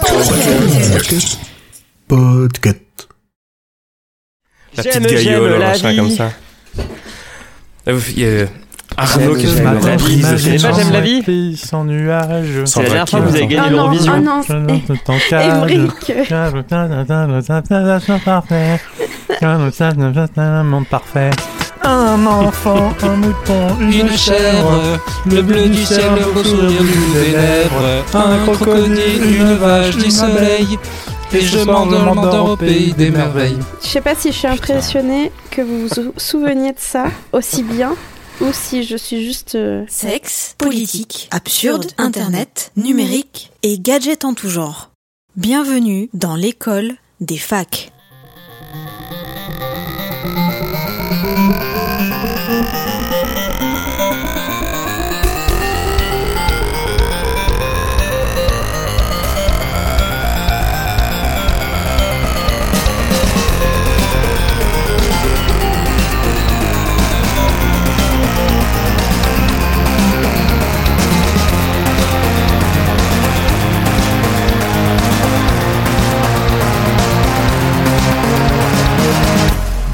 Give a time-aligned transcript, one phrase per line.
[0.00, 1.38] Podcast.
[2.06, 3.08] Podcast.
[4.76, 5.96] La J'aime, petite j'aime gaillole, la machin vie.
[5.96, 6.30] comme ça.
[7.86, 8.46] Là, vous- Il y a
[8.96, 10.72] Arnaud qui J'aime, fait la C'est.
[10.76, 11.22] J'aime la vie
[11.56, 12.64] Sans nuage.
[12.64, 14.12] C'est la dernière fois que vous avez gagné Ah non, l'Eurovision.
[14.14, 14.42] ah non,
[20.38, 21.30] Un monde parfait.
[21.82, 26.86] Un enfant, un mouton, une, Une chèvre, le bleu du ciel, le beau sourire du
[26.88, 30.78] bout des lèvres, un crocodile, une vache, du soleil,
[31.32, 33.58] et je m'endors au pays des merveilles.
[33.82, 37.94] Je sais pas si je suis impressionnée que vous vous souveniez de ça aussi bien
[38.40, 39.54] ou si je suis juste.
[39.54, 44.90] euh, Sexe, politique, absurde, internet, numérique et gadgets en tout genre.
[45.36, 47.92] Bienvenue dans l'école des facs.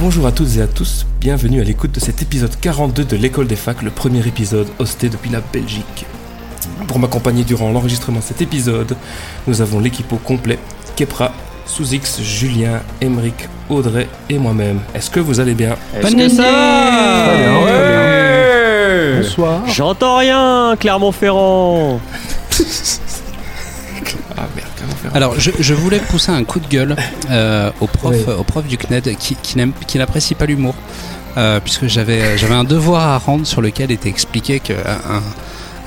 [0.05, 3.47] Bonjour à toutes et à tous, bienvenue à l'écoute de cet épisode 42 de l'école
[3.47, 6.05] des facs, le premier épisode hosté depuis la Belgique.
[6.86, 8.98] Pour m'accompagner durant l'enregistrement de cet épisode,
[9.46, 10.58] nous avons l'équipe au complet,
[10.94, 11.33] Kepra,
[11.64, 14.80] Sous-X, Julien, Emeric, Audrey et moi-même.
[14.94, 19.62] Est-ce que vous allez bien Est-ce que ça va Très bien, très Ouais Bonsoir.
[19.68, 21.98] J'entends rien, Clermont-Ferrand
[24.36, 24.73] Ah merde,
[25.12, 26.97] Alors, je, je voulais pousser un coup de gueule
[27.30, 30.74] euh, au, prof, au prof du CNED qui, n'apprécie pas l'humour.
[31.36, 34.74] euh, puisque j'avais j'avais un devoir à rendre sur lequel était expliqué qu'un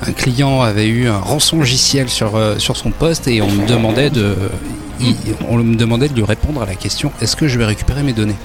[0.06, 4.10] un client avait eu un rançongiciel sur, euh, sur son poste et on me demandait
[4.10, 4.36] de
[5.00, 5.16] il-
[5.48, 8.12] on me demandait de lui répondre à la question est-ce que je vais récupérer mes
[8.12, 8.36] données?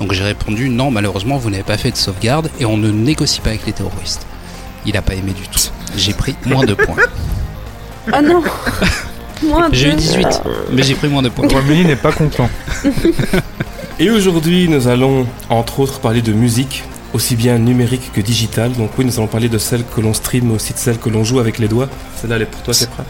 [0.00, 3.40] Donc j'ai répondu non malheureusement vous n'avez pas fait de sauvegarde et on ne négocie
[3.40, 4.26] pas avec les terroristes.
[4.86, 5.58] Il n'a pas aimé du tout.
[5.96, 6.96] J'ai pris moins de points.
[8.12, 8.42] Ah non
[9.44, 9.96] Moins j'ai eu deux.
[9.96, 10.42] 18
[10.72, 12.48] mais j'ai pris moins de points Romilly n'est pas content.
[13.98, 16.82] Et aujourd'hui, nous allons entre autres parler de musique,
[17.14, 18.72] aussi bien numérique que digitale.
[18.72, 21.08] Donc oui, nous allons parler de celle que l'on stream, mais aussi de celle que
[21.08, 21.88] l'on joue avec les doigts.
[22.20, 23.04] Celle-là, elle est pour toi, Kepra.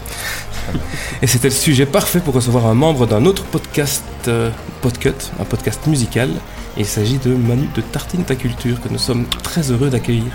[1.21, 4.49] Et c'était le sujet parfait pour recevoir un membre d'un autre podcast, euh,
[4.81, 6.29] Podcut, un podcast musical.
[6.75, 10.31] Et il s'agit de Manu de Tartine Ta Culture, que nous sommes très heureux d'accueillir.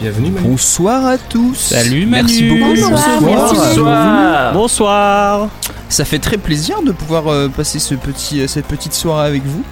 [0.00, 0.48] Bienvenue Manu.
[0.48, 1.54] Bonsoir à tous.
[1.54, 2.60] Salut, Merci Manu.
[2.60, 2.80] beaucoup.
[2.80, 3.54] Bonsoir, merci.
[3.56, 5.48] Bonsoir Bonsoir
[5.90, 9.44] Ça fait très plaisir de pouvoir euh, passer ce petit, euh, cette petite soirée avec
[9.44, 9.62] vous.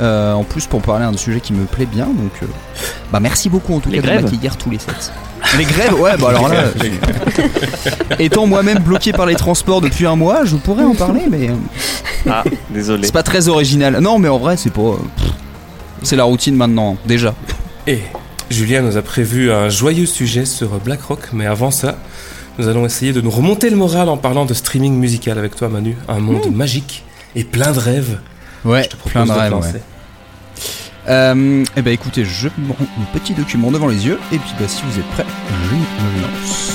[0.00, 2.46] Euh, en plus pour parler d'un sujet qui me plaît bien, donc euh,
[3.12, 5.12] bah merci beaucoup en tout Les cas grèves de m'accueillir tous les sept.
[5.58, 6.64] Les grèves, ouais, bah alors là,
[8.18, 11.54] étant moi-même bloqué par les transports depuis un mois, je pourrais en parler, mais euh,
[12.30, 13.04] Ah, désolé.
[13.06, 13.98] c'est pas très original.
[14.00, 14.80] Non, mais en vrai, c'est pas.
[14.82, 15.26] euh, pff,
[16.02, 17.34] c'est la routine maintenant, déjà.
[17.86, 18.00] Et
[18.50, 21.98] Julien nous a prévu un joyeux sujet sur BlackRock, mais avant ça,
[22.58, 25.68] nous allons essayer de nous remonter le moral en parlant de streaming musical avec toi
[25.68, 25.96] Manu.
[26.08, 28.18] Un monde magique et plein de rêves.
[28.64, 29.54] Ouais, Je te propose plein de rêves.
[29.54, 29.82] ouais.
[31.08, 34.68] Euh, et ben écoutez, je prends mon petit document devant les yeux, et puis bah,
[34.68, 35.24] si vous êtes prêts,
[35.70, 36.72] je me lance.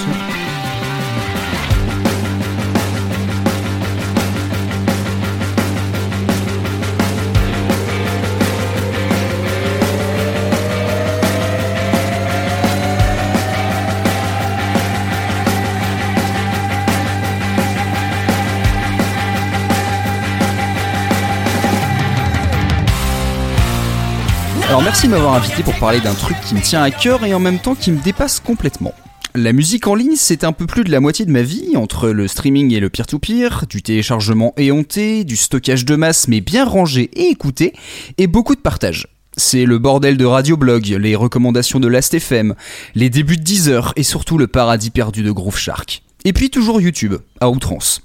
[24.75, 27.33] Alors merci de m'avoir invité pour parler d'un truc qui me tient à cœur et
[27.33, 28.93] en même temps qui me dépasse complètement.
[29.33, 32.09] La musique en ligne, c'est un peu plus de la moitié de ma vie, entre
[32.09, 37.09] le streaming et le peer-to-peer, du téléchargement éhonté, du stockage de masse mais bien rangé
[37.13, 37.71] et écouté,
[38.17, 39.07] et beaucoup de partage.
[39.37, 42.53] C'est le bordel de Radioblog, les recommandations de Last.fm,
[42.95, 46.03] les débuts de Deezer et surtout le paradis perdu de Groove Shark.
[46.25, 48.01] Et puis toujours YouTube, à outrance.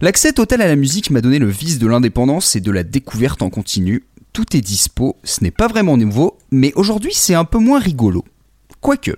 [0.00, 3.40] L'accès total à la musique m'a donné le vice de l'indépendance et de la découverte
[3.40, 4.02] en continu.
[4.38, 8.24] Tout est dispo, ce n'est pas vraiment nouveau, mais aujourd'hui c'est un peu moins rigolo.
[8.80, 9.16] Quoique.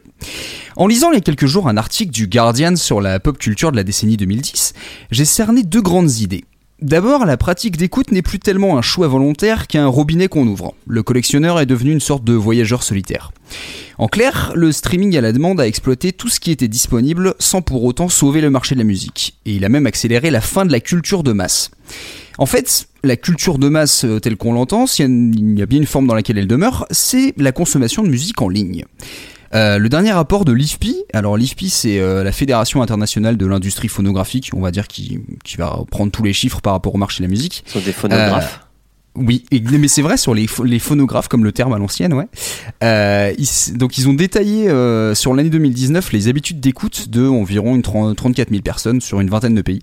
[0.76, 3.70] En lisant il y a quelques jours un article du Guardian sur la pop culture
[3.70, 4.72] de la décennie 2010,
[5.10, 6.46] j'ai cerné deux grandes idées.
[6.80, 10.72] D'abord, la pratique d'écoute n'est plus tellement un choix volontaire qu'un robinet qu'on ouvre.
[10.86, 13.30] Le collectionneur est devenu une sorte de voyageur solitaire.
[13.98, 17.60] En clair, le streaming à la demande a exploité tout ce qui était disponible sans
[17.60, 19.34] pour autant sauver le marché de la musique.
[19.44, 21.70] Et il a même accéléré la fin de la culture de masse.
[22.40, 25.58] En fait, la culture de masse euh, telle qu'on l'entend, s'il y a une- il
[25.58, 28.48] y a bien une forme dans laquelle elle demeure, c'est la consommation de musique en
[28.48, 28.84] ligne.
[29.54, 33.88] Euh, le dernier rapport de l'IFPI, alors l'IFPI c'est euh, la Fédération internationale de l'industrie
[33.88, 37.18] phonographique, on va dire qui, qui va prendre tous les chiffres par rapport au marché
[37.22, 37.62] de la musique.
[37.66, 38.60] Sont des phonographes.
[39.16, 42.14] Oui, et- mais c'est vrai sur les, pho- les phonographes, comme le terme à l'ancienne,
[42.14, 42.26] ouais.
[43.38, 44.66] Ils- donc ils ont détaillé
[45.14, 49.28] sur l'année 2019 les habitudes d'écoute de environ une 30 34 000 personnes sur une
[49.28, 49.82] vingtaine de pays.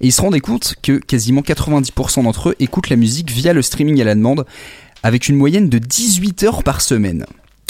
[0.00, 3.62] Et ils se rendaient compte que quasiment 90% d'entre eux écoutent la musique via le
[3.62, 4.44] streaming à la demande,
[5.02, 7.26] avec une moyenne de 18 heures par semaine.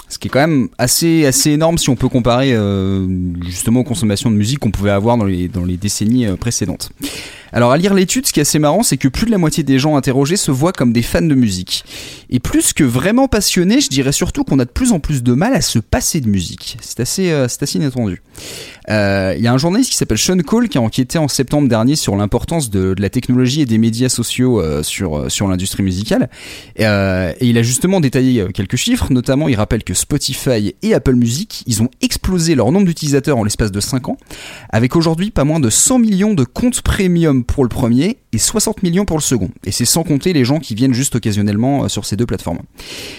[0.08, 3.06] Ce qui est quand même assez, énorme si on peut comparer euh,
[3.47, 6.91] justement aux consommations de musique qu'on pouvait avoir dans les, dans les décennies euh, précédentes.
[7.52, 9.62] Alors à lire l'étude, ce qui est assez marrant, c'est que plus de la moitié
[9.62, 11.85] des gens interrogés se voient comme des fans de musique.
[12.31, 15.32] Et plus que vraiment passionnés, je dirais surtout qu'on a de plus en plus de
[15.32, 16.76] mal à se passer de musique.
[16.81, 18.23] C'est assez, euh, assez inattendu.
[18.88, 21.69] Euh, Il y a un journaliste qui s'appelle Sean Cole qui a enquêté en septembre
[21.69, 26.31] dernier sur l'importance de, la technologie et des médias sociaux euh, sur, sur l'industrie musicale.
[26.76, 26.85] Et,
[27.41, 31.82] il a justement détaillé quelques chiffres, notamment il rappelle que Spotify et Apple Music, ils
[31.82, 34.17] ont explosé leur nombre d'utilisateurs en l'espace de 5 ans,
[34.70, 38.82] avec aujourd'hui pas moins de 100 millions de comptes premium pour le premier et 60
[38.82, 39.50] millions pour le second.
[39.64, 42.60] Et c'est sans compter les gens qui viennent juste occasionnellement euh, sur ces deux plateformes.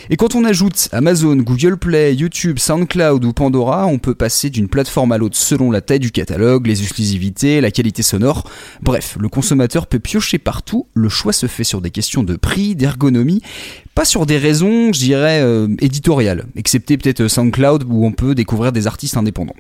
[0.10, 4.68] Et quand on ajoute Amazon, Google Play, YouTube, SoundCloud ou Pandora, on peut passer d'une
[4.68, 8.50] plateforme à l'autre selon la taille du catalogue, les exclusivités, la qualité sonore.
[8.82, 12.76] Bref, le consommateur peut piocher partout, le choix se fait sur des questions de prix,
[12.76, 13.42] d'ergonomie,
[13.96, 18.72] pas sur des raisons, je dirais, euh, éditoriales, excepté peut-être SoundCloud où on peut découvrir
[18.72, 19.56] des artistes indépendants.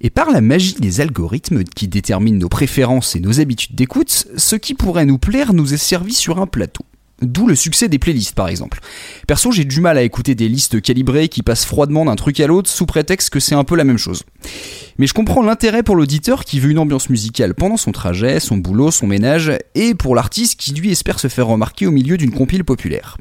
[0.00, 4.56] Et par la magie des algorithmes qui déterminent nos préférences et nos habitudes d'écoute, ce
[4.56, 6.84] qui pourrait nous plaire nous est servi sur un plateau.
[7.20, 8.78] D'où le succès des playlists par exemple.
[9.26, 12.46] Perso, j'ai du mal à écouter des listes calibrées qui passent froidement d'un truc à
[12.46, 14.22] l'autre sous prétexte que c'est un peu la même chose.
[14.98, 18.56] Mais je comprends l'intérêt pour l'auditeur qui veut une ambiance musicale pendant son trajet, son
[18.56, 22.32] boulot, son ménage, et pour l'artiste qui lui espère se faire remarquer au milieu d'une
[22.32, 23.16] compile populaire.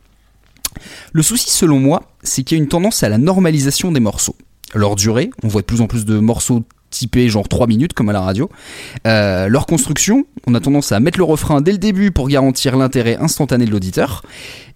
[1.12, 4.36] Le souci selon moi, c'est qu'il y a une tendance à la normalisation des morceaux.
[4.74, 8.10] Leur durée, on voit de plus en plus de morceaux typés genre 3 minutes comme
[8.10, 8.50] à la radio.
[9.06, 12.78] Euh, leur construction, on a tendance à mettre le refrain dès le début pour garantir
[12.78, 14.24] l'intérêt instantané de l'auditeur.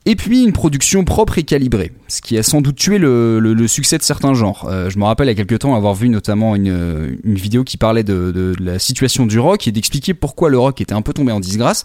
[0.05, 3.99] Et puis une production propre et calibrée, ce qui a sans doute tué le, succès
[3.99, 4.67] de certains genres.
[4.67, 7.77] Euh, je me rappelle il y a quelques temps avoir vu notamment une, vidéo qui
[7.77, 11.31] parlait de la situation du rock et d'expliquer pourquoi le rock était un peu tombé
[11.31, 11.83] en disgrâce.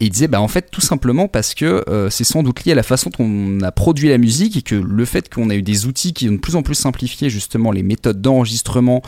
[0.00, 2.72] Et il disait bah en fait tout simplement parce que euh, c'est sans doute lié
[2.72, 5.54] à la façon dont on a produit la musique et que le fait qu'on a
[5.54, 9.02] eu des outils qui ont de plus en plus simplifié justement les méthodes d'enregistrement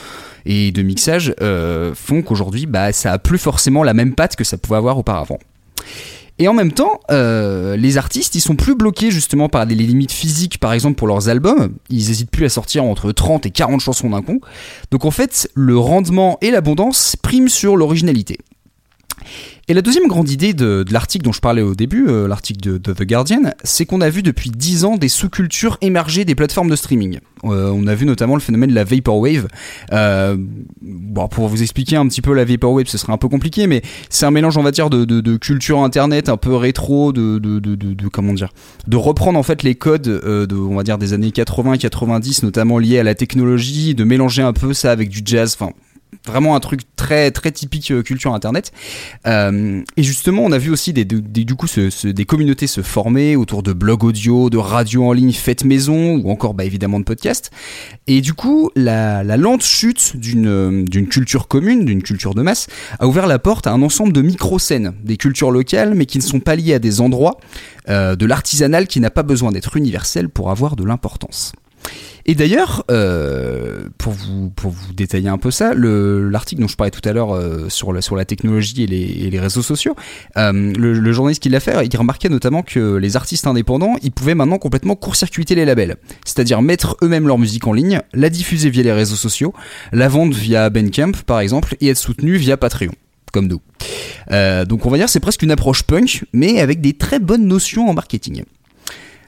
[0.45, 4.45] et de mixage euh, font qu'aujourd'hui bah ça a plus forcément la même patte que
[4.45, 5.39] ça pouvait avoir auparavant.
[6.39, 10.13] Et en même temps, euh, les artistes, ils sont plus bloqués justement par des limites
[10.13, 11.73] physiques, par exemple pour leurs albums.
[11.89, 14.41] Ils hésitent plus à sortir entre 30 et 40 chansons d'un coup.
[14.91, 18.39] Donc en fait, le rendement et l'abondance priment sur l'originalité.
[19.69, 22.93] Et la deuxième grande idée de, l'article dont je parlais au début, euh, l'article de,
[22.93, 26.77] The Guardian, c'est qu'on a vu depuis 10 ans des sous-cultures émerger des plateformes de
[26.77, 27.19] streaming.
[27.45, 29.49] Euh, on a vu notamment le phénomène de la Vaporwave.
[29.93, 30.37] Euh,
[30.81, 33.83] bon, pour vous expliquer un petit peu la Vaporwave, ce serait un peu compliqué, mais
[34.09, 38.53] c'est un mélange, on va dire, de, culture internet un peu rétro, de, comment dire,
[38.87, 43.01] de reprendre en fait les codes de, on va dire, des années 80-90, notamment liés
[43.01, 45.57] à la technologie, de mélanger un peu ça avec du jazz,
[46.27, 48.73] vraiment un truc très très typique euh, culture internet.
[49.27, 51.67] Euh, et justement on a vu aussi des, du coup
[52.05, 56.31] des communautés se former autour de blogs audio de radios en ligne faites maison ou
[56.31, 57.51] encore bah, évidemment de podcasts.
[58.07, 62.67] Et du coup la, lente chute d'une euh, d'une culture commune d'une culture de masse
[62.99, 66.23] a ouvert la porte à un ensemble de micro-scènes des cultures locales mais qui ne
[66.23, 67.39] sont pas liées à des endroits
[67.89, 71.53] de l'artisanal qui n'a pas besoin d'être universel pour avoir de l'importance
[72.29, 76.75] et d'ailleurs, euh, pour, vous, pour vous détailler un peu ça, le- l'article dont je
[76.75, 79.95] parlais tout à l'heure euh, sur, la, sur la technologie et les, les réseaux sociaux,
[80.37, 84.35] euh, le, journaliste qui l'a fait, il remarquait notamment que les artistes indépendants, ils pouvaient
[84.35, 85.97] maintenant complètement court-circuiter les labels.
[86.25, 89.55] C'est-à-dire mettre eux-mêmes leur musique en ligne, la diffuser via les réseaux sociaux,
[89.93, 92.93] la vendre via Bandcamp par exemple, et être soutenu via Patreon
[93.33, 93.61] comme nous.
[94.67, 97.89] Donc on va dire c'est presque une approche punk, mais avec des très bonnes notions
[97.89, 98.45] en marketing.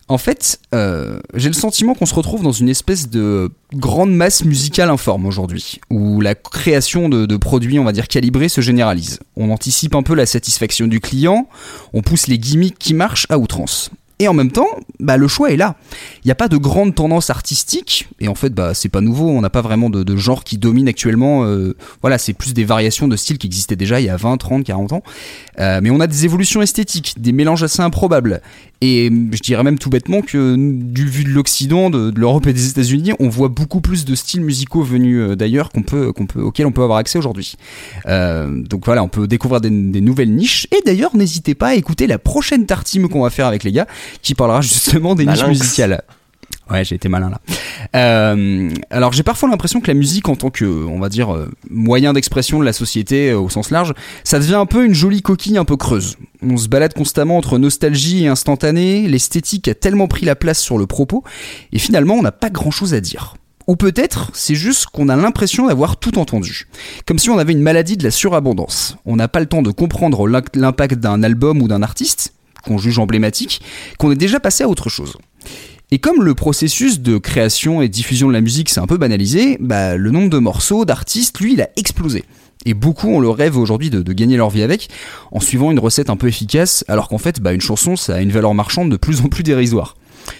[0.09, 4.43] En fait, euh, j'ai le sentiment qu'on se retrouve dans une espèce de grande masse
[4.43, 9.21] musicale informe aujourd'hui, où la création de, de produits, on va dire calibrés, se généralise.
[9.37, 11.47] On anticipe un peu la satisfaction du client,
[11.93, 13.91] on pousse les gimmicks qui marchent à outrance.
[14.21, 15.77] Et en même temps, bah, le choix est là.
[16.25, 19.29] Il n'y a pas de grande tendance artistique, et en fait, bah, c'est pas nouveau,
[19.29, 21.45] on n'a pas vraiment de, genre qui domine actuellement.
[21.45, 24.37] euh, voilà, c'est plus des variations de styles qui existaient déjà il y a 20,
[24.37, 25.03] 30, 40 ans.
[25.61, 28.41] Euh, mais on a des évolutions esthétiques, des mélanges assez improbables.
[28.81, 32.69] Et je dirais même tout bêtement que du vu de l'Occident, de, l'Europe et des
[32.69, 36.41] États-Unis, on voit beaucoup plus de styles musicaux venus euh, d'ailleurs qu'on peut, qu'on peut,
[36.41, 37.55] auxquels on peut avoir accès aujourd'hui.
[38.07, 40.67] Donc voilà, on peut découvrir des, des nouvelles niches.
[40.73, 43.87] Et d'ailleurs, n'hésitez pas à écouter la prochaine tartime qu'on va faire avec les gars,
[44.23, 46.03] qui parlera justement des niches musicales.
[46.71, 47.41] Ouais, j'ai été malin là.
[47.97, 51.51] Euh, alors j'ai parfois l'impression que la musique en tant que, on va dire, euh,
[51.71, 55.23] moyen d'expression de la société euh, au sens large, ça devient un peu une jolie
[55.23, 56.17] coquille un peu creuse.
[56.43, 60.77] On se balade constamment entre nostalgie et instantané, l'esthétique a tellement pris la place sur
[60.77, 61.25] le propos,
[61.73, 63.37] et finalement on n'a pas grand-chose à dire.
[63.67, 66.69] Ou peut-être c'est juste qu'on a l'impression d'avoir tout entendu.
[67.07, 68.97] Comme si on avait une maladie de la surabondance.
[69.07, 72.33] On n'a pas le temps de comprendre l'im- l'impact d'un album ou d'un artiste,
[72.65, 73.61] qu'on juge emblématique,
[73.99, 75.17] qu'on est déjà passé à autre chose.
[75.91, 79.57] Et comme le processus de création et diffusion de la musique s'est un peu banalisé,
[79.59, 82.25] bah, le nombre de morceaux, d'artistes, lui, il a explosé.
[82.67, 84.89] Et beaucoup ont le rêve aujourd'hui de, gagner leur vie avec,
[85.33, 88.21] en suivant une recette un peu efficace, alors qu'en fait, bah, une chanson, ça a
[88.21, 89.97] une valeur marchande de plus en plus dérisoire.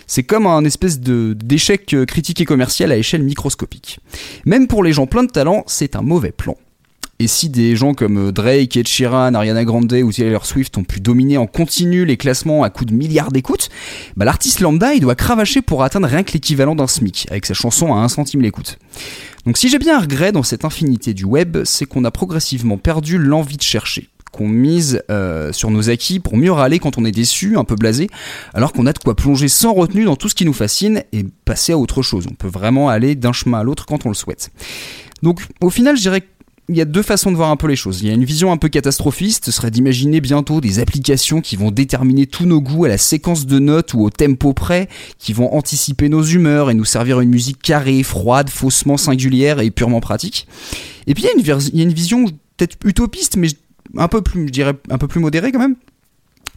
[0.07, 4.01] C'est comme un espèce d'échec euh, critique et commercial à échelle microscopique.
[4.45, 6.57] Même pour les gens pleins de talent, c'est un mauvais plan.
[7.21, 10.85] Et si des gens comme euh, Drake, Ed Sheeran, Ariana Grande ou Taylor Swift ont
[10.85, 13.71] pu dominer en continu les classements à coups de milliards d'écoutes,
[14.17, 17.93] bah l'artiste lambda doit cravacher pour atteindre rien que l'équivalent d'un SMIC, avec sa chanson
[17.93, 18.79] à 1 centime l'écoute.
[19.47, 22.79] Donc si j'ai bien un regret dans cette infinité du web, c'est qu'on a progressivement
[22.79, 27.05] perdu l'envie de chercher qu'on mise euh, sur nos acquis pour mieux râler quand on
[27.05, 28.09] est déçu, un peu blasé,
[28.53, 31.25] alors qu'on a de quoi plonger sans retenue dans tout ce qui nous fascine et
[31.45, 32.27] passer à autre chose.
[32.31, 34.51] On peut vraiment aller d'un chemin à l'autre quand on le souhaite.
[35.23, 36.23] Donc au final, je dirais
[36.69, 38.03] il y a deux façons de voir un peu les choses.
[38.03, 41.57] Il y a une vision un peu catastrophiste, ce serait d'imaginer bientôt des applications qui
[41.57, 45.33] vont déterminer tous nos goûts à la séquence de notes ou au tempo près, qui
[45.33, 50.01] vont anticiper nos humeurs et nous servir une musique carrée, froide, faussement singulière et purement
[50.01, 50.47] pratique.
[51.07, 53.49] Et puis il y a une, vision peut-être utopiste, mais
[53.97, 55.77] un plus, je un peu plus modérée quand même.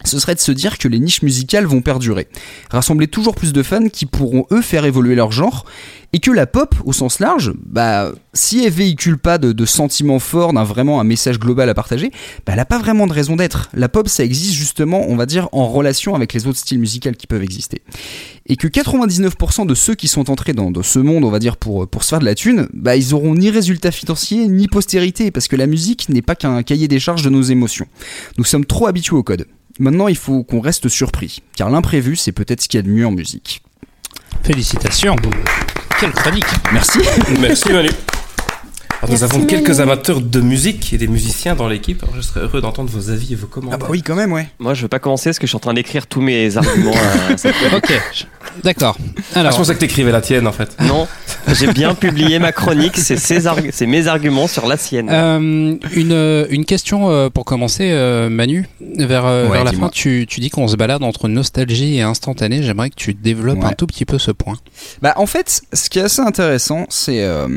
[0.04, 2.28] Ce serait de se dire que les niches musicales vont perdurer,
[2.70, 5.66] rassembler toujours plus de fans qui pourront eux faire évoluer leur genre,
[6.14, 10.52] et que la pop, au sens large, bah, si elle véhicule pas de, sentiments forts,
[10.52, 12.12] d'un vraiment un message global à partager,
[12.46, 13.70] bah, elle a pas vraiment de raison d'être.
[13.74, 17.12] La pop, ça existe justement, on va dire, en relation avec les autres styles musicaux
[17.18, 17.82] qui peuvent exister.
[18.46, 21.88] Et que 99% de ceux qui sont entrés dans, ce monde, on va dire, pour,
[21.88, 25.48] pour se faire de la thune, bah, ils auront ni résultat financier, ni postérité, parce
[25.48, 27.88] que la musique n'est pas qu'un cahier des charges de nos émotions.
[28.38, 29.46] Nous sommes trop habitués au code.
[29.80, 32.90] Maintenant, il faut qu'on reste surpris, car l'imprévu, c'est peut-être ce qu'il y a de
[32.90, 33.62] mieux en musique.
[34.44, 35.16] Félicitations.
[36.00, 36.46] Quelle chronique.
[36.74, 37.00] Merci.
[37.40, 37.90] Merci Manu.
[39.04, 42.04] Alors, nous avons quelques amateurs de musique et des musiciens dans l'équipe.
[42.04, 43.80] Alors, je serais heureux d'entendre vos avis et vos commentaires.
[43.82, 44.48] Ah bah oui, quand même, ouais.
[44.60, 46.94] Moi, je veux pas commencer parce que je suis en train d'écrire tous mes arguments.
[47.32, 47.92] à cette- Ok,
[48.64, 48.96] d'accord.
[49.34, 50.76] Ah, Alors, je pensais que t'écrivais la tienne en fait.
[50.82, 51.08] Non,
[51.52, 52.96] j'ai bien publié ma chronique.
[52.98, 55.10] C'est ses arg- c'est mes arguments sur la sienne.
[55.10, 55.40] euh,
[55.96, 58.68] une, euh, une question euh, pour commencer, euh, Manu.
[59.00, 62.02] Vers, euh, Ouais, vers la fin, tu, tu dis qu'on se balade entre nostalgie et
[62.04, 62.62] instantané.
[62.62, 63.66] J'aimerais que tu développes Ouais.
[63.70, 64.58] un tout petit peu ce point.
[65.02, 67.48] Bah en fait, ce qui est assez intéressant, c'est euh,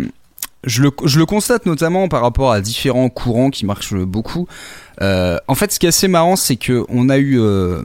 [0.67, 4.47] je le, je le constate notamment par rapport à différents courants qui marchent beaucoup.
[5.03, 7.83] Euh, en fait, ce qui est assez marrant, c'est que on a eu, euh,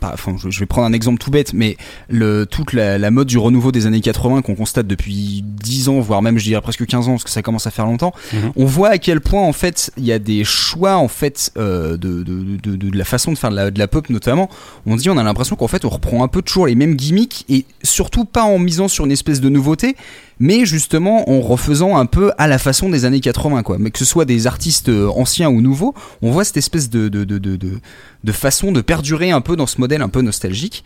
[0.00, 1.76] pas- enfin, je, vais prendre un exemple tout bête, mais
[2.08, 6.00] le, toute la, la mode du renouveau des années 80 qu'on constate depuis 10 ans,
[6.00, 8.12] voire même je dirais presque 15 ans, parce que ça commence à faire longtemps.
[8.32, 8.52] Mhm.
[8.56, 11.96] On voit à quel point en fait il y a des choix en fait euh,
[11.96, 14.48] de, de, de, de, de la façon de faire de la, la pop notamment.
[14.86, 17.44] On dit, on a l'impression qu'en fait on reprend un peu toujours les mêmes gimmicks
[17.48, 19.96] et surtout pas en misant sur une espèce de nouveauté,
[20.38, 23.76] mais justement en refaisant un peu à la façon des années 80 quoi.
[23.78, 27.24] Mais que ce soit des artistes anciens ou nouveaux, on voit cette espèce de, de,
[27.24, 30.84] de, de, de, façon de perdurer un peu dans ce modèle un peu nostalgique.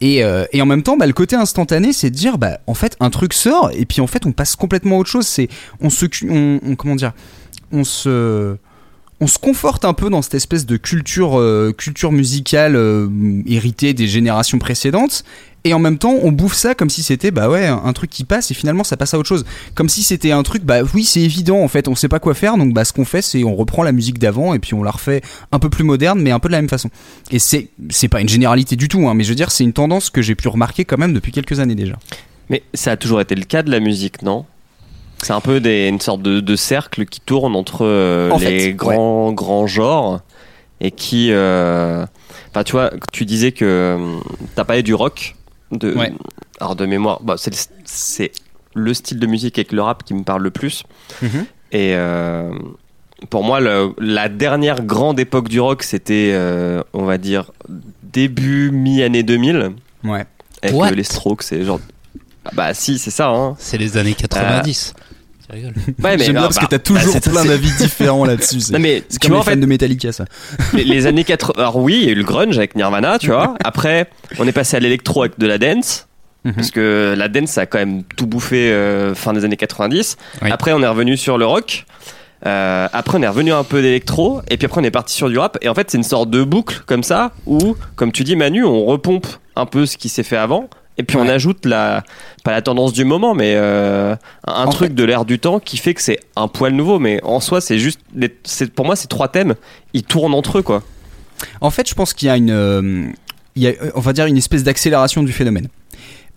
[0.00, 2.74] Et, euh, et en même temps, bah, le côté instantané, c'est de dire, bah, en
[2.74, 5.26] fait, un truc sort, et puis en fait, on passe complètement à autre chose.
[5.26, 5.48] C'est,
[5.80, 7.12] on se, on, on- comment dire,
[7.70, 8.56] on se,
[9.22, 13.08] on se conforte un peu dans cette espèce de culture, euh, culture musicale euh,
[13.46, 15.22] héritée des générations précédentes.
[15.62, 18.24] Et en même temps, on bouffe ça comme si c'était bah ouais un truc qui
[18.24, 19.44] passe et finalement ça passe à autre chose.
[19.76, 22.34] Comme si c'était un truc bah oui c'est évident en fait on sait pas quoi
[22.34, 24.82] faire donc bah ce qu'on fait c'est on reprend la musique d'avant et puis on
[24.82, 26.90] la refait un peu plus moderne mais un peu de la même façon.
[27.30, 29.72] Et c'est c'est pas une généralité du tout hein, mais je veux dire c'est une
[29.72, 31.96] tendance que j'ai pu remarquer quand même depuis quelques années déjà.
[32.50, 34.46] Mais ça a toujours été le cas de la musique, non?
[35.22, 38.44] C'est un peu des, une sorte de, de cercle qui tourne entre euh, En les
[38.60, 40.20] fait, grands, grands genres
[40.80, 41.28] et qui.
[41.30, 42.04] euh,
[42.50, 44.18] Enfin, tu vois, tu disais que euh,
[44.54, 45.36] t'as parlé du rock.
[45.70, 46.12] De, Ouais.
[46.60, 48.30] Alors, de mémoire, bah, c'est le, c'est
[48.74, 50.82] le style de musique avec le rap qui me parle le plus.
[51.22, 51.46] Mhm.
[51.72, 52.52] Et euh,
[53.30, 57.52] pour moi, le- la dernière grande époque du rock, c'était, euh, on va dire,
[58.02, 59.72] début, mi-année 2000.
[60.04, 60.24] Ouais.
[60.62, 60.88] Avec What?
[60.88, 61.80] euh, les Strokes et genre.
[62.44, 63.54] Ah Bah, si, c'est ça, hein.
[63.58, 64.94] C'est les années 90.
[64.96, 65.11] Tu
[65.52, 65.74] rigoles.
[66.02, 68.24] Ouais, mais J'aime bien bah, parce bah, que t'as toujours bah, c'est- plein d'avis différents
[68.24, 68.60] là-dessus.
[68.60, 70.24] C'est Non, mais tu comme vois, les en fans fait, de Metallica ça.
[70.72, 71.54] les, les années 80.
[71.58, 73.54] Alors, oui, il y a eu le grunge avec Nirvana, tu vois.
[73.64, 76.08] Après, on est passé à l'électro avec de la dance.
[76.44, 76.54] Mhm.
[76.54, 80.16] Parce que la dance, ça a quand même tout bouffé euh, fin des années 90.
[80.42, 80.50] Oui.
[80.50, 81.86] Après, on est revenu sur le rock.
[82.44, 84.40] Euh, après, on est revenu un peu d'électro.
[84.50, 85.56] Et puis après, on est parti sur du rap.
[85.62, 88.64] Et en fait, c'est une sorte de boucle comme ça où, comme tu dis, Manu,
[88.64, 90.68] on repompe un peu ce qui s'est fait avant.
[90.98, 91.30] Et puis on Ouais.
[91.30, 92.04] ajoute la,
[92.44, 94.14] pas la tendance du moment, mais euh,
[94.46, 96.98] un En truc de l'air du temps qui fait que c'est un poil nouveau.
[96.98, 98.28] Mais en soi, c'est juste, les-
[98.74, 99.54] pour moi, ces trois thèmes,
[99.94, 100.82] ils tournent entre eux, quoi.
[101.60, 103.06] En fait, je pense qu'il y a une, euh,
[103.56, 105.68] il y a, euh, on va dire une espèce d'accélération du phénomène.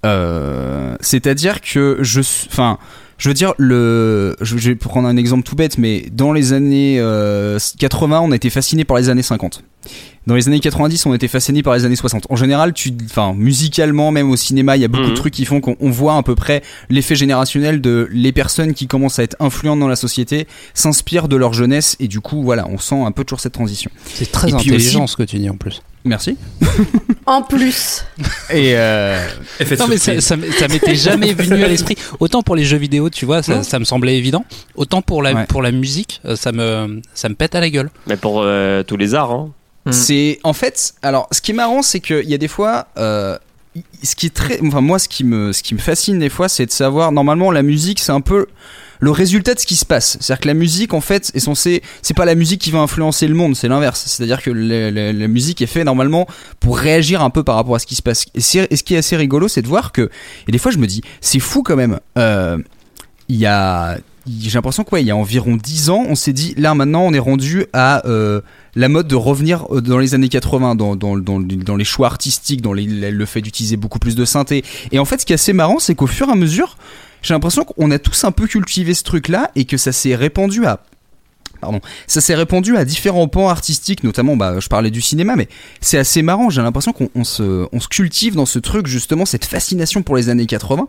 [0.05, 2.77] Euh, C'est-à-dire que je, enfin,
[3.17, 6.97] je veux dire le, je vais prendre un exemple tout bête, mais dans les années
[6.99, 9.63] euh, 80, on a été fasciné par les années 50.
[10.27, 12.25] Dans les années 90, on était fasciné par les années 60.
[12.31, 15.09] En général, tu, enfin, musicalement, même au cinéma, il y a beaucoup Mhm.
[15.11, 18.73] de trucs qui font qu'on on voit à peu près l'effet générationnel de les personnes
[18.73, 22.41] qui commencent à être influentes dans la société s'inspirent de leur jeunesse et du coup,
[22.41, 23.91] voilà, on sent un peu toujours cette transition.
[24.05, 25.81] C'est très Et puis intelligent aussi- ce que tu dis en plus.
[26.05, 26.37] Merci.
[27.27, 28.05] En plus.
[28.51, 29.19] Et euh,
[29.79, 31.95] Non mais ça, m'était jamais venu à l'esprit.
[32.19, 34.45] Autant pour les jeux vidéo, tu vois, ça, me semblait évident.
[34.75, 35.45] Autant pour la Ouais.
[35.47, 37.89] pour la musique, euh, ça me ça me pète à la gueule.
[38.05, 39.49] Mais pour euh, tous les arts, hein.
[39.87, 39.91] Mm.
[39.91, 43.39] c'est en fait, alors ce qui est marrant, c'est qu'il y a des fois, euh,
[44.03, 46.47] ce qui est très, enfin moi, ce qui me, ce qui me fascine des fois,
[46.47, 47.11] c'est de savoir.
[47.11, 48.45] Normalement, la musique, c'est un peu
[48.99, 50.17] le résultat de ce qui se passe.
[50.19, 53.27] C'est-à-dire que la musique, en fait, est censée, c'est pas la musique qui va influencer
[53.27, 54.03] le monde, c'est l'inverse.
[54.07, 56.27] C'est-à-dire que la, musique est faite normalement
[56.59, 58.25] pour réagir un peu par rapport à ce qui se passe.
[58.35, 60.09] Et, ce qui est assez rigolo, c'est de voir que,
[60.47, 61.99] et des fois, je me dis, c'est fou quand même.
[62.17, 62.57] Euh,
[63.27, 63.97] il y a
[64.27, 67.01] j'ai l'impression que ouais, il y a environ 10 ans, on s'est dit là maintenant
[67.01, 68.41] on est rendu à euh,
[68.75, 72.61] la mode de revenir euh, dans les années 80 dans, dans, dans, les choix artistiques,
[72.61, 74.63] dans le fait d'utiliser beaucoup plus de synthé.
[74.91, 76.77] Et en fait, ce qui est assez marrant, c'est qu'au fur et à mesure,
[77.25, 80.65] j'ai l'impression qu'on a tous un peu cultivé ce truc-là et que ça s'est répandu
[80.65, 80.81] à
[81.61, 81.79] Pardon.
[82.05, 85.47] Ça s'est répandu à différents pans artistiques, notamment, bah, je parlais du cinéma, mais
[85.81, 86.49] c'est assez marrant.
[86.49, 90.15] J'ai l'impression qu'on on se, on se cultive dans ce truc, justement, cette fascination pour
[90.17, 90.87] les années 80.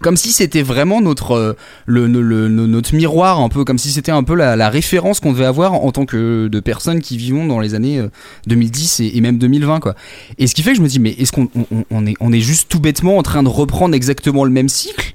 [0.00, 1.52] Comme si c'était vraiment notre, euh,
[1.84, 5.32] le, le- le- notre miroir, un peu, comme si c'était un peu la, référence qu'on
[5.32, 8.08] devait avoir en tant que de personnes qui vivons dans les années euh,
[8.46, 9.94] 2010 et, et même 2020, quoi.
[10.38, 12.14] Et ce qui fait que je me dis, mais est-ce qu'on on, on- on est,
[12.18, 15.12] on est juste tout bêtement en train de reprendre exactement le même cycle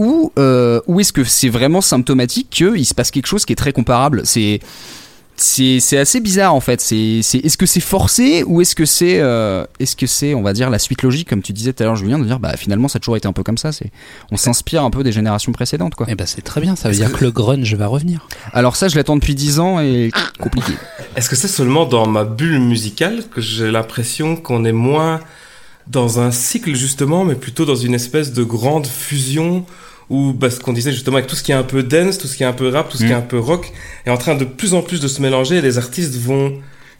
[0.00, 3.56] ou, euh, ou est-ce que c'est vraiment symptomatique qu'il se passe quelque chose qui est
[3.56, 4.22] très comparable?
[4.24, 4.60] C'est
[5.36, 6.80] c'est c'est assez bizarre en fait.
[6.82, 10.42] C'est c'est est-ce que c'est forcé ou est-ce que c'est euh, est-ce que c'est on
[10.42, 12.56] va dire la suite logique comme tu disais tout à l'heure Julien de dire bah
[12.56, 13.72] finalement ça a toujours été un peu comme ça.
[13.72, 13.90] C'est
[14.30, 16.10] on s'inspire un peu des générations précédentes quoi.
[16.10, 18.26] Et ben c'est très bien, ça veut Est-ce dire que- que le grunge va revenir.
[18.52, 20.72] Alors ça je l'attends depuis 10 ans et compliqué.
[21.16, 25.20] Est-ce que c'est seulement dans ma bulle musicale que j'ai l'impression qu'on est moins
[25.86, 29.64] dans un cycle justement, mais plutôt dans une espèce de grande fusion
[30.10, 32.26] où, bah, ce qu'on disait justement avec tout ce qui est un peu dance, tout
[32.26, 33.18] ce qui est un peu rap, tout ce qui est Mm.
[33.18, 33.72] un peu rock,
[34.06, 36.52] est en train de plus en plus de se mélanger et les artistes vont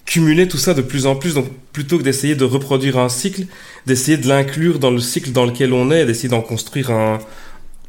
[0.06, 1.34] cumuler tout ça de plus en plus.
[1.34, 3.42] Donc plutôt que d'essayer de reproduire un cycle,
[3.86, 7.18] d'essayer de l'inclure dans le cycle dans lequel on est et d'essayer d'en construire un,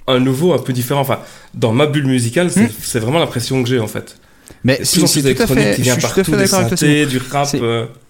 [0.08, 1.02] un nouveau un peu différent.
[1.02, 1.20] Enfin,
[1.54, 3.02] dans ma bulle musicale, c'est Mm.
[3.04, 4.18] vraiment l'impression que j'ai en fait.
[4.64, 6.38] Mais en c'est tout à d'électronique fait qui je vient suis tout à partout, fait
[6.38, 7.48] des synthés, du rap.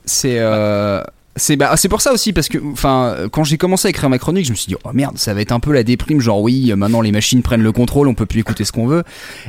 [0.05, 1.01] C'est- euh,
[1.37, 4.45] C'est bah, pour ça aussi parce que enfin quand j'ai commencé à écrire ma chronique
[4.45, 6.73] je me suis dit oh merde ça va être un peu la déprime genre oui
[6.75, 9.03] maintenant les machines prennent le contrôle on peut plus écouter ce qu'on veut.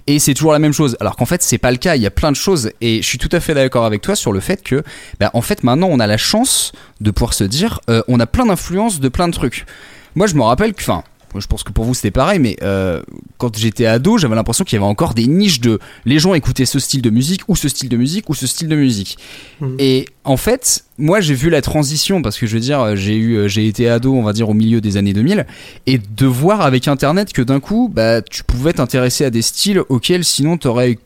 [0.07, 0.97] Et c'est toujours la même chose.
[1.01, 3.07] Alors qu'en fait c'est pas le cas il y a plein de choses et je
[3.07, 4.83] suis tout à fait d'accord avec toi sur le fait que
[5.19, 8.27] bah, en fait maintenant on a la chance de pouvoir se dire euh, on a
[8.27, 9.67] plein d'influences de plein de trucs.
[10.15, 10.83] Moi je me rappelle que
[11.41, 13.03] je pense que pour vous c'était pareil, mais euh,
[13.39, 16.67] quand j'étais ado, j'avais l'impression qu'il y avait encore des niches de les gens écoutaient
[16.67, 19.19] ce style de musique ou ce style de musique ou ce style de musique.
[19.79, 23.37] Et en fait, moi j'ai vu la transition parce que je veux dire, j'ai eu,
[23.37, 25.47] euh, j'ai été ado, on va dire au milieu des années 2000,
[25.87, 29.83] et de voir avec Internet que d'un coup, bah, tu pouvais t'intéresser à des styles
[29.89, 30.99] auxquels sinon t'aurais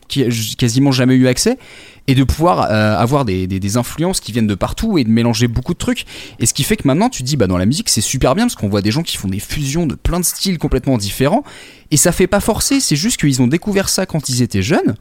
[0.59, 1.59] quasiment jamais eu accès,
[2.07, 5.49] et de pouvoir euh, avoir des, des, influences qui viennent de partout et de mélanger
[5.49, 6.05] beaucoup de trucs.
[6.39, 8.45] Et ce qui fait que maintenant tu dis, bah dans la musique c'est super bien
[8.45, 11.45] parce qu'on voit des gens qui font des fusions de plein de styles complètement différents,
[11.91, 14.95] et ça fait pas forcer, c'est juste qu'ils ont découvert ça quand ils étaient jeunes.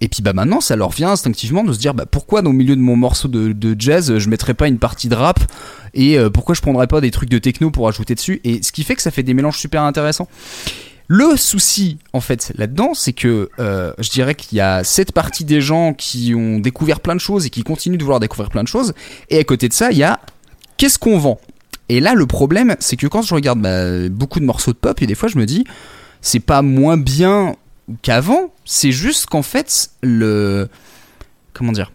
[0.00, 2.56] Et puis bah maintenant ça leur vient instinctivement de se dire bah pourquoi dans le
[2.56, 5.38] milieu de mon morceau de, de jazz je mettrais pas une partie de rap
[5.94, 8.40] et euh, pourquoi je prendrais pas des trucs de techno pour ajouter dessus?
[8.44, 10.28] Et ce qui fait que ça fait des mélanges super intéressants.
[11.14, 15.44] Le souci en fait là-dedans c'est que euh, je dirais qu'il y a cette partie
[15.44, 18.62] des gens qui ont découvert plein de choses et qui continuent de vouloir découvrir plein
[18.62, 18.94] de choses.
[19.28, 20.20] Et à côté de ça il y a
[20.78, 21.38] qu'est-ce qu'on vend?
[21.90, 25.02] Et là le problème c'est que quand je regarde bah, beaucoup de morceaux de pop
[25.02, 25.64] et des fois je me dis
[26.22, 27.56] c'est pas moins bien
[28.00, 30.68] qu'avant, c'est juste qu'en fait, le.
[31.52, 31.92] Comment dire?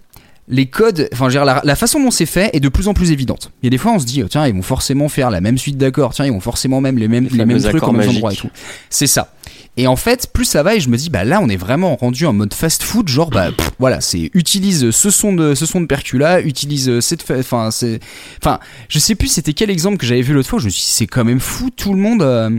[0.49, 2.88] Les codes, enfin, je veux dire, la, la façon dont c'est fait est de plus
[2.88, 3.51] en plus évidente.
[3.62, 5.41] Il y a des fois, on se dit, oh, tiens, ils vont forcément faire la
[5.41, 7.91] même suite d'accords, tiens, ils vont forcément même les mêmes, Les les mêmes trucs en
[7.91, 8.49] même endroit et tout.
[8.89, 9.33] C'est ça.
[9.79, 11.95] Et en fait, plus ça va, et je me dis, bah là, on est vraiment
[11.97, 15.81] rendu en mode fast-food, genre, bah pff, voilà, c'est utilise ce son de ce son
[15.81, 17.99] de percula, utilise cette, fa- enfin, c'est,
[18.41, 20.60] enfin, je sais plus, c'était quel exemple que j'avais vu l'autre fois.
[20.60, 22.21] Je me suis dit, c'est quand même fou, tout le monde.
[22.23, 22.49] euh,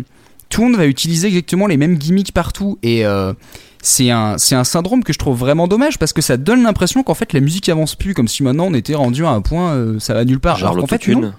[0.51, 3.35] tout le monde va utiliser exactement les mêmes gimmicks partout et euh,
[3.88, 7.03] c'est un, c'est un syndrome que je trouve vraiment dommage parce que ça donne l'impression
[7.03, 9.72] qu'en fait la musique avance plus comme si maintenant on était rendu à un point
[9.74, 11.20] euh, ça va nulle part Genre alors qu'en fait l'autotune.
[11.31, 11.35] non.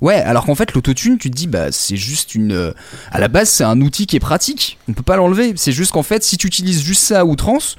[0.00, 2.52] Ouais, alors qu'en fait, l'autotune, tu te dis, bah, c'est juste une.
[2.52, 2.72] euh,
[3.12, 4.78] À la base, c'est un outil qui est pratique.
[4.88, 5.52] On peut pas l'enlever.
[5.56, 7.76] C'est juste qu'en fait, si tu utilises juste ça à outrance,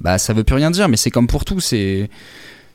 [0.00, 0.88] bah, ça veut plus rien dire.
[0.88, 1.58] Mais c'est comme pour tout.
[1.58, 2.10] C'est.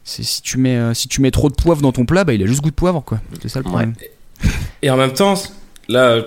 [0.04, 2.34] c'est- Si tu, mets, euh, si tu mets trop de poivre dans ton plat, bah,
[2.34, 3.22] il a juste goût de poivre, quoi.
[3.42, 3.94] C'est ça le problème.
[4.82, 5.36] Et en même temps,
[5.88, 6.18] là,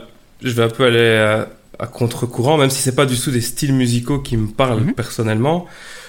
[0.43, 1.45] je vais un peu aller
[1.79, 4.95] à, contre-courant, même si c'est pas du tout des styles musicaux qui me parlent Mhm.
[4.95, 5.67] personnellement.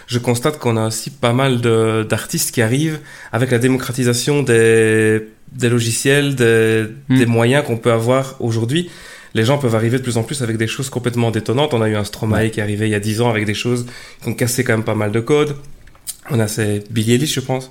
[0.07, 1.59] Je constate qu'on a aussi pas mal
[2.07, 2.99] d'artistes qui arrivent
[3.33, 7.17] avec la démocratisation des, des logiciels, des, Mhm.
[7.19, 8.89] des moyens qu'on peut avoir aujourd'hui.
[9.33, 11.73] Les gens peuvent arriver de plus en plus avec des choses complètement détonnantes.
[11.73, 13.53] On a eu un Stromae qui est arrivé il y a 10 ans avec des
[13.53, 13.85] choses
[14.23, 15.55] qui ont cassé quand même pas mal de codes.
[16.29, 17.69] On a c'est Billie Eilish, je pense,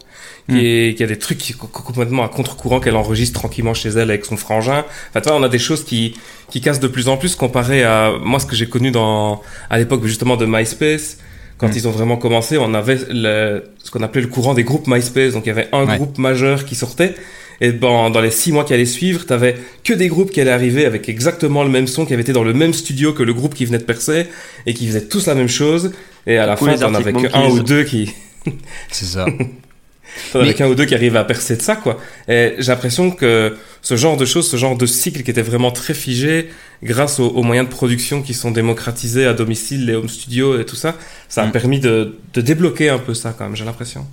[0.48, 0.60] qui, Mm.
[0.62, 4.08] est, qui a des trucs qui, co- complètement à contre-courant qu'elle enregistre tranquillement chez elle
[4.10, 4.84] avec son frangin.
[5.10, 6.14] Enfin, tu vois, on a des choses qui,
[6.50, 9.78] qui cassent de plus en plus comparé à moi ce que j'ai connu dans à
[9.78, 11.18] l'époque justement de MySpace.
[11.58, 11.72] Quand Mm.
[11.76, 15.34] ils ont vraiment commencé, on avait le, ce qu'on appelait le courant des groupes MySpace.
[15.34, 15.96] Donc il y avait un Ouais.
[15.96, 17.14] groupe majeur qui sortait.
[17.62, 20.50] Et dans, dans les six mois qui allaient suivre, t'avais que des groupes qui allaient
[20.50, 23.32] arriver avec exactement le même son, qui avaient été dans le même studio que le
[23.32, 24.26] groupe qui venait de percer,
[24.66, 25.92] et qui faisaient tous la même chose.
[26.26, 28.12] Et à la Ou fin, t'en avais que un ou deux qui,
[28.90, 29.26] C'est ça.
[30.32, 31.98] T'en avais qu'un ou deux qui arrivaient à percer de ça, quoi.
[32.26, 35.70] Et j'ai l'impression que ce genre de choses, ce genre de cycle qui était vraiment
[35.70, 36.48] très figé,
[36.82, 40.64] grâce aux, aux moyens de production qui sont démocratisés à domicile, les home studios et
[40.64, 40.94] tout ça,
[41.28, 41.52] ça a Mm.
[41.52, 44.06] permis de, de débloquer un peu ça, quand même, j'ai l'impression.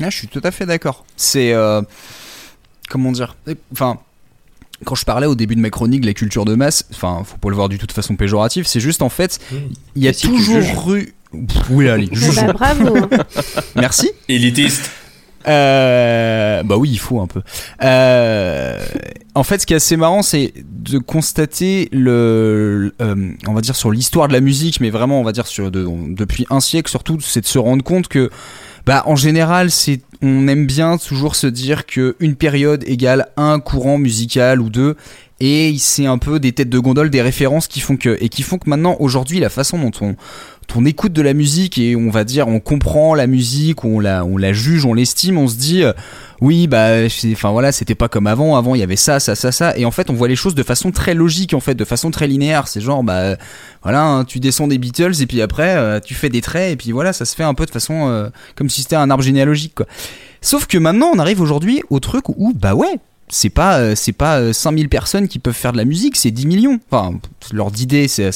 [0.00, 1.04] Ah, je suis tout à fait d'accord.
[1.16, 1.52] C'est.
[1.52, 1.82] euh,
[2.88, 3.34] comment dire
[3.72, 3.98] Enfin.
[4.84, 7.36] Quand je parlais au début de ma chronique de la culture de masse, enfin, faut
[7.36, 9.38] pas le voir du tout de façon péjorative, c'est juste en fait,
[9.94, 10.74] il y a toujours juges.
[10.88, 11.14] eu.
[11.70, 12.08] Oui, allez.
[12.36, 12.96] Bah, bravo.
[13.76, 14.10] Merci.
[14.28, 14.90] Élitiste.
[15.48, 17.42] Euh, bah oui, il faut un peu.
[17.82, 18.78] Euh,
[19.34, 23.74] en fait, ce qui est assez marrant, c'est de constater le, euh, on va dire
[23.74, 26.88] sur l'histoire de la musique, mais vraiment, on va dire sur de- depuis un siècle
[26.90, 28.30] surtout, c'est de se rendre compte que,
[28.86, 33.58] bah, en général, c'est, on aime bien toujours se dire que une période égale un
[33.58, 34.96] courant musical ou deux.
[35.40, 38.42] Et c'est un peu des têtes de gondole, des références qui font que, et qui
[38.42, 40.14] font que maintenant, aujourd'hui, la façon dont on,
[40.84, 44.38] écoute de la musique et on va dire on comprend la musique, on la, on
[44.38, 45.92] la juge, on l'estime, on se dit euh,
[46.40, 46.92] oui bah
[47.30, 49.84] enfin voilà c'était pas comme avant, avant il y avait ça, ça, ça, ça et
[49.84, 52.26] en fait on voit les choses de façon très logique en fait, de façon très
[52.26, 52.68] linéaire.
[52.68, 53.36] C'est genre bah
[53.82, 56.76] voilà hein, tu descends des Beatles et puis après euh, tu fais des traits et
[56.76, 59.22] puis voilà ça se fait un peu de façon euh, comme si c'était un arbre
[59.22, 59.86] généalogique quoi.
[60.40, 62.98] Sauf que maintenant on arrive aujourd'hui au truc où bah ouais
[63.34, 66.30] c'est pas euh, c'est pas euh, 5000 personnes qui peuvent faire de la musique, c'est
[66.30, 66.78] 10 millions.
[66.90, 67.18] Enfin,
[67.50, 68.30] l'ordre d'idée, c'est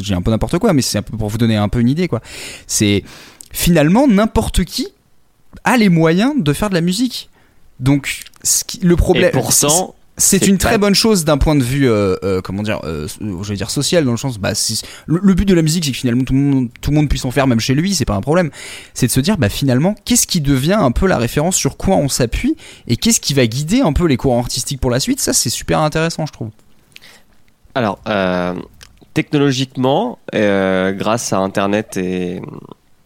[0.00, 1.88] j'ai un peu n'importe quoi, mais c'est un peu pour vous donner un peu une
[1.88, 2.20] idée quoi.
[2.66, 3.02] C'est
[3.50, 4.88] finalement n'importe qui
[5.64, 7.30] a les moyens de faire de la musique.
[7.80, 11.54] Donc ce qui- le problème Et pourtant, c'est une pas- très bonne chose d'un point
[11.54, 14.54] de vue, euh, euh, comment dire, euh, je vais dire social, dans le sens, bah,
[14.54, 16.96] si- le, le but de la musique, c'est que finalement tout le monde, tout le
[16.96, 18.50] monde puisse en faire, même chez lui, c'est pas un problème.
[18.94, 21.96] C'est de se dire, bah, finalement, qu'est-ce qui devient un peu la référence sur quoi
[21.96, 25.18] on s'appuie et qu'est-ce qui va guider un peu les courants artistiques pour la suite?
[25.20, 26.50] Ça, c'est super intéressant, je trouve.
[27.74, 27.98] Alors,
[29.14, 32.40] technologiquement, grâce à Internet et,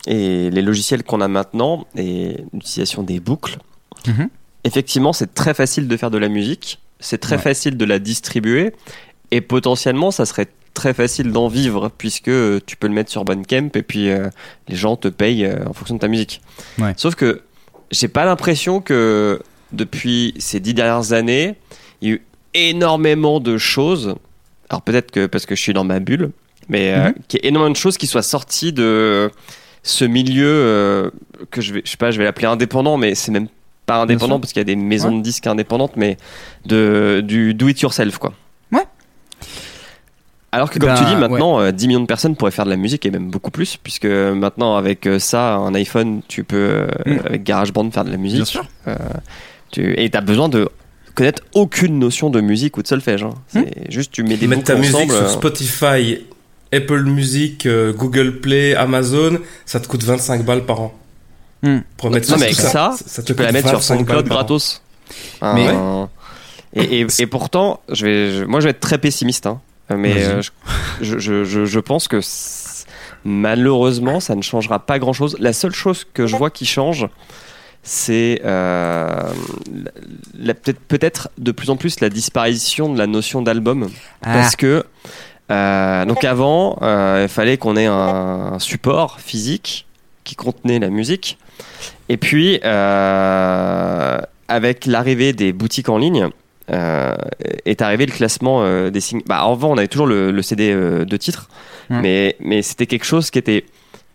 [0.06, 3.58] et les logiciels qu'on a maintenant et l'utilisation des boucles,
[4.06, 4.28] Mhm.
[4.64, 7.42] effectivement, c'est très facile de faire de la musique, c'est très Ouais.
[7.42, 8.72] facile de la distribuer
[9.30, 13.24] et potentiellement, ça serait très facile d'en vivre puisque euh, tu peux le mettre sur
[13.24, 14.28] Bandcamp et puis euh,
[14.68, 16.40] les gens te payent euh, en fonction de ta musique.
[16.78, 16.92] Ouais.
[16.96, 17.42] Sauf que
[17.90, 19.40] j'ai pas l'impression que
[19.72, 21.54] depuis ces dix dernières années,
[22.02, 22.22] il y a eu
[22.54, 24.14] énormément de choses.
[24.68, 26.30] Alors peut-être que parce que je suis dans ma bulle,
[26.68, 27.14] mais euh, Mhm.
[27.28, 29.30] qu'il y ait énormément de choses qui soient sorties de
[29.82, 31.10] ce milieu euh,
[31.50, 33.48] que je vais, je sais pas, je vais l'appeler indépendant, mais c'est même
[33.86, 35.18] pas indépendant parce qu'il y a des maisons Ouais.
[35.18, 36.16] de disques indépendantes, mais
[36.64, 38.32] de du do it yourself quoi.
[38.72, 38.84] Ouais.
[40.52, 42.70] Alors que comme Bah, tu dis, maintenant, euh, 10 millions de personnes pourraient faire de
[42.70, 46.56] la musique et même beaucoup plus, puisque maintenant avec euh, ça, un iPhone, tu peux
[46.56, 47.18] euh, Mm.
[47.26, 48.36] avec GarageBand faire de la musique.
[48.38, 48.64] Bien sûr.
[49.72, 50.68] Tu, et t'as besoin de
[51.14, 53.22] connaître aucune notion de musique ou de solfège.
[53.24, 53.30] hein.
[53.48, 56.18] C'est juste tu mets des Mettre ta musique sur Spotify,
[56.72, 60.94] Apple Music, euh, Google Play, Amazon, ça te coûte 25 balles par an.
[61.62, 61.78] Hmm.
[61.96, 63.94] Pour mettre Non, ça, mais avec ça, ça te tu peux la mettre sur 25
[63.94, 64.82] balles SoundCloud gratos.
[65.42, 66.04] Mais- Euh,
[66.74, 69.60] et, et, et pourtant, je vais, je- moi je vais être très pessimiste, hein.
[69.88, 70.42] mais euh,
[71.00, 72.20] je, je, je, je pense que
[73.24, 75.36] malheureusement ça ne changera pas grand chose.
[75.40, 77.08] La seule chose que je vois qui change,
[77.82, 79.22] c'est euh,
[80.88, 83.88] peut-être de plus en plus la disparition de la notion d'album.
[84.22, 84.84] Ah, Parce que
[85.50, 89.85] euh, donc avant, euh, il fallait qu'on ait un support physique
[90.26, 91.38] qui contenait la musique.
[92.10, 96.28] Et puis, euh, avec l'arrivée des boutiques en ligne,
[96.70, 97.14] euh,
[97.64, 99.22] est arrivé le classement euh, des signes.
[99.26, 101.48] Bah, avant, on avait toujours le, le CD euh, de titre,
[101.88, 102.00] Hmm.
[102.00, 103.64] mais, mais c'était quelque chose qui était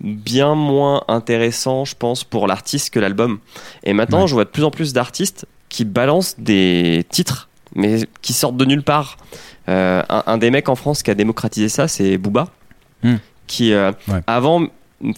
[0.02, 3.40] bien moins intéressant, je pense, pour l'artiste que l'album.
[3.86, 8.34] Et maintenant, je vois de plus en plus d'artistes qui balancent des titres mais qui
[8.34, 9.16] sortent de nulle part.
[9.70, 12.48] Un, un des mecs en France qui a démocratisé ça, c'est Booba,
[13.04, 13.16] Hmm.
[13.48, 13.92] qui Ouais.
[14.28, 14.68] avant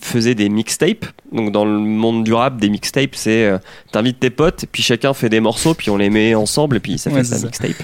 [0.01, 1.05] faisait des mixtapes.
[1.31, 3.57] Donc dans le monde du rap, des mixtapes, c'est euh,
[3.91, 6.97] t'invites tes potes, puis chacun fait des morceaux, puis on les met ensemble, et puis
[6.97, 7.45] ça fait sa ça.
[7.45, 7.83] mixtape.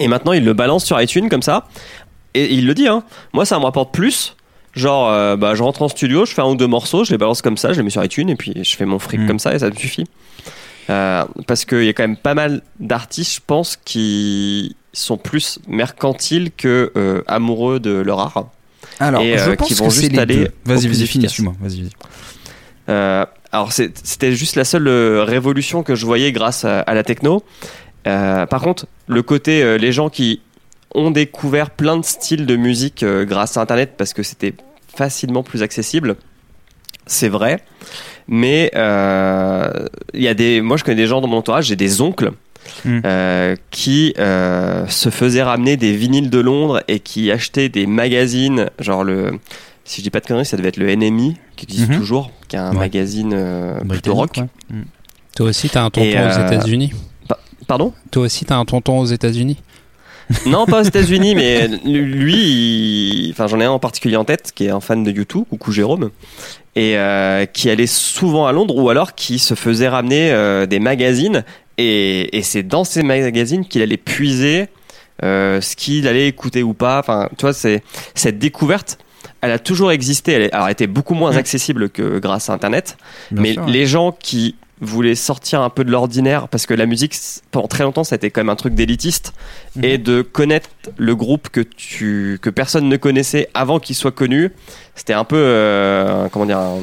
[0.00, 1.66] Et maintenant, il le balance sur iTunes comme ça,
[2.34, 2.86] et il le dit.
[2.88, 4.36] Hein, moi, ça me rapporte plus.
[4.74, 7.16] Genre, euh, bah, je rentre en studio, je fais un ou deux morceaux, je les
[7.18, 9.26] balance comme ça, je les mets sur iTunes, et puis je fais mon fric Hmm.
[9.26, 10.04] comme ça, et ça me suffit.
[10.90, 15.58] Euh, parce qu'il y a quand même pas mal d'artistes, je pense, qui sont plus
[15.66, 18.48] mercantiles que euh, amoureux de leur art.
[18.98, 21.54] Alors, Et, je euh, pense qui vont que juste aller Vas-y, vas-y, finis, excuse-moi.
[21.60, 23.26] Vas-y, vas-y.
[23.52, 27.42] Alors c'était juste la seule euh, révolution que je voyais grâce à, à la techno.
[28.06, 30.40] Euh, par contre, le côté les gens qui
[30.94, 34.54] ont découvert plein de styles de musique grâce à Internet parce que c'était
[34.94, 36.16] facilement plus accessible,
[37.06, 37.62] c'est vrai.
[38.28, 39.70] Mais euh,
[40.14, 42.32] il y a des, moi je connais des gens dans mon entourage, j'ai des oncles.
[42.84, 43.00] Mm.
[43.04, 48.70] euh, qui euh, se faisaient ramener des vinyles de Londres et qui achetaient des magazines,
[48.78, 49.38] genre le,
[49.84, 51.98] si je dis pas de conneries, ça devait être le NMI qui existe Mhm.
[51.98, 52.78] toujours, qui est un Ouais.
[52.78, 54.36] magazine euh, plutôt rock.
[54.38, 54.76] ouais.
[55.36, 56.92] Toi aussi, t'as un tonton Et, aux euh, États-Unis.
[57.66, 57.92] Pardon?
[58.10, 59.56] Toi aussi, t'as un tonton aux États-Unis.
[60.46, 62.34] Non, pas aux États-Unis, mais lui,
[63.28, 65.44] il- enfin j'en ai un en particulier en tête qui est un fan de YouTube,
[65.50, 66.10] coucou Jérôme,
[66.74, 70.80] et euh, qui allait souvent à Londres ou alors qui se faisait ramener euh, des
[70.80, 71.44] magazines
[71.78, 74.66] et, et c'est dans ces magazines qu'il allait puiser
[75.22, 76.98] euh, ce qu'il allait écouter ou pas.
[76.98, 77.82] Enfin, tu vois, c'est
[78.14, 78.98] cette découverte.
[79.40, 80.32] Elle a toujours existé.
[80.32, 81.38] Elle, est- alors, elle était beaucoup moins Mm.
[81.38, 82.96] accessible que grâce à Internet.
[83.30, 83.70] Bien mais sûr, ouais.
[83.72, 87.16] les gens qui voulaient sortir un peu de l'ordinaire, parce que la musique,
[87.50, 89.32] pendant très longtemps, ça a été quand même un truc d'élitiste,
[89.76, 89.84] Mhm.
[89.84, 94.52] et de connaître le groupe que, tu, que personne ne connaissait avant qu'il soit connu,
[94.94, 96.78] c'était un peu, euh, un- comment dire, un,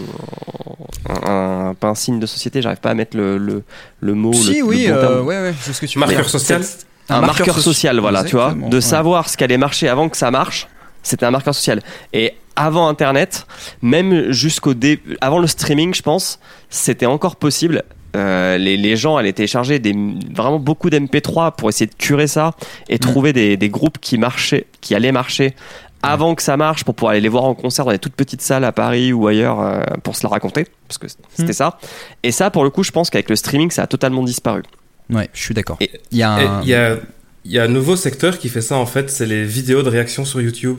[1.09, 3.63] un- un- pas un signe de société, j'arrive pas à mettre le, le,
[3.99, 4.33] le mot.
[4.33, 5.25] Si, le, le oui, bon euh, terme.
[5.27, 6.29] ouais, ouais, je sais ce que tu veux Marqueur dire.
[6.29, 6.61] social
[7.09, 8.81] un, marqueur, social, voilà, tu vois, de ouais.
[8.81, 10.67] savoir ce qui allait marcher avant que ça marche,
[11.03, 11.81] c'était un marqueur social.
[12.13, 13.45] Et avant Internet,
[13.81, 14.99] même jusqu'au dé...
[15.21, 16.39] avant le streaming, je pense,
[16.69, 17.83] c'était encore possible.
[18.15, 19.95] Euh, les, les gens allaient télécharger des,
[20.33, 22.51] vraiment beaucoup d'MP3 pour essayer de curer ça
[22.87, 25.55] et trouver des, des groupes qui marchaient, qui allaient marcher
[26.03, 28.41] avant que ça marche pour pouvoir aller les voir en concert dans des toutes petites
[28.41, 31.53] salles à Paris ou ailleurs euh, pour se la raconter parce que c'était Mm.
[31.53, 31.79] ça.
[32.23, 34.63] Et ça, pour le coup, je pense qu'avec le streaming, ça a totalement disparu.
[35.09, 35.77] Ouais, je suis d'accord.
[35.79, 36.61] Il y a un.
[36.61, 36.97] Il y a,
[37.45, 39.89] il y a un nouveau secteur qui fait ça en fait, c'est les vidéos de
[39.89, 40.77] réaction sur YouTube.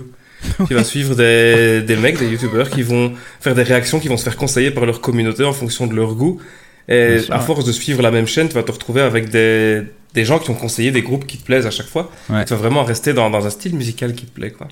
[0.68, 4.16] Tu vas suivre des, des mecs, des youtubeurs qui vont faire des réactions qui vont
[4.16, 6.40] se faire conseiller par leur communauté en fonction de leur goût.
[6.88, 7.44] Et sûr, à ouais.
[7.44, 10.50] force de suivre la même chaîne, tu vas te retrouver avec des, des gens qui
[10.50, 12.12] ont conseillé des groupes qui te plaisent à chaque fois.
[12.28, 12.44] Ouais.
[12.44, 14.50] Tu vas vraiment rester dans, dans un style musical qui te plaît.
[14.50, 14.68] Quoi.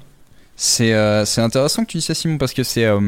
[0.57, 3.01] C'est euh, c'est intéressant que tu dis ça, Simon, parce que c'est euh,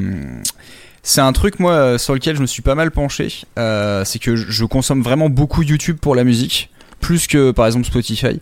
[1.03, 3.43] c'est un truc moi euh, sur lequel je me suis pas mal penché.
[3.59, 7.67] Euh, c'est que je je consomme vraiment beaucoup YouTube pour la musique, plus que par
[7.67, 8.41] exemple Spotify,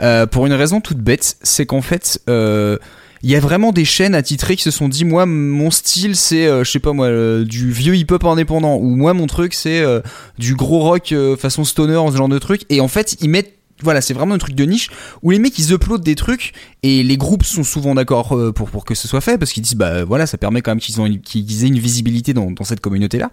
[0.00, 2.20] Euh, pour une raison toute bête, c'est qu'en fait.
[2.28, 2.78] euh,
[3.24, 6.46] il y a vraiment des chaînes attitrées qui se sont dit moi mon style c'est
[6.46, 8.76] euh, je sais pas moi euh, du vieux hip hop indépendant.
[8.76, 10.00] Ou moi mon truc c'est euh,
[10.38, 12.62] du gros rock euh, façon stoner ce genre de truc.
[12.68, 14.88] Et en fait ils mettent voilà c'est vraiment un truc de niche
[15.22, 16.52] où les mecs ils uploadent des trucs
[16.84, 19.64] et les groupes sont souvent d'accord euh, pour, pour que ce soit fait parce qu'ils
[19.64, 22.52] disent bah voilà ça permet quand même qu'ils ont une- qu'ils aient une visibilité dans,
[22.52, 23.30] dans cette communauté là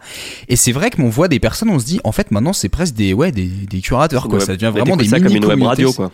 [0.50, 2.70] et c'est vrai que on voit des personnes on se dit en fait maintenant c'est
[2.70, 4.40] presque des ouais des, des curateurs quoi.
[4.40, 6.12] Ouais, ça devient vraiment des ça comme mini une web radio, quoi.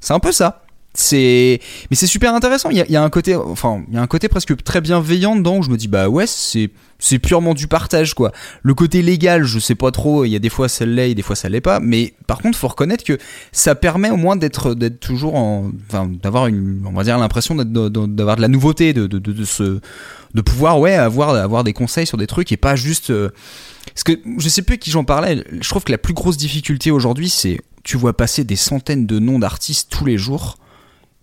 [0.00, 0.63] c'est un peu ça
[0.94, 2.70] c'est mais c'est super intéressant.
[2.70, 5.58] Il y, a, un côté enfin il y a un côté presque très bienveillant dedans
[5.58, 8.30] où je me dis bah ouais c'est c'est purement du partage quoi.
[8.62, 10.24] Le côté légal je sais pas trop.
[10.24, 11.80] Il y a des fois ça l'est et des fois ça l'est pas.
[11.80, 13.18] Mais par contre faut reconnaître que
[13.50, 17.56] ça permet au moins d'être d'être toujours en enfin d'avoir une on va dire l'impression
[17.56, 19.80] d'avoir de la nouveauté de de, de,
[20.34, 23.30] de pouvoir ouais avoir avoir des conseils sur des trucs et pas juste euh,
[23.86, 25.44] parce que je sais plus qui j'en parlais.
[25.60, 29.18] Je trouve que la plus grosse difficulté aujourd'hui c'est tu vois passer des centaines de
[29.18, 30.56] noms d'artistes tous les jours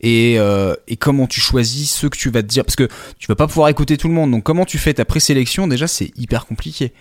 [0.01, 2.87] et, euh, et comment tu choisis ceux que tu vas te dire parce que
[3.19, 4.31] tu vas pas pouvoir écouter tout le monde.
[4.31, 6.91] Donc comment tu fais ta présélection déjà c'est hyper compliqué.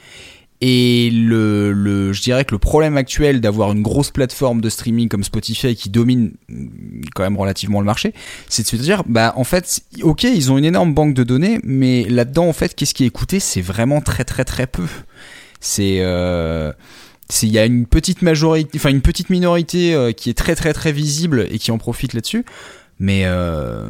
[0.62, 5.08] Et le, le je dirais que le problème actuel d'avoir une grosse plateforme de streaming
[5.08, 8.12] comme Spotify qui domine mm, quand même relativement le marché
[8.50, 11.60] c'est de se dire bah en fait ok ils ont une énorme banque de données
[11.64, 13.40] mais là-dedans en fait qu'est-ce qui est écouté?
[13.40, 14.86] C'est vraiment très très très peu.
[15.60, 16.72] C'est euh,
[17.42, 20.74] il y a une petite majorité enfin une petite minorité euh, qui est très très
[20.74, 22.44] très visible et qui en profite là-dessus
[23.00, 23.88] mais euh,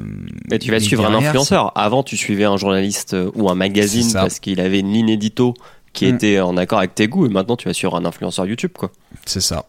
[0.50, 1.72] Mais tu vas mais suivre un influenceur.
[1.76, 5.52] Avant, tu suivais un journaliste euh, ou un magazine parce qu'il avait une ligne édito
[5.92, 6.14] qui Mm.
[6.14, 7.26] était en accord avec tes goûts.
[7.26, 8.90] Et maintenant, tu vas suivre un influenceur YouTube, quoi.
[9.26, 9.66] C'est ça.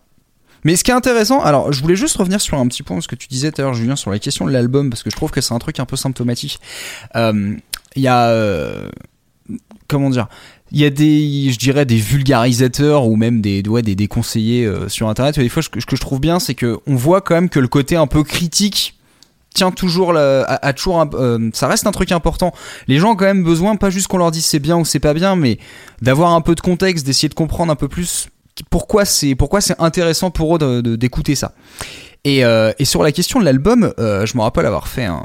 [0.63, 3.07] Mais ce qui est intéressant, alors je voulais juste revenir sur un petit point, ce
[3.07, 5.15] que tu disais tout à l'heure, Julien, sur la question de l'album, parce que je
[5.15, 6.59] trouve que c'est un truc un peu symptomatique.
[7.15, 7.55] Euh,
[7.95, 8.27] Il y a.
[8.29, 8.87] euh,
[9.87, 10.27] comment dire
[10.71, 14.65] il y a des je dirais des vulgarisateurs ou même des ouais, des, des conseillers
[14.65, 16.95] euh, sur internet des fois ce que, ce que je trouve bien c'est que on
[16.95, 18.95] voit quand même que le côté un peu critique
[19.53, 22.53] tient toujours la, à toujours un- euh, ça reste un truc important.
[22.87, 24.99] Les gens ont quand même besoin pas juste qu'on leur dise c'est bien ou c'est
[24.99, 25.57] pas bien mais
[26.01, 28.29] d'avoir un peu de contexte d'essayer de comprendre un peu plus
[28.69, 31.53] pourquoi c'est pourquoi c'est intéressant pour eux d'écouter ça
[32.23, 35.23] et, euh, et sur la question de l'album, euh, je me rappelle avoir fait un,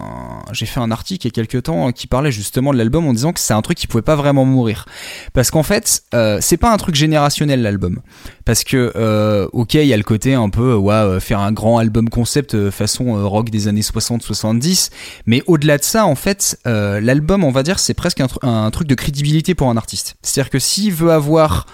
[0.52, 3.12] j'ai fait un article il y a quelques temps qui parlait justement de l'album en
[3.12, 4.86] disant que c'est un truc qui pouvait pas vraiment mourir,
[5.34, 8.00] parce qu'en fait, euh, c'est pas un truc générationnel l'album,
[8.46, 11.52] parce que euh, ok, il y a le côté un peu ouais, euh, faire un
[11.52, 14.90] grand album concept euh, façon euh, rock des années 60-70,
[15.26, 18.70] mais au-delà de ça, en fait, euh, l'album, on va dire, c'est presque un, un
[18.70, 20.16] truc de crédibilité pour un artiste.
[20.22, 21.66] C'est-à-dire que s'il veut avoir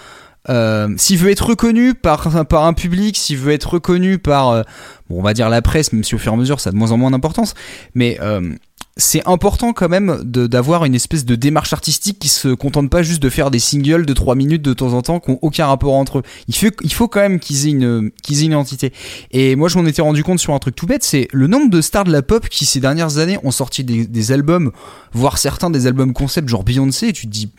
[0.49, 4.63] euh, s'il veut être reconnu par, par un public, s'il veut être reconnu par, euh,
[5.09, 6.73] bon, on va dire la presse, même si au fur et à mesure ça a
[6.73, 7.55] de moins en moins d'importance,
[7.95, 8.53] mais euh,
[8.97, 13.23] c'est important quand même d'avoir une espèce de démarche artistique qui se contente pas juste
[13.23, 15.95] de faire des singles de 3 minutes de temps en temps qui ont aucun rapport
[15.95, 16.23] entre eux.
[16.47, 18.93] Il faut, il faut quand même qu'ils aient, une, aient une identité.
[19.31, 21.71] Et moi je m'en étais rendu compte sur un truc tout bête, c'est le nombre
[21.71, 24.73] de stars de la pop qui ces dernières années ont sorti des, albums,
[25.13, 27.51] voire certains des albums concept genre Beyoncé, et tu te dis,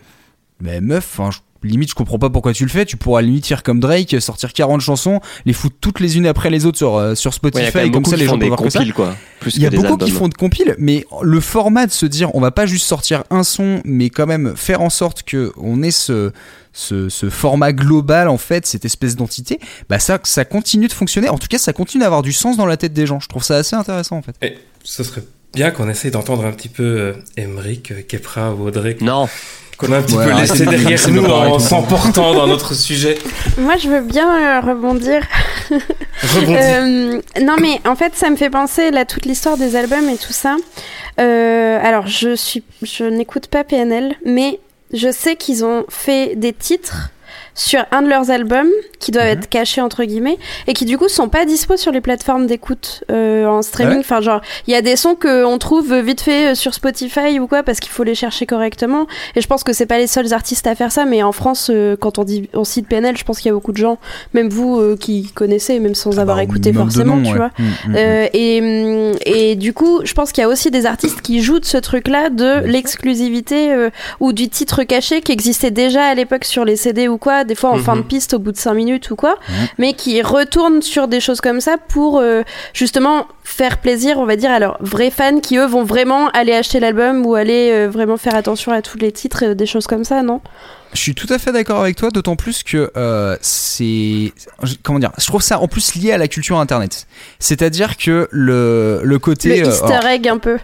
[0.61, 1.31] mais meuf, enfin,
[1.63, 2.85] limite, je comprends pas pourquoi tu le fais.
[2.85, 6.49] Tu pourras limite faire comme Drake, sortir 40 chansons, les foutre toutes les unes après
[6.49, 8.21] les autres sur, euh, sur Spotify, il y a quand même comme beaucoup ça qui
[8.21, 8.79] les gens font peuvent des voir que ça.
[8.79, 9.15] compiles, quoi.
[9.39, 9.99] Plus Il y a beaucoup albums.
[9.99, 13.23] qui font de compiles, mais le format de se dire on va pas juste sortir
[13.29, 16.31] un son, mais quand même faire en sorte que on ait ce,
[16.73, 21.29] ce, ce format global en fait, cette espèce d'entité, bah ça, ça continue de fonctionner.
[21.29, 23.19] En tout cas, ça continue d'avoir du sens dans la tête des gens.
[23.19, 24.35] Je trouve ça assez intéressant en fait.
[24.41, 25.23] Et ce serait
[25.53, 29.29] bien qu'on essaye d'entendre un petit peu euh, Emmerich, euh, Kepra ou Audrey, Non,
[29.77, 33.17] qu'on a un petit Ouais, peu laissé derrière nous en s'emportant dans notre sujet.
[33.57, 35.21] Moi, je veux bien euh, rebondir.
[35.69, 36.55] Rebondis.
[36.55, 40.17] Euh, non, mais en fait, ça me fait penser là toute l'histoire des albums et
[40.17, 40.55] tout ça.
[41.19, 44.59] Euh, alors, je suis, je n'écoute pas PNL, mais
[44.93, 47.09] je sais qu'ils ont fait des titres
[47.55, 49.31] sur un de leurs albums qui doivent Mhm.
[49.39, 50.37] être cachés entre guillemets
[50.67, 53.91] et qui du coup sont pas dispo sur les plateformes d'écoute euh, en streaming.
[53.93, 56.55] Ah ouais Enfin, genre, il y a des sons que on trouve vite fait euh,
[56.55, 59.07] sur Spotify ou quoi parce qu'il faut les chercher correctement.
[59.35, 61.69] Et je pense que c'est pas les seuls artistes à faire ça, mais en France,
[61.73, 63.97] euh, quand on dit on cite PNL, je pense qu'il y a beaucoup de gens,
[64.33, 67.37] même vous euh, qui connaissez, même sans avoir Bah, écouté forcément, tu ouais.
[67.37, 67.51] vois.
[67.59, 67.95] Mm, mm, mm.
[67.97, 68.61] Euh, et,
[69.11, 71.65] hum, et du coup, je pense qu'il y a aussi des artistes qui jouent de
[71.65, 73.89] ce truc-là de l'exclusivité euh,
[74.19, 77.55] ou du titre caché qui existait déjà à l'époque sur les CD ou quoi, des
[77.55, 79.37] fois en fin de piste au bout de 5 minutes ou quoi,
[79.77, 84.35] mais qui retournent sur des choses comme ça pour euh, justement faire plaisir, on va
[84.35, 87.89] dire, à leurs vrais fans qui eux vont vraiment aller acheter l'album ou aller euh,
[87.89, 90.41] vraiment faire attention à tous les titres, euh, des choses comme ça, non?
[90.93, 94.31] Je suis tout à fait d'accord avec toi, d'autant plus que euh, c'est
[94.83, 95.11] comment dire.
[95.17, 97.07] Je trouve ça en plus lié à la culture internet.
[97.39, 100.59] C'est-à-dire que le le côté Le Easter alors, un peu.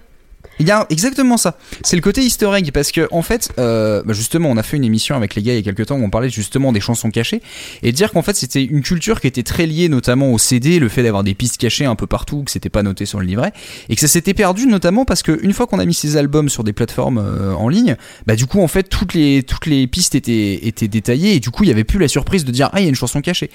[0.60, 1.58] Il y a exactement ça.
[1.84, 4.76] C'est le côté easter egg parce que en fait, euh, bah justement, on a fait
[4.78, 6.82] une émission avec les gars il y a quelques temps où on parlait justement des
[6.82, 7.42] chansons cachées
[7.82, 10.90] et dire qu'en fait c'était une culture qui était très liée notamment au CD, le
[10.90, 13.54] fait d'avoir des pistes cachées un peu partout, que c'était pas noté sur le livret
[13.88, 16.50] et que ça s'était perdu notamment parce que une fois qu'on a mis ces albums
[16.50, 17.96] sur des plateformes euh, en ligne,
[18.28, 21.52] bah du coup en fait toutes les toutes les pistes étaient étaient détaillées et du
[21.52, 23.22] coup il y avait plus la surprise de dire ah il y a une chanson
[23.22, 23.50] cachée.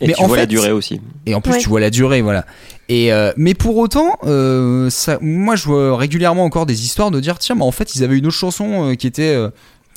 [0.00, 1.00] et Mais tu en vois la durée aussi.
[1.26, 1.58] Et en plus, Ouais.
[1.58, 2.44] tu vois la durée, voilà.
[2.90, 7.20] Et euh, mais pour autant, euh, ça, moi, je vois régulièrement encore des histoires de
[7.20, 9.38] dire tiens, mais en fait, ils avaient une autre chanson euh, qui était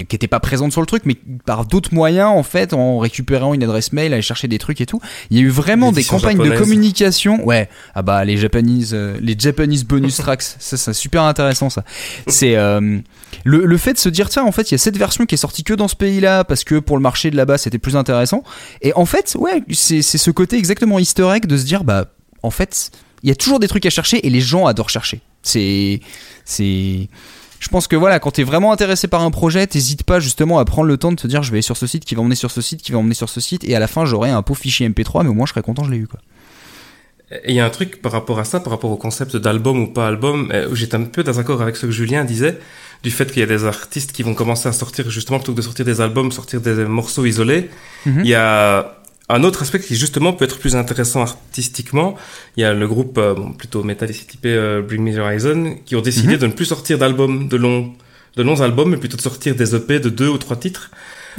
[0.07, 3.55] qui était pas présente sur le truc, mais par d'autres moyens, en fait, en récupérant
[3.55, 5.01] une adresse mail, aller chercher des trucs et tout.
[5.31, 7.43] Il y a eu vraiment des campagnes de communication.
[7.43, 11.83] Ouais, ah bah les Japanese, les Japanese bonus tracks, ça, c'est super intéressant ça.
[12.27, 12.99] C'est euh,
[13.43, 15.33] le, le fait de se dire tiens, en fait, il y a cette version qui
[15.33, 17.95] est sortie que dans ce pays-là parce que pour le marché de là-bas, c'était plus
[17.95, 18.43] intéressant.
[18.83, 22.05] Et en fait, ouais, c'est c'est ce côté exactement Easter egg de se dire bah
[22.43, 22.91] en fait,
[23.23, 25.21] il y a toujours des trucs à chercher et les gens adorent chercher.
[25.41, 26.01] C'est
[26.45, 27.09] c'est
[27.59, 30.65] je pense que voilà, quand t'es vraiment intéressé par un projet, t'hésites pas justement à
[30.65, 32.35] prendre le temps de te dire je vais aller sur ce site qui va emmener
[32.35, 34.41] sur ce site qui va emmener sur ce site et à la fin j'aurai un
[34.41, 36.19] pauvre fichier MP3 mais au moins je serais content je l'ai eu quoi.
[37.45, 39.79] Et il y a un truc par rapport à ça, par rapport au concept d'album
[39.79, 42.59] ou pas album, euh, où j'étais un peu d'accord avec ce que Julien disait,
[43.01, 45.57] du fait qu'il y a des artistes qui vont commencer à sortir, justement, plutôt que
[45.57, 47.69] de sortir des albums, sortir des morceaux isolés.
[48.05, 48.21] Mhm.
[48.23, 52.15] Il y a un autre aspect qui, justement, peut être plus intéressant artistiquement.
[52.57, 55.19] Il y a le groupe, euh, bon, plutôt métal ici typé euh, Bring Me the
[55.19, 56.39] Horizon, qui ont décidé Mhm.
[56.39, 57.93] de ne plus sortir d'albums, de longs,
[58.35, 60.91] de longs albums, mais plutôt de sortir des EP de deux ou trois titres.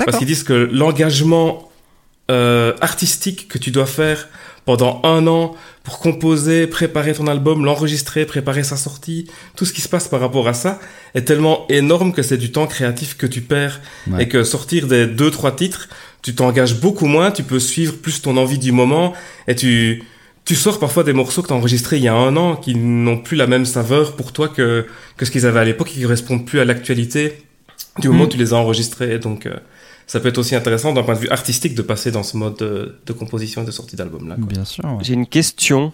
[0.05, 1.71] Parce qu'ils disent que l'engagement
[2.31, 4.29] euh, artistique que tu dois faire
[4.65, 9.83] pendant un an pour composer, préparer ton album, l'enregistrer, préparer sa sortie, tout ce qui
[9.83, 10.81] se passe par rapport à ça
[11.15, 14.23] est tellement énorme que c'est du temps créatif que tu perds Ouais.
[14.23, 15.89] et que sortir des deux trois titres,
[16.25, 19.13] tu t'engages beaucoup moins, tu peux suivre plus ton envie du moment
[19.47, 20.03] et tu
[20.45, 22.75] tu sors parfois des morceaux que tu as enregistrés il y a un an qui
[22.75, 26.03] n'ont plus la même saveur pour toi que que ce qu'ils avaient à l'époque, qui
[26.03, 27.39] correspondent plus à l'actualité
[28.01, 28.27] du moment Mm.
[28.27, 29.19] où tu les as enregistrés.
[29.19, 29.55] Donc, euh,
[30.07, 32.57] ça peut être aussi intéressant d'un point de vue artistique de passer dans ce mode
[32.59, 34.35] de, de composition et de sortie d'album là.
[34.37, 34.47] quoi.
[34.47, 34.85] Bien sûr.
[34.85, 34.99] ouais.
[35.03, 35.93] J'ai une question.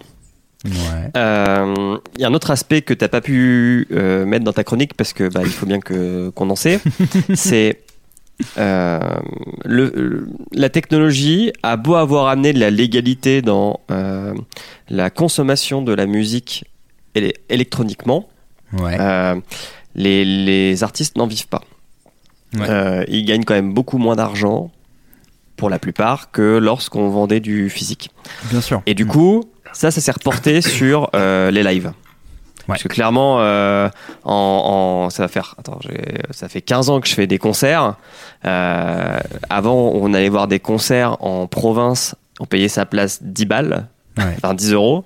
[0.65, 1.11] Ouais.
[1.17, 4.63] Euh, Il y a un autre aspect que t'as pas pu euh, mettre dans ta
[4.63, 6.79] chronique parce que bah, il faut bien que qu'on en sait.
[7.35, 7.79] c'est
[8.57, 8.99] euh,
[9.65, 14.33] le, le- la technologie a beau avoir amené de la légalité dans euh,
[14.89, 16.65] la consommation de la musique
[17.15, 18.27] éle- électroniquement,
[18.73, 18.97] Ouais.
[18.99, 19.35] euh,
[19.95, 21.61] les, les artistes n'en vivent pas.
[22.57, 23.05] Ouais.
[23.09, 24.71] Ils gagnent quand même beaucoup moins d'argent
[25.57, 28.09] pour la plupart que lorsqu'on vendait du physique.
[28.49, 28.81] Bien sûr.
[28.85, 31.91] Et du coup, ça, ça s'est reporté sur les lives.
[32.67, 33.89] Parce que clairement, euh,
[34.23, 35.79] en, en- ça va faire, attends,
[36.31, 37.95] ça fait 15 ans que je fais des concerts.
[38.45, 43.87] Euh, avant, on allait voir des concerts en province, on payait sa place 10 balles,
[44.17, 44.33] Ouais.
[44.37, 45.05] enfin 10 euros.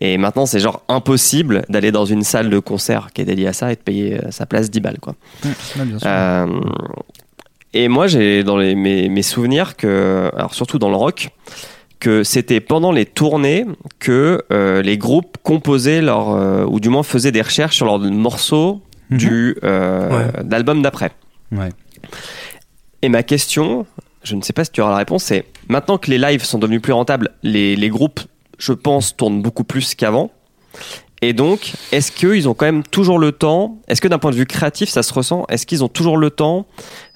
[0.00, 3.52] Et maintenant, c'est genre impossible d'aller dans une salle de concert qui est dédiée à
[3.52, 5.14] ça et de payer euh, sa place 10 balles, quoi.
[5.44, 6.08] Ouais, bien sûr.
[6.10, 6.46] Euh,
[7.74, 11.30] et moi, j'ai dans les, mes, mes souvenirs que, alors surtout dans le rock,
[12.02, 13.64] que c'était pendant les tournées
[14.00, 18.00] que euh, les groupes composaient leur, euh, ou du moins faisaient des recherches sur leurs
[18.00, 18.82] morceaux
[19.12, 19.18] Mhm.
[19.18, 21.12] du euh, d'album d'après.
[21.52, 21.68] Ouais.
[23.02, 23.86] Et ma question,
[24.24, 26.58] je ne sais pas si tu auras la réponse, c'est maintenant que les lives sont
[26.58, 28.20] devenus plus rentables, les, les groupes,
[28.58, 30.30] je pense, tournent beaucoup plus qu'avant.
[31.20, 34.36] Et donc, est-ce qu'ils ont quand même toujours le temps Est-ce que d'un point de
[34.36, 36.66] vue créatif, ça se ressent Est-ce qu'ils ont toujours le temps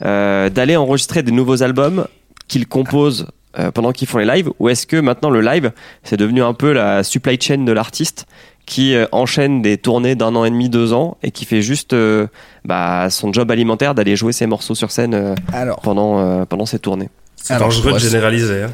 [0.05, 2.07] euh, d'aller enregistrer des nouveaux albums
[2.47, 3.27] qu'ils composent
[3.59, 6.55] euh, pendant qu'ils font les lives Ou est-ce que maintenant le live, c'est devenu un
[6.55, 8.27] peu la supply chain de l'artiste
[8.67, 11.93] qui euh, enchaîne des tournées d'un an et demi, deux ans, et qui fait juste
[11.93, 12.27] euh,
[12.65, 16.67] bah, son job alimentaire d'aller jouer ses morceaux sur scène euh, Alors, pendant, euh, pendant
[16.67, 18.63] ces tournées C'est dangereux de généraliser.
[18.65, 18.71] Hein.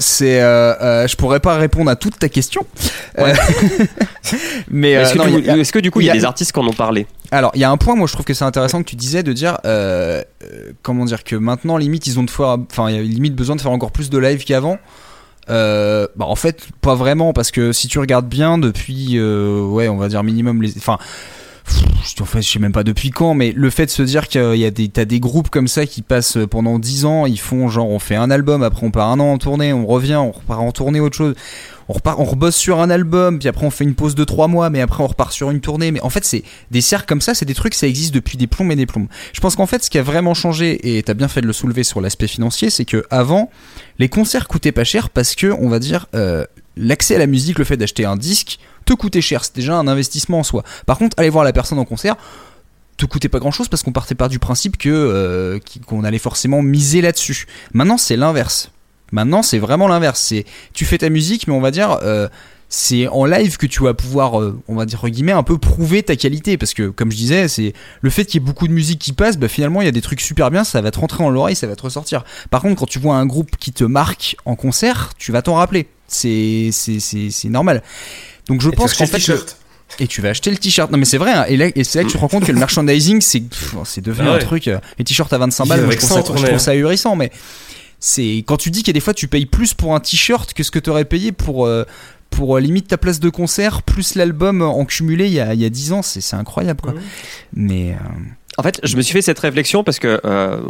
[0.00, 2.66] c'est, euh, euh, je pourrais pas répondre à toute ta question.
[3.20, 3.32] Euh,
[4.70, 6.12] mais Est-ce que, non, du- il y a- est-ce que du coup, il y a
[6.12, 7.06] il y a- des artistes qui en ont parlé?
[7.34, 9.24] Alors, il y a un point, moi, je trouve que c'est intéressant que tu disais
[9.24, 13.10] de dire, euh, euh, comment dire, que maintenant, limite, ils ont de fois, enfin, il
[13.10, 14.78] limite besoin de faire encore plus de live qu'avant.
[15.50, 19.96] Euh, bah, en fait, pas vraiment, parce que si tu regardes bien, depuis, ouais, on
[19.96, 20.96] va dire minimum les, enfin,
[22.20, 24.54] en fait, je sais même pas depuis quand, mais le fait de se dire qu'il
[24.54, 27.66] y a des, t'as des groupes comme ça qui passent pendant 10 ans, ils font
[27.68, 30.30] genre, on fait un album, après on part un an en tournée, on revient, on
[30.30, 31.34] repart en tournée, autre chose
[31.88, 34.48] on repart, on rebosse sur un album, puis après on fait une pause de trois
[34.48, 35.90] mois, mais après on repart sur une tournée.
[35.90, 38.46] Mais en fait, c'est des cercles comme ça, c'est des trucs, ça existe depuis des
[38.46, 39.08] plombs et des plombs.
[39.32, 41.52] Je pense qu'en fait, ce qui a vraiment changé, et t'as bien fait de le
[41.52, 43.50] soulever sur l'aspect financier, c'est que avant,
[43.98, 46.44] les concerts coûtaient pas cher parce que, on va dire, euh,
[46.76, 49.44] l'accès à la musique, le fait d'acheter un disque, te coûtait cher.
[49.44, 50.62] C'est déjà un investissement en soi.
[50.86, 52.16] Par contre, aller voir la personne en concert,
[52.96, 56.18] te coûtait pas grand chose parce qu'on partait pas du principe que euh, qu'on allait
[56.18, 57.46] forcément miser là-dessus.
[57.72, 58.70] Maintenant, c'est l'inverse.
[59.14, 60.20] Maintenant, c'est vraiment l'inverse.
[60.20, 62.28] C'est tu fais ta musique, mais on va dire euh,
[62.68, 66.02] c'est en live que tu vas pouvoir, euh, on va dire guillemets, un peu prouver
[66.02, 68.72] ta qualité parce que comme je disais, c'est le fait qu'il y ait beaucoup de
[68.72, 70.98] musique qui passe, bah, finalement il y a des trucs super bien, ça va te
[70.98, 72.24] rentrer dans l'oreille, ça va te ressortir.
[72.50, 75.54] Par contre, quand tu vois un groupe qui te marque en concert, tu vas t'en
[75.54, 75.86] rappeler.
[76.08, 76.70] C'est
[77.44, 77.82] normal.
[78.48, 79.20] Donc je Et pense qu'en fait
[80.00, 80.90] et tu vas acheter le t-shirt.
[80.90, 81.44] Non mais c'est vrai, hein.
[81.48, 83.42] et, là, et c'est là que tu te rends compte que le merchandising, c'est
[83.84, 84.66] c'est devenu Ah un truc.
[84.66, 86.58] euh, Les t-shirts à 25 Ils balles, moi, je trouve, ça en je trouve hein.
[86.58, 87.30] ça ahurissant, mais
[88.06, 90.52] c'est quand tu dis qu'il y a des fois tu payes plus pour un t-shirt
[90.52, 91.84] que ce que tu aurais payé pour euh,
[92.28, 95.60] pour euh, limite ta place de concert plus l'album en cumulé il y a il
[95.60, 96.92] y a 10 ans, c'est c'est incroyable quoi.
[97.54, 97.96] Mais euh,
[98.58, 100.60] En fait, je me suis fait cette réflexion parce que euh,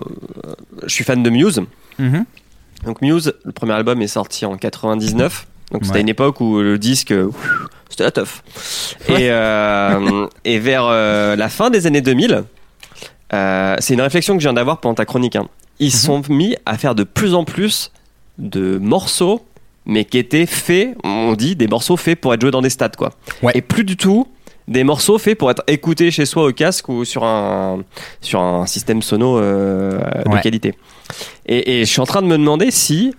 [0.85, 1.61] je suis fan de Muse.
[1.99, 2.25] mhm.
[2.85, 5.47] Donc Muse, le premier album est sorti en 99.
[5.73, 6.01] Donc c'était Ouais.
[6.03, 7.13] une époque où le disque,
[7.89, 8.43] c'était la teuf.
[9.09, 10.87] Et, euh, et vers
[11.37, 12.45] la fin des années 2000,
[13.33, 15.35] euh, c'est une réflexion que je viens d'avoir pendant ta chronique.
[15.37, 15.49] hein.
[15.79, 17.91] Ils se sont mis à faire de plus en plus
[18.39, 19.45] de morceaux,
[19.87, 22.97] mais qui étaient faits, on dit, des morceaux faits pour être joués dans des stades,
[22.97, 23.11] quoi.
[23.43, 23.53] Ouais.
[23.55, 24.27] Et plus du tout
[24.67, 27.83] des morceaux faits pour être écoutés chez soi au casque ou sur un,
[28.23, 30.41] sur un système sono euh, de Ouais.
[30.41, 30.75] qualité.
[31.45, 33.13] Et, et je suis en train de me demander si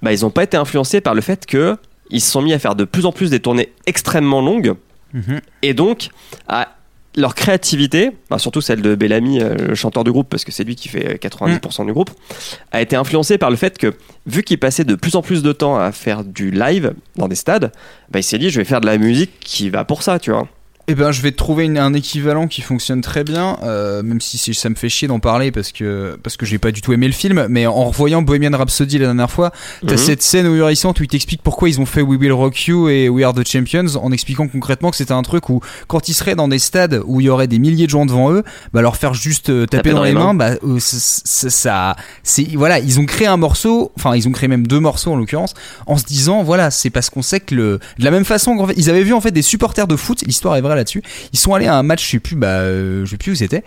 [0.00, 1.76] bah, ils n'ont pas été influencés par le fait que
[2.08, 4.74] ils se sont mis à faire de plus en plus des tournées extrêmement longues
[5.12, 5.40] Mhm.
[5.62, 6.08] et donc
[6.48, 6.75] à
[7.16, 10.76] leur créativité, surtout celle de Bellamy, euh, le chanteur du groupe, parce que c'est lui
[10.76, 11.86] qui fait 90% Mm.
[11.86, 12.10] du groupe,
[12.72, 13.94] a été influencé par le fait que,
[14.26, 17.34] vu qu'il passait de plus en plus de temps à faire du live dans des
[17.34, 17.72] stades,
[18.10, 20.30] bah, il s'est dit, je vais faire de la musique qui va pour ça, tu
[20.30, 20.46] vois.
[20.88, 24.20] Eh ben, je vais te trouver une- un équivalent qui fonctionne très bien, euh, même
[24.20, 26.80] si c'est- ça me fait chier d'en parler parce que parce que j'ai pas du
[26.80, 27.46] tout aimé le film.
[27.50, 29.50] Mais en revoyant Bohemian Rhapsody la dernière fois,
[29.84, 29.98] t'as Mhm.
[29.98, 33.08] cette scène ahurissante où il t'explique pourquoi ils ont fait We Will Rock You et
[33.08, 36.36] We Are the Champions, en expliquant concrètement que c'était un truc où quand ils seraient
[36.36, 38.96] dans des stades où il y aurait des milliers de gens devant eux, bah leur
[38.96, 43.26] faire juste euh, taper dans, les mains, bah euh, ça, c'est voilà, ils ont créé
[43.26, 45.54] un morceau, enfin ils ont créé même deux morceaux en l'occurrence,
[45.86, 48.68] en se disant voilà, c'est parce qu'on sait que le de la même façon qu'en
[48.68, 51.02] fait, ils avaient vu en fait des supporters de foot, l'histoire est vraie là-dessus.
[51.32, 53.34] Ils sont allés à un match, je sais plus, bah, euh, je sais plus où
[53.34, 53.64] c'était.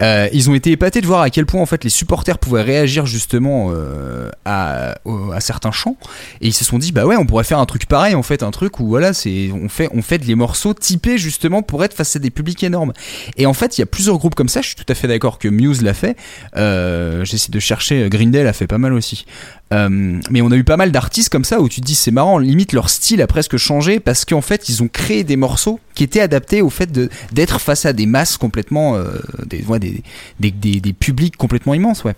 [0.00, 2.62] Euh, ils ont été épatés de voir à quel point en fait les supporters pouvaient
[2.62, 4.94] réagir justement euh, à,
[5.40, 5.96] certains chants.
[6.40, 8.42] Et ils se sont dit, bah ouais, on pourrait faire un truc pareil, en fait,
[8.42, 12.16] un truc où voilà, c'est on fait on fait morceaux typés justement pour être face
[12.16, 12.92] à des publics énormes.
[13.36, 14.62] Et en fait, il y a plusieurs groupes comme ça.
[14.62, 16.16] Je suis tout à fait d'accord que Muse l'a fait.
[16.54, 18.08] J'essaie de chercher.
[18.08, 19.26] Green Day fait pas mal aussi.
[19.72, 19.88] Euh,
[20.30, 22.36] mais on a eu pas mal d'artistes comme ça où tu te dis c'est marrant,
[22.38, 26.04] limite leur style a presque changé parce qu'en fait ils ont créé des morceaux qui
[26.04, 26.92] étaient adaptés au fait
[27.32, 29.04] d'être face à des masses complètement euh,
[29.46, 30.02] des, ouais, des,
[30.40, 32.14] des, des, des publics complètement immenses ouais.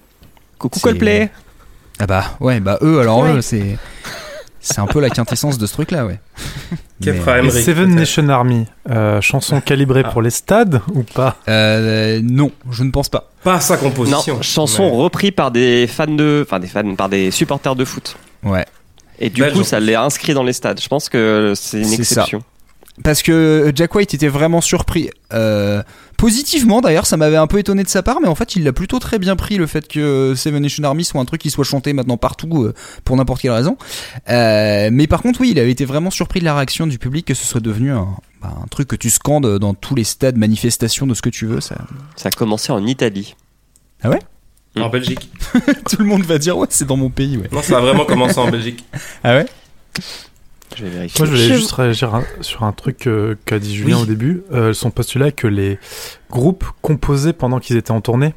[0.58, 1.30] Coucou Coldplay
[2.00, 3.34] Ah bah ouais bah eux alors Ouais.
[3.34, 3.78] eux c'est
[4.64, 6.18] c'est un peu la quintessence de ce truc là ouais.
[7.02, 7.94] Kefra Mais- Emmerich, Seven.
[7.94, 10.10] Nation Army, euh, chanson calibrée Ah.
[10.10, 11.36] pour les stades ou pas?
[11.48, 13.30] Euh, non je ne pense pas.
[13.42, 14.40] Pas sa Non, composition.
[14.42, 18.16] chanson mais- repris par des fans de, enfin des fans, par des supporters de foot.
[18.42, 18.64] Ouais.
[19.18, 20.80] Et du coup, ça l'est inscrit dans les stades.
[20.80, 21.94] Je pense que c'est une ça.
[21.94, 22.42] exception.
[23.02, 25.10] Parce que Jack White était vraiment surpris.
[25.32, 25.82] Euh,
[26.16, 28.72] positivement d'ailleurs, ça m'avait un peu étonné de sa part, mais en fait il l'a
[28.72, 31.64] plutôt très bien pris le fait que Seven Nation Army soit un truc qui soit
[31.64, 33.76] chanté maintenant partout euh, pour n'importe quelle raison.
[34.28, 37.26] Euh, mais par contre oui, il avait été vraiment surpris de la réaction du public
[37.26, 40.36] que ce soit devenu un, bah, un truc que tu scandes dans tous les stades,
[40.36, 41.60] manifestations de ce que tu veux.
[41.60, 41.76] Ça...
[42.16, 43.36] Ça a commencé en Italie.
[44.76, 45.30] En Belgique.
[45.88, 47.48] Tout le monde va dire ouais c'est dans mon pays ouais.
[47.52, 48.84] Non, ça a vraiment commencé en Belgique.
[49.22, 49.46] Ah ouais?
[50.76, 51.18] Je vais vérifier.
[51.20, 54.02] Moi, je voulais Je- juste réagir un- sur un truc euh, qu'a dit Julien Oui.
[54.02, 54.42] au début.
[54.52, 55.78] Euh, son postulat que les
[56.30, 58.34] groupes composaient pendant qu'ils étaient en tournée.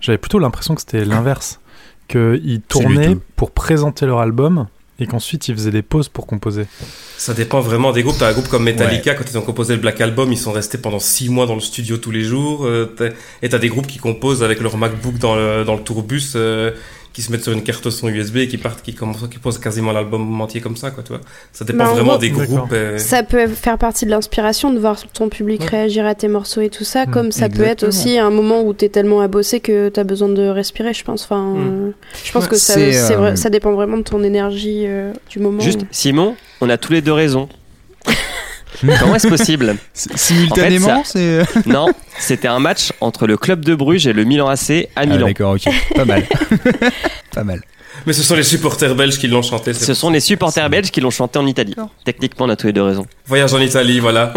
[0.00, 1.60] J'avais plutôt l'impression que c'était l'inverse.
[2.08, 4.66] Qu'ils tournaient pour présenter leur album
[5.00, 6.64] et qu'ensuite ils faisaient des pauses pour composer.
[7.18, 8.16] Ça dépend vraiment des groupes.
[8.18, 10.78] T'as un groupe comme Metallica, quand ils ont composé le Black Album, ils sont restés
[10.78, 12.64] pendant six mois dans le studio tous les jours.
[12.66, 12.94] euh,
[13.42, 16.72] et t'as des groupes qui composent avec leur MacBook dans le, dans le tourbus, euh,
[17.12, 19.58] qui se mettent sur une carte son USB et qui partent, qui, commencent, qui posent
[19.58, 21.20] quasiment l'album entier comme ça, quoi, tu vois.
[21.52, 22.72] Ça dépend Bah, en vraiment gros- des groupes.
[22.72, 25.66] euh, Ça peut faire partie de l'inspiration de voir ton public Ouais.
[25.68, 28.62] réagir à tes morceaux et tout ça, Mm, comme ça peut être aussi un moment
[28.62, 31.24] où t'es tellement à bosser que t'as besoin de respirer, je pense.
[31.24, 31.56] Enfin, Mm.
[31.88, 31.90] euh,
[32.24, 35.40] je pense Ouais, que ça, euh, vrai- ça dépend vraiment de ton énergie euh, du
[35.40, 35.60] moment.
[35.60, 37.48] Juste, Simon, on a tous les deux raison.
[38.80, 41.42] Comment est-ce possible Simultanément En c'est.
[41.66, 41.86] Non,
[42.18, 45.26] c'était un match entre le club de Bruges et le Milan AC à Ah, Milan.
[45.26, 46.24] D'accord ok pas mal
[47.34, 47.60] pas mal.
[48.06, 49.72] Mais ce sont les supporters belges qui l'ont chanté.
[49.74, 51.74] c'est Ce sont les supporters belges qui l'ont chanté en Italie.
[52.04, 53.06] Techniquement, on a tous les deux raison.
[53.26, 54.32] Voyage en Italie, voilà.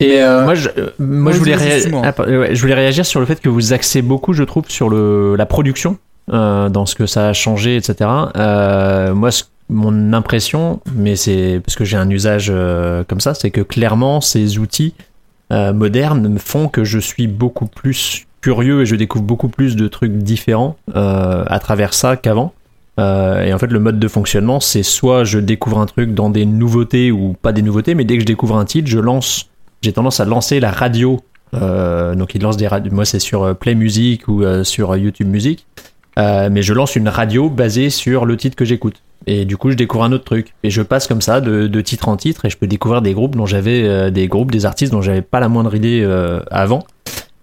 [0.00, 2.02] Et euh, moi, je, euh, moi, Ouais, je, voulais vas-y, réa- dis-moi.
[2.04, 4.88] ah, ouais, je voulais réagir sur le fait que vous axez beaucoup, je trouve, sur
[4.88, 5.96] le, la production,
[6.32, 8.10] euh, dans ce que ça a changé, etc.
[8.36, 13.34] Euh, moi, ce- mon impression, mais c'est parce que j'ai un usage euh, comme ça,
[13.34, 14.94] c'est que clairement, ces outils
[15.52, 19.88] euh, modernes font que je suis beaucoup plus curieux et je découvre beaucoup plus de
[19.88, 22.52] trucs différents euh, à travers ça qu'avant.
[22.98, 26.44] Et en fait, le mode de fonctionnement, c'est soit je découvre un truc dans des
[26.44, 29.48] nouveautés ou pas des nouveautés, mais dès que je découvre un titre, je lance
[29.80, 31.20] j'ai tendance à lancer la radio.
[31.52, 32.92] Donc il lance des radios.
[32.92, 35.66] Moi c'est sur Play Music ou sur YouTube Music.
[36.16, 39.02] Mais je lance une radio basée sur le titre que j'écoute.
[39.26, 40.54] Et du coup je découvre un autre truc.
[40.62, 43.12] Et je passe comme ça de, de titre en titre et je peux découvrir des
[43.12, 46.40] groupes dont j'avais euh, des groupes, des artistes dont j'avais pas la moindre idée euh,
[46.50, 46.84] avant.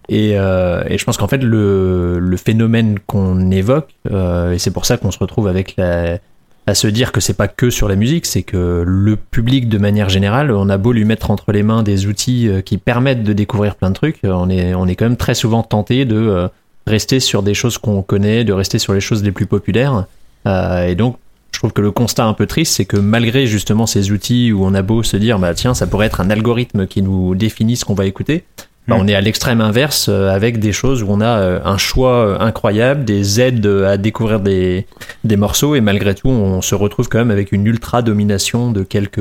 [0.08, 4.84] Et, euh, et je pense qu'en fait le, le phénomène qu'on évoque, et c'est pour
[4.84, 8.26] ça qu'on se retrouve avec à se dire que c'est pas que sur la musique,
[8.26, 11.84] c'est que le public de manière générale, on a beau lui mettre entre les mains
[11.84, 15.16] des outils qui permettent de découvrir plein de trucs, on est, on est quand même
[15.16, 16.48] très souvent tenté de
[16.88, 20.06] rester sur des choses qu'on connaît, de rester sur les choses les plus populaires.
[20.44, 21.18] Et donc,
[21.52, 24.64] je trouve que le constat un peu triste, c'est que malgré justement ces outils où
[24.64, 27.76] on a beau se dire, bah tiens, ça pourrait être un algorithme qui nous définit
[27.76, 28.44] ce qu'on va écouter,
[28.88, 29.00] bah, Mm.
[29.00, 32.12] on est à l'extrême inverse euh, avec des choses où on a euh, un choix
[32.24, 34.86] euh, incroyable, des aides euh, à découvrir des,
[35.24, 38.82] des morceaux et malgré tout on se retrouve quand même avec une ultra domination de
[38.82, 39.20] quelques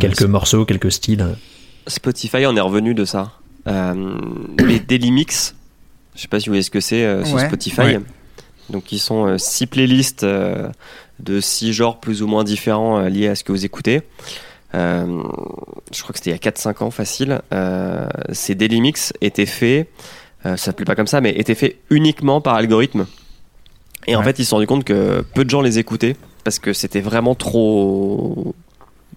[0.00, 1.24] quelques morceaux, quelques styles.
[1.86, 3.30] Spotify en est revenu de ça.
[3.68, 4.14] Euh,
[4.58, 5.54] les Daily Mix,
[6.16, 7.46] je sais pas si vous voyez ce que c'est euh, sur Ouais.
[7.46, 7.80] Spotify.
[7.80, 8.00] Ouais.
[8.70, 10.68] Donc, ils sont euh, six playlists euh,
[11.20, 14.02] de six genres plus ou moins différents euh, liés à ce que vous écoutez.
[14.74, 15.22] Euh,
[15.92, 17.40] je crois que c'était il y a 4-5 ans, facile.
[17.52, 19.88] Euh, ces Daily Mix étaient faits,
[20.42, 23.06] ça s'appelait pas comme ça, mais étaient faits uniquement par algorithme.
[24.06, 26.58] Et en fait, ils se sont rendus compte que peu de gens les écoutaient parce
[26.58, 28.54] que c'était vraiment trop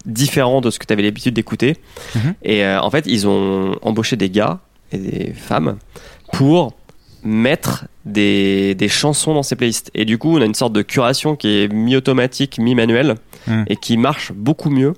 [0.06, 1.76] différent de ce que tu avais l'habitude d'écouter.
[2.16, 2.36] Mhm.
[2.44, 4.60] Et en fait, ils ont embauché des gars
[4.94, 5.78] et des femmes
[6.32, 6.77] pour
[7.28, 9.92] mettre des, des chansons dans ces playlists.
[9.94, 13.16] Et du coup, on a une sorte de curation qui est mi-automatique, mi-manuelle
[13.48, 13.66] Mhm.
[13.68, 14.94] et qui marche beaucoup mieux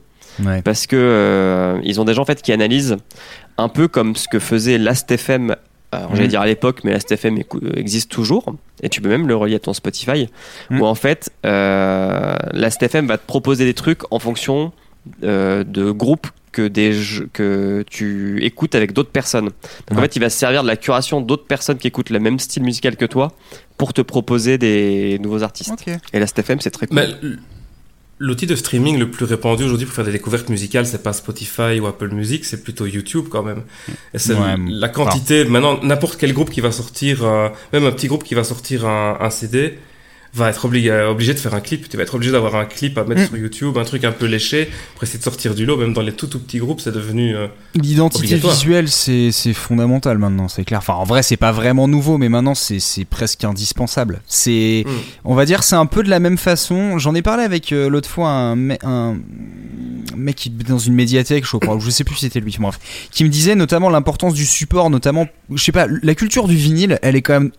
[0.46, 0.62] Ouais.
[0.62, 2.96] parce que euh, ils ont des gens en fait qui analysent
[3.58, 5.56] un peu comme ce que faisait Last.fm
[5.92, 6.30] alors j'allais Mhm.
[6.30, 8.46] dire à l'époque mais Last.fm écou- existe toujours
[8.82, 10.30] et tu peux même le relier à ton Spotify
[10.70, 10.82] Mhm.
[10.82, 14.72] où en fait euh, Last.fm va te proposer des trucs en fonction
[15.24, 19.50] euh, de groupes que, des jeux, que tu écoutes avec d'autres personnes.
[19.88, 22.20] Donc en fait, il va se servir de la curation d'autres personnes qui écoutent le
[22.20, 23.32] même style musical que toi
[23.78, 25.74] pour te proposer des nouveaux artistes.
[26.14, 26.96] Et la STFM, c'est très cool.
[26.96, 27.08] Mais
[28.20, 31.80] l'outil de streaming le plus répandu aujourd'hui pour faire des découvertes musicales, c'est pas Spotify
[31.80, 33.64] ou Apple Music, c'est plutôt YouTube quand même.
[34.14, 35.46] Et c'est Ouais, la quantité.
[35.46, 38.86] Maintenant, n'importe quel groupe qui va sortir, euh, même un petit groupe qui va sortir
[38.86, 39.80] un, un CD,
[40.34, 41.90] va être obligé, obligé de faire un clip.
[41.90, 43.28] Tu vas être obligé d'avoir un clip à mettre Mm.
[43.28, 45.76] sur YouTube, un truc un peu léché pour essayer de sortir du lot.
[45.78, 47.36] Même dans les tout tout petits groupes, c'est devenu.
[47.36, 50.80] euh, L'identité visuelle, c'est fondamental maintenant, c'est clair.
[50.80, 54.22] Enfin, en vrai, c'est pas vraiment nouveau, mais maintenant, c'est presque indispensable.
[54.28, 54.90] C'est, Mm.
[55.26, 56.98] on va dire, c'est un peu de la même façon.
[57.00, 59.18] J'en ai parlé avec euh, l'autre fois un, me- un
[60.16, 62.80] mec qui dans une médiathèque, je crois, je sais plus si c'était lui, bref,
[63.12, 67.00] qui me disait notamment l'importance du support, notamment, je sais pas, la culture du vinyle,
[67.02, 67.52] elle est quand même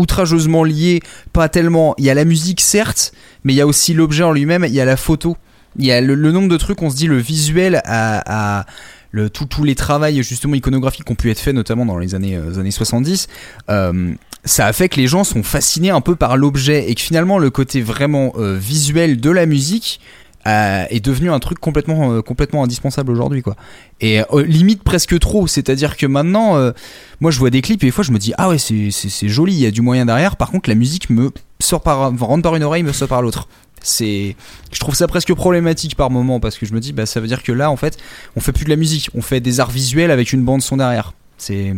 [0.00, 1.00] outrageusement liée,
[1.32, 1.94] pas tellement.
[1.98, 3.12] Il y a la musique, certes,
[3.44, 5.36] mais il y a aussi l'objet en lui-même, il y a la photo.
[5.78, 8.66] Il y a le, nombre de trucs, on se dit, le visuel à, à
[9.12, 12.14] le, tout- tous les travails justement iconographiques qui ont pu être faits, notamment dans les
[12.14, 13.28] années, euh, années 70,
[13.68, 14.12] euh,
[14.44, 17.38] ça a fait que les gens sont fascinés un peu par l'objet et que finalement
[17.38, 20.00] le côté vraiment euh, visuel de la musique
[20.46, 23.56] euh, est devenu un truc complètement, euh, complètement indispensable aujourd'hui quoi.
[24.00, 26.72] Et euh, limite presque trop, c'est-à-dire que maintenant,
[27.20, 29.10] moi je vois des clips et des fois je me dis ah ouais c'est, c'est,
[29.10, 30.36] c'est joli, il y a du moyen derrière.
[30.36, 33.48] Par contre la musique me sort par, rentre par une oreille, me sort par l'autre.
[33.82, 34.36] C'est,
[34.72, 37.26] je trouve ça presque problématique par moment parce que je me dis bah ça veut
[37.26, 37.98] dire que là en fait
[38.36, 40.78] on fait plus de la musique, on fait des arts visuels avec une bande son
[40.78, 41.12] derrière.
[41.38, 41.74] C'est,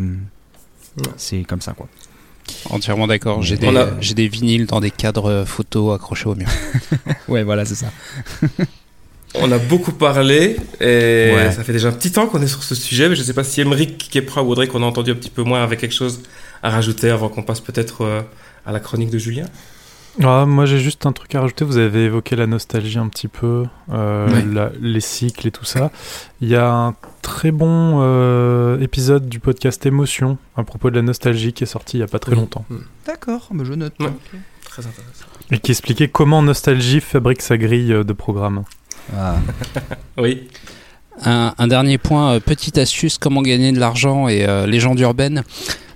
[1.17, 1.89] c'est comme ça quoi.
[2.71, 3.43] Entièrement d'accord.
[3.43, 6.49] J'ai des, a- j'ai des vinyles dans des cadres photos accrochés au mur.
[7.29, 7.87] Ouais voilà c'est ça.
[9.35, 11.51] On a beaucoup parlé et Ouais.
[11.53, 13.45] ça fait déjà un petit temps qu'on est sur ce sujet, mais je sais pas
[13.45, 16.21] si Emeric, Kepra ou Audrey qu'on a entendu un petit peu moins avait quelque chose
[16.63, 18.21] à rajouter avant qu'on passe peut-être euh,
[18.67, 19.47] à la chronique de Julien.
[20.23, 21.65] Ah, moi j'ai juste un truc à rajouter.
[21.65, 24.45] Vous avez évoqué la nostalgie un petit peu, euh, Ouais.
[24.53, 25.91] la- les cycles et tout ça.
[26.43, 31.03] Il y a un très bon euh, épisode du podcast Émotion à propos de la
[31.03, 32.39] nostalgie qui est sorti il y a pas très Oui.
[32.39, 32.65] longtemps
[33.07, 33.95] D'accord, mais je note.
[34.01, 34.09] Ouais.
[34.65, 35.27] Très intéressant.
[35.51, 38.65] et qui expliquait comment Nostalgie fabrique sa grille euh, de programme.
[39.17, 39.37] Ah.
[40.19, 40.49] Oui.
[41.25, 45.45] Un, un dernier point, euh, petite astuce, comment gagner de l'argent et euh, légende urbaine.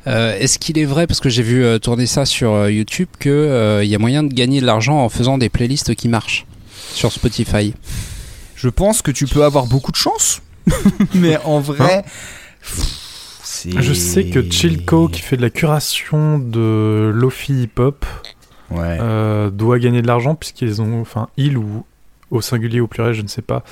[0.07, 3.09] Euh, Est-ce qu'il est vrai, parce que j'ai vu euh, tourner ça sur euh, YouTube,
[3.19, 3.31] qu'il
[3.85, 6.45] y a moyen de gagner de l'argent en faisant des playlists qui marchent
[6.93, 7.73] sur Spotify?
[8.57, 10.43] Je pense que tu peux avoir beaucoup de chance,
[11.15, 12.05] mais en vrai,
[13.43, 13.81] c'est.
[13.81, 18.05] Je sais que Chilco, qui fait de la curation de Lofi Hip Hop,
[18.71, 18.99] Ouais.
[19.01, 21.85] euh, doit gagner de l'argent puisqu'ils ont, enfin, il ou
[22.33, 23.63] au singulier ou au pluriel, je ne sais pas,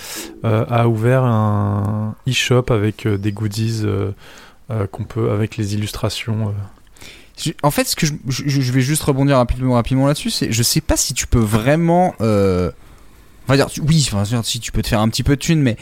[0.44, 4.12] euh, a ouvert un e-shop avec euh, des goodies euh,
[4.70, 6.50] euh, qu'on peut, avec les illustrations.
[6.50, 7.50] euh.
[7.64, 10.62] En fait, ce que je, je- je vais juste rebondir rapidement, rapidement là-dessus, c'est je
[10.62, 12.14] sais pas si tu peux vraiment.
[12.20, 12.70] Euh,
[13.48, 15.60] on va dire, oui, enfin, si tu peux te faire un petit peu de thunes,
[15.60, 15.76] mais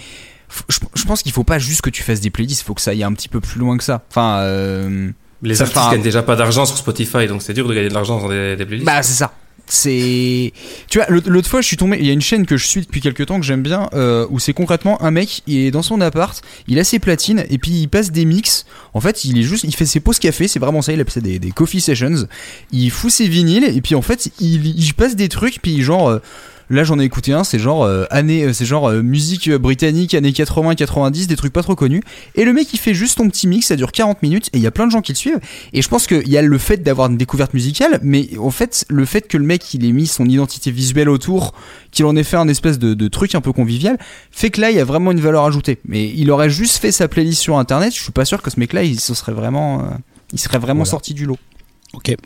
[0.69, 2.81] je, je pense qu'il faut pas juste que tu fasses des playlists, il faut que
[2.81, 4.03] ça aille un petit peu plus loin que ça.
[4.11, 5.11] Enfin, euh,
[5.43, 7.95] Les Ça artistes gagnent déjà pas d'argent sur Spotify, donc c'est dur de gagner de
[7.95, 8.87] l'argent dans des, des playlists.
[8.87, 9.33] Bah c'est ça.
[9.67, 10.53] C'est,
[10.91, 12.67] tu vois, l'autre l'autre fois je suis tombé, il y a une chaîne que je
[12.67, 15.71] suis depuis quelques temps que j'aime bien, euh, où c'est concrètement un mec, il est
[15.71, 18.67] dans son appart, il a ses platines et puis il passe des mix.
[18.93, 21.13] En fait, il est juste, il fait ses pauses café, c'est vraiment ça, il appelle
[21.15, 22.27] ça des, des coffee sessions.
[22.73, 26.09] Il fout ses vinyles et puis en fait il, il passe des trucs puis genre.
[26.11, 26.19] euh,
[26.71, 29.59] Là j'en ai écouté un, c'est genre euh, année, euh, c'est genre euh, musique euh,
[29.59, 32.03] britannique années 80-90, des trucs pas trop connus.
[32.35, 34.63] Et le mec il fait juste ton petit mix, ça dure 40 minutes et il
[34.63, 35.41] y a plein de gens qui le suivent.
[35.73, 38.85] Et je pense qu'il y a le fait d'avoir une découverte musicale, mais en fait,
[38.89, 41.55] le fait que le mec il ait mis son identité visuelle autour,
[41.91, 43.99] qu'il en ait fait un espèce de, de truc un peu convivial,
[44.31, 45.79] fait que là il y a vraiment une valeur ajoutée.
[45.87, 48.59] Mais il aurait juste fait sa playlist sur internet, je suis pas sûr que ce
[48.59, 49.85] mec-là il se serait vraiment, euh,
[50.33, 50.91] il serait vraiment Voilà.
[50.91, 51.39] sorti du lot.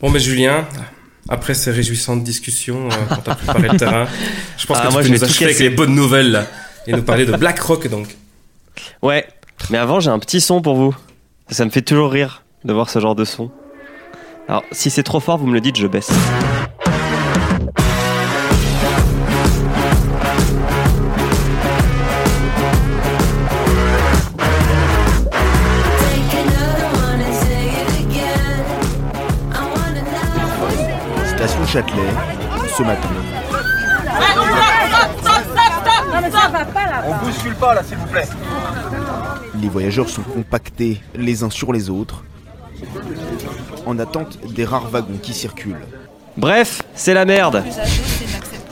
[0.01, 0.65] Bon, mais Julien,
[1.29, 4.07] après ces réjouissantes discussions, euh, quand t'as préparé le terrain,
[4.57, 6.31] je pense Ah, que moi, tu je peux vais nous achever avec les bonnes nouvelles
[6.31, 6.45] là,
[6.85, 8.15] et nous parler de Black Rock donc.
[9.01, 9.27] Ouais,
[9.69, 10.95] mais avant j'ai un petit son pour vous.
[11.49, 13.49] Ça me fait toujours rire de voir ce genre de son.
[14.47, 16.11] Alors si c'est trop fort, vous me le dites, je baisse.
[31.77, 32.09] Châtelet,
[32.75, 33.07] ce matin.
[37.05, 38.25] On bouscule pas là, s'il vous plaît.
[39.61, 42.23] Les voyageurs sont compactés les uns sur les autres
[43.85, 45.85] en attente des rares wagons qui circulent.
[46.35, 47.63] Bref, c'est la merde.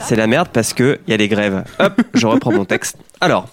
[0.00, 1.62] C'est la merde parce que il y a des grèves.
[1.78, 2.96] Hop, je reprends mon texte.
[3.20, 3.46] Alors,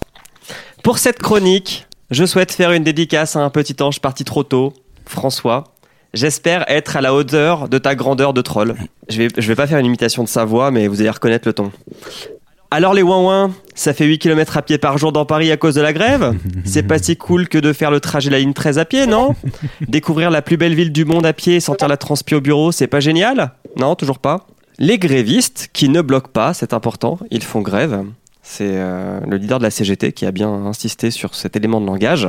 [0.81, 4.73] pour cette chronique, je souhaite faire une dédicace à un petit ange parti trop tôt,
[5.05, 5.72] François.
[6.13, 8.75] J'espère être à la hauteur de ta grandeur de troll.
[9.09, 11.47] Je vais, je vais pas faire une imitation de sa voix, mais vous allez reconnaître
[11.47, 11.71] le ton.
[12.69, 15.75] Alors les ouin ça fait 8 km à pied par jour dans Paris à cause
[15.75, 16.33] de la grève
[16.65, 19.35] C'est pas si cool que de faire le trajet la ligne 13 à pied, non?
[19.87, 22.71] Découvrir la plus belle ville du monde à pied et sentir la transpi au bureau,
[22.71, 23.51] c'est pas génial?
[23.77, 24.47] Non, toujours pas.
[24.79, 28.03] Les grévistes qui ne bloquent pas, c'est important, ils font grève.
[28.41, 31.85] C'est euh, le leader de la CGT qui a bien insisté sur cet élément de
[31.85, 32.27] langage,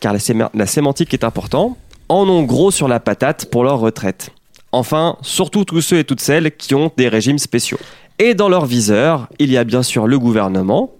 [0.00, 1.76] car la, séma- la sémantique est important,
[2.10, 4.30] en ont gros sur la patate pour leur retraite.
[4.72, 7.78] Enfin, surtout tous ceux et toutes celles qui ont des régimes spéciaux.
[8.18, 10.92] Et dans leur viseur, il y a bien sûr le gouvernement,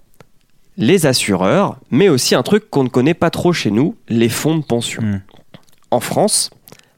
[0.76, 4.56] les assureurs, mais aussi un truc qu'on ne connaît pas trop chez nous, les fonds
[4.56, 5.02] de pension.
[5.02, 5.22] Mm.
[5.90, 6.50] En France,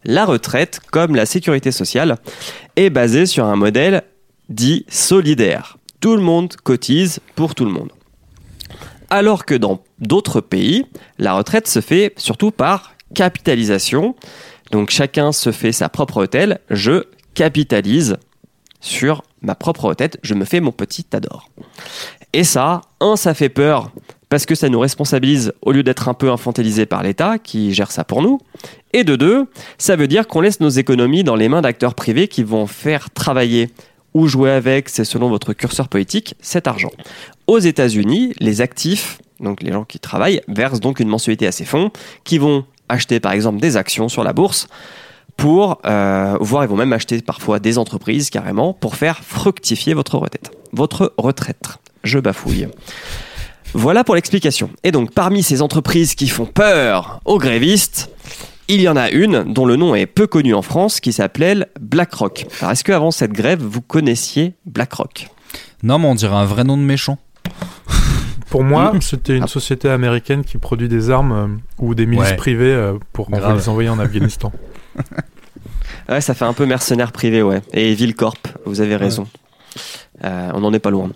[0.05, 2.19] la retraite, comme la sécurité sociale,
[2.77, 4.03] est basée sur un modèle
[4.51, 5.79] dit solidaire.
[6.01, 7.91] Tout le monde cotise pour tout le monde.
[9.09, 10.85] Alors que dans d'autres pays,
[11.19, 14.15] la retraite se fait surtout par capitalisation.
[14.71, 16.61] Donc chacun se fait sa propre retraite.
[16.71, 17.05] Je
[17.35, 18.17] capitalise
[18.81, 20.19] sur ma propre retraite.
[20.23, 21.51] Je me fais mon petit adore.
[22.33, 23.91] Et ça, un, ça fait peur
[24.29, 27.93] parce que ça nous responsabilise au lieu d'être un peu infantilisé par l'État qui gère
[27.93, 28.39] ça pour nous.
[28.95, 29.47] Et de deux,
[29.77, 33.11] ça veut dire qu'on laisse nos économies dans les mains d'acteurs privés qui vont faire
[33.11, 33.69] travailler
[34.15, 36.93] ou jouer avec, c'est selon votre curseur politique, cet argent.
[37.47, 41.67] Aux États-Unis, les actifs, donc les gens qui travaillent, versent donc une mensualité à ces
[41.67, 41.91] fonds
[42.25, 44.69] qui vont acheter par exemple des actions sur la bourse
[45.37, 50.19] pour, euh, voire ils vont même acheter parfois des entreprises carrément pour faire fructifier votre
[50.19, 50.53] retraite.
[50.73, 51.79] Votre retraite.
[52.05, 52.69] Je bafouille.
[53.75, 54.71] Voilà pour l'explication.
[54.85, 58.11] Et donc, parmi ces entreprises qui font peur aux grévistes,
[58.69, 61.67] il y en a une dont le nom est peu connu en France qui s'appelait
[61.81, 62.47] BlackRock.
[62.61, 65.29] Alors, est-ce qu'avant cette grève, vous connaissiez BlackRock?
[65.83, 67.19] Non, mais on dirait un vrai nom de méchant.
[68.53, 71.47] Pour moi, c'était une société américaine qui produit des armes euh,
[71.85, 72.37] ou des milices Ouais.
[72.37, 73.57] privées euh, pour Grave.
[73.57, 74.53] les envoyer en Afghanistan.
[76.09, 77.63] Ouais, ça fait un peu mercenaire privé, ouais.
[77.73, 78.35] Et Villecorp,
[78.67, 79.27] vous avez raison.
[80.25, 81.11] Euh, on n'en est pas loin.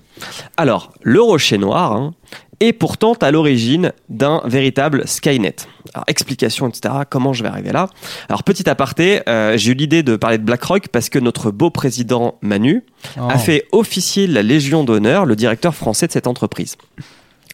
[0.57, 2.15] Alors, le rocher noir hein,
[2.61, 5.57] est pourtant à l'origine d'un véritable Skynet.
[5.93, 6.95] Alors, explication, etc.
[7.11, 7.89] Comment je vais arriver là?
[8.29, 11.71] Alors, petit aparté, euh, j'ai eu l'idée de parler de BlackRock parce que notre beau
[11.71, 12.85] président Manu
[13.19, 13.29] Oh.
[13.29, 16.77] a fait officier la Légion d'honneur le directeur français de cette entreprise.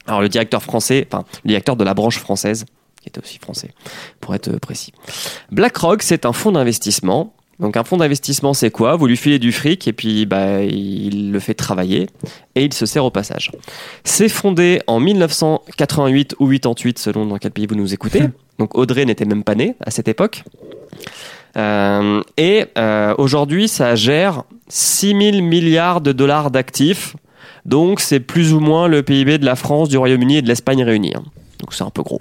[0.07, 2.67] Alors, le directeur français, enfin, le directeur de la branche française,
[3.01, 3.71] qui était aussi français,
[4.21, 4.93] pour être précis.
[5.51, 7.35] BlackRock, c'est un fonds d'investissement.
[7.61, 8.97] Donc un fonds d'investissement, c'est quoi?
[8.97, 12.09] Vous lui filez du fric et puis bah, il le fait travailler
[12.57, 13.53] et il se sert au passage.
[14.03, 18.23] C'est fondé en 1988 ou 88 selon dans quel pays vous nous écoutez.
[18.59, 20.43] Donc Audrey n'était même pas née à cette époque.
[21.57, 27.15] Euh, et euh, aujourd'hui, ça gère 6 000 milliards de dollars d'actifs.
[27.65, 30.83] Donc c'est plus ou moins le PIB de la France, du Royaume-Uni et de l'Espagne
[30.83, 31.13] réunis.
[31.17, 31.23] hein.
[31.61, 32.21] Donc c'est un peu gros.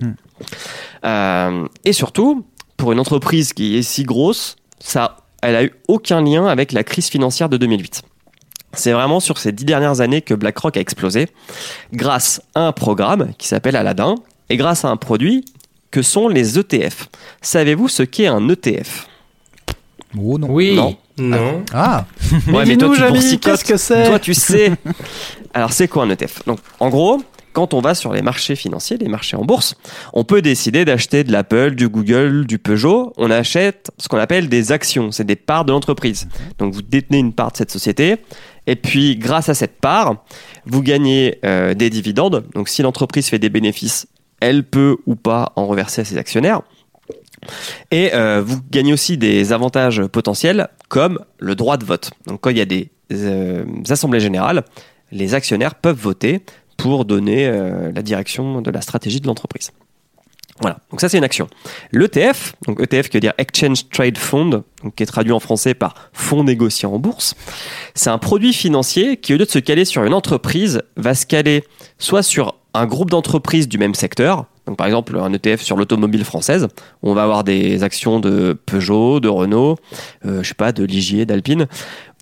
[1.03, 2.45] Euh, et surtout,
[2.77, 6.83] pour une entreprise qui est si grosse, ça, elle a eu aucun lien avec la
[6.83, 8.03] crise financière de 2008.
[8.73, 11.27] C'est vraiment sur ces dix dernières années que BlackRock a explosé,
[11.91, 14.15] grâce à un programme qui s'appelle Aladdin
[14.49, 15.43] et grâce à un produit
[15.89, 17.09] que sont les ETF.
[17.41, 19.07] Savez-vous ce qu'est un ETF
[20.17, 20.47] Oh non.
[20.49, 20.75] Oui.
[20.75, 20.95] Non.
[21.18, 21.64] Non.
[21.74, 22.05] Ah
[22.47, 24.72] Ouais, Mais toi, dis-nous, tu qu'est-ce que c'est Toi, tu sais.
[25.53, 27.22] Alors, c'est quoi un ETF Donc, en gros,
[27.53, 29.76] quand on va sur les marchés financiers, les marchés en bourse,
[30.14, 33.14] on peut décider d'acheter de l'Apple, du Google, du Peugeot.
[33.18, 35.12] On achète ce qu'on appelle des actions.
[35.12, 36.28] C'est des parts de l'entreprise.
[36.57, 38.18] Donc, vous détenez une part de cette société.
[38.68, 40.24] Et puis, grâce à cette part,
[40.66, 42.45] vous gagnez euh, des dividendes.
[42.55, 44.07] Donc, si l'entreprise fait des bénéfices,
[44.39, 46.62] elle peut ou pas en reverser à ses actionnaires.
[47.91, 52.11] Et euh, vous gagnez aussi des avantages potentiels comme le droit de vote.
[52.27, 54.63] Donc quand il y a des euh, assemblées générales,
[55.11, 56.41] les actionnaires peuvent voter
[56.77, 59.71] pour donner euh, la direction de la stratégie de l'entreprise.
[60.59, 61.47] Voilà, donc ça c'est une action.
[61.91, 65.73] L'ETF, donc ETF qui veut dire Exchange Trade Fund, donc qui est traduit en français
[65.73, 67.35] par fonds négociant en bourse,
[67.95, 71.25] c'est un produit financier qui au lieu de se caler sur une entreprise, va se
[71.25, 71.63] caler
[71.97, 76.24] soit sur un groupe d'entreprises du même secteur, donc par exemple un ETF sur l'automobile
[76.24, 76.68] française,
[77.01, 79.78] où on va avoir des actions de Peugeot, de Renault,
[80.26, 81.68] euh, je sais pas, de Ligier, d'Alpine,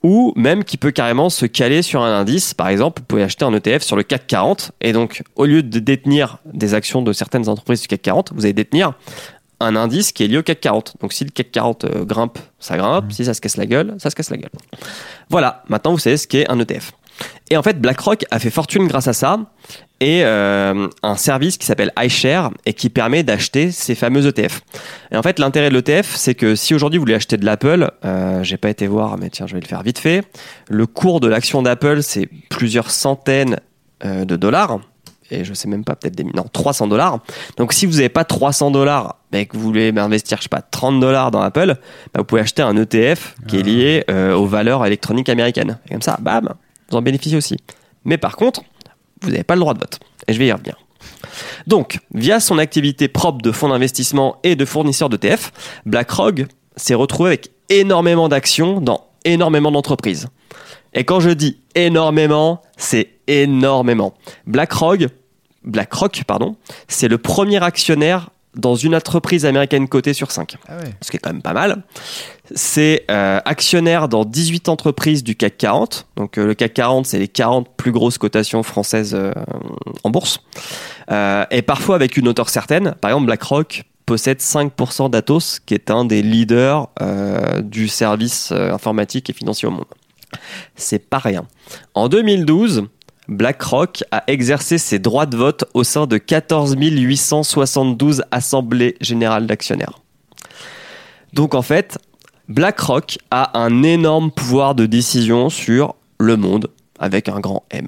[0.03, 2.53] ou même qui peut carrément se caler sur un indice.
[2.53, 5.63] Par exemple, vous pouvez acheter un ETF sur le CAC 40, et donc au lieu
[5.63, 8.93] de détenir des actions de certaines entreprises du CAC 40, vous allez détenir
[9.59, 10.95] un indice qui est lié au CAC 40.
[11.01, 13.95] Donc si le CAC 40 euh, grimpe, ça grimpe, si ça se casse la gueule,
[13.97, 14.51] ça se casse la gueule.
[15.29, 16.93] Voilà, maintenant vous savez ce qu'est un ETF.
[17.49, 19.39] Et en fait, BlackRock a fait fortune grâce à ça
[19.99, 24.61] et euh, un service qui s'appelle iShare et qui permet d'acheter ces fameux ETF.
[25.11, 27.91] Et en fait, l'intérêt de l'ETF, c'est que si aujourd'hui vous voulez acheter de l'Apple,
[28.05, 30.23] euh, j'ai pas été voir, mais tiens, je vais le faire vite fait.
[30.69, 33.59] Le cours de l'action d'Apple, c'est plusieurs centaines
[34.05, 34.79] euh, de dollars.
[35.31, 37.19] Et je sais même pas, peut-être des non, 300 dollars.
[37.57, 40.61] Donc si vous n'avez pas 300 dollars, mais que vous voulez investir, je sais pas,
[40.61, 41.75] 30 dollars dans Apple,
[42.13, 45.77] bah, vous pouvez acheter un ETF qui est lié euh, aux valeurs électroniques américaines.
[45.87, 46.49] Et comme ça, bam,
[46.89, 47.57] vous en bénéficiez aussi.
[48.05, 48.61] Mais par contre,
[49.21, 49.99] vous n'avez pas le droit de vote.
[50.27, 50.75] Et je vais y revenir.
[51.67, 55.51] Donc, via son activité propre de fonds d'investissement et de fournisseur d'ETF,
[55.85, 56.43] BlackRock
[56.75, 60.27] s'est retrouvé avec énormément d'actions dans énormément d'entreprises.
[60.93, 64.13] Et quand je dis énormément, c'est énormément.
[64.47, 65.05] BlackRock,
[65.63, 66.55] BlackRock pardon,
[66.87, 70.57] c'est le premier actionnaire dans une entreprise américaine cotée sur 5.
[71.01, 71.83] Ce qui est quand même pas mal.
[72.55, 76.07] C'est euh, actionnaire dans 18 entreprises du CAC 40.
[76.15, 79.31] Donc euh, le CAC 40, c'est les 40 plus grosses cotations françaises euh,
[80.03, 80.41] en bourse.
[81.11, 82.95] Euh, et parfois avec une hauteur certaine.
[83.01, 88.73] Par exemple, BlackRock possède 5% d'Atos, qui est un des leaders euh, du service euh,
[88.73, 89.85] informatique et financier au monde.
[90.75, 91.45] C'est pas rien.
[91.93, 92.85] En 2012,
[93.29, 99.99] BlackRock a exercé ses droits de vote au sein de 14 872 assemblées générales d'actionnaires.
[101.33, 101.99] Donc en fait,
[102.47, 107.87] BlackRock a un énorme pouvoir de décision sur le monde avec un grand M.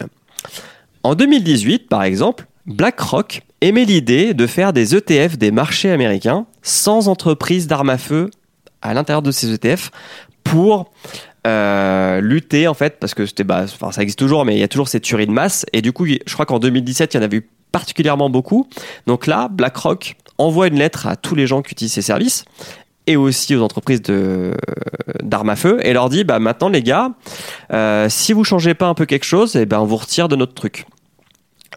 [1.04, 7.08] En 2018, par exemple, BlackRock émet l'idée de faire des ETF des marchés américains sans
[7.08, 8.30] entreprise d'armes à feu
[8.84, 9.90] à l'intérieur de ces ETF
[10.44, 10.92] pour
[11.48, 14.64] euh, lutter en fait parce que c'était bah, enfin, ça existe toujours mais il y
[14.64, 15.66] a toujours cette tuerie de masse.
[15.74, 18.68] Et du coup je crois qu'en 2017 il y en avait eu particulièrement beaucoup.
[19.08, 22.46] Donc là BlackRock envoie une lettre à tous les gens qui utilisent ces services
[23.08, 24.54] et aussi aux entreprises de
[25.24, 27.12] d'armes à feu et leur dit bah maintenant les gars
[27.74, 30.36] euh, si vous changez pas un peu quelque chose et ben on vous retire de
[30.36, 30.86] notre truc.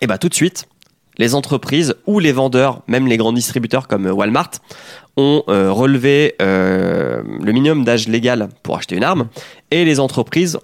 [0.00, 0.66] Et bah tout de suite
[1.18, 4.50] les entreprises ou les vendeurs, même les grands distributeurs comme Walmart,
[5.16, 9.28] ont euh, relevé euh, le minimum d'âge légal pour acheter une arme,
[9.70, 10.58] et les entreprises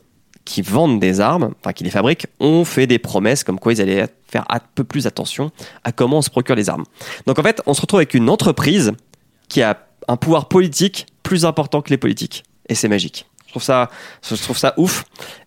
[0.45, 3.81] qui vendent des armes, enfin qui les fabriquent, ont fait des promesses comme quoi ils
[3.81, 5.51] allaient faire un peu plus attention
[5.85, 6.85] à comment on se procure les armes.
[7.27, 8.93] Donc en fait, on se retrouve avec une entreprise
[9.49, 9.79] qui a
[10.09, 13.27] un pouvoir politique plus important que les politiques, et c'est magique.
[13.51, 13.91] Je trouve ça,
[14.23, 15.05] je trouve ça ouf.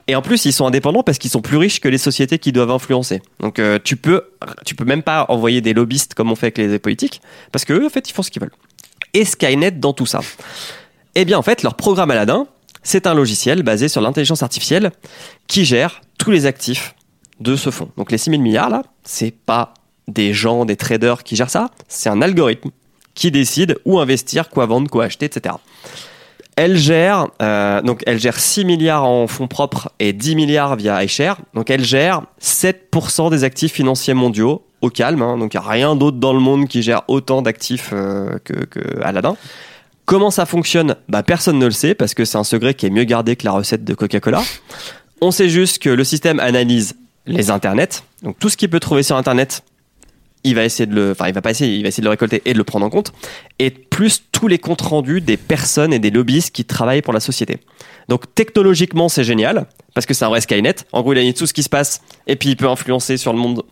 [0.09, 2.51] Et en plus, ils sont indépendants parce qu'ils sont plus riches que les sociétés qui
[2.51, 3.21] doivent influencer.
[3.39, 4.23] Donc, euh, tu peux,
[4.65, 7.21] tu peux même pas envoyer des lobbyistes comme on fait avec les politiques,
[7.53, 8.51] parce que eux, en fait, ils font ce qu'ils veulent.
[9.13, 10.19] Et Skynet dans tout ça.
[11.15, 12.45] Eh bien, en fait, leur programme Aladdin,
[12.83, 14.91] c'est un logiciel basé sur l'intelligence artificielle
[15.47, 16.95] qui gère tous les actifs
[17.39, 17.89] de ce fonds.
[17.95, 19.75] Donc, les 6 000 milliards là, c'est pas
[20.09, 22.71] des gens, des traders qui gèrent ça, c'est un algorithme
[23.15, 25.55] qui décide où investir, quoi vendre, quoi acheter, etc.
[26.55, 31.03] Elle gère, euh, donc elle gère 6 milliards en fonds propres et 10 milliards via
[31.03, 31.37] iShare.
[31.55, 35.21] Donc elle gère 7% des actifs financiers mondiaux au calme.
[35.21, 35.37] hein.
[35.37, 38.53] donc il n'y a rien d'autre dans le monde qui gère autant d'actifs euh, que,
[38.65, 38.79] que.
[40.05, 40.95] Comment ça fonctionne?
[41.07, 43.45] Bah, Personne ne le sait parce que c'est un secret qui est mieux gardé que
[43.45, 44.43] la recette de Coca-Cola.
[45.21, 46.95] On sait juste que le système analyse
[47.25, 48.03] les internets.
[48.21, 49.63] Donc tout ce qu'il peut trouver sur internet,
[50.43, 52.11] il va essayer de le, enfin il va pas essayer, il va essayer de le
[52.11, 53.13] récolter et de le prendre en compte.
[53.59, 57.19] Et plus tous les comptes rendus des personnes et des lobbyistes qui travaillent pour la
[57.19, 57.59] société.
[58.09, 60.75] Donc technologiquement c'est génial parce que c'est un vrai Skynet.
[60.91, 63.33] En gros il a tout ce qui se passe et puis il peut influencer sur
[63.33, 63.63] le monde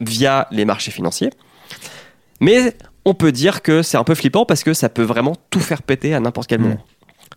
[0.00, 1.30] via les marchés financiers.
[2.40, 5.60] Mais on peut dire que c'est un peu flippant parce que ça peut vraiment tout
[5.60, 6.84] faire péter à n'importe quel moment.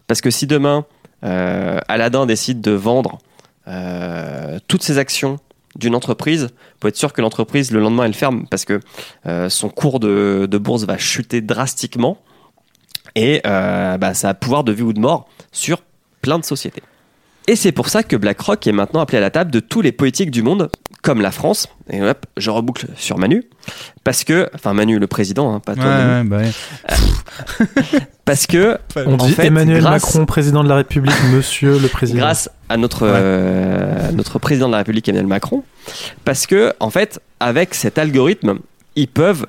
[0.07, 0.86] Parce que si demain
[1.23, 3.17] euh, Aladdin décide de vendre
[3.67, 5.39] euh, toutes ses actions
[5.76, 6.49] d'une entreprise,
[6.82, 8.80] faut être sûr que l'entreprise le lendemain elle ferme parce que
[9.26, 12.17] euh, son cours de, de bourse va chuter drastiquement
[13.15, 15.82] et euh, bah, ça a pouvoir de vie ou de mort sur
[16.21, 16.84] plein de sociétés.
[17.48, 19.91] Et c'est pour ça que BlackRock est maintenant appelé à la table de tous les
[19.91, 20.70] politiques du monde,
[21.04, 21.68] comme la France.
[21.91, 23.43] Et hop, je reboucle sur Manu.
[24.04, 26.18] Parce que, enfin Manu le président, hein, pas toi Ouais, Manu.
[26.18, 26.38] ouais, bah
[27.93, 28.00] ouais.
[28.26, 31.88] Parce que, On en dit fait, Emmanuel grâce- Macron, président de la République, monsieur le
[31.88, 32.18] président.
[32.20, 35.64] grâce à notre, euh, notre président de la République Emmanuel Macron,
[36.24, 38.56] parce que en fait, avec cet algorithme,
[38.96, 39.46] ils peuvent,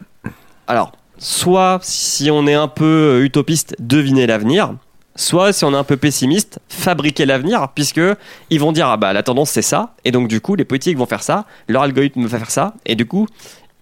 [0.67, 4.75] alors, soit si on est un peu utopiste, deviner l'avenir,
[5.17, 8.01] soit si on est un peu pessimiste, fabriquer l'avenir, puisque
[8.51, 10.97] ils vont dire ah bah la tendance c'est ça, et donc du coup les politiques
[10.97, 13.27] vont faire ça, leur algorithme va faire ça, et du coup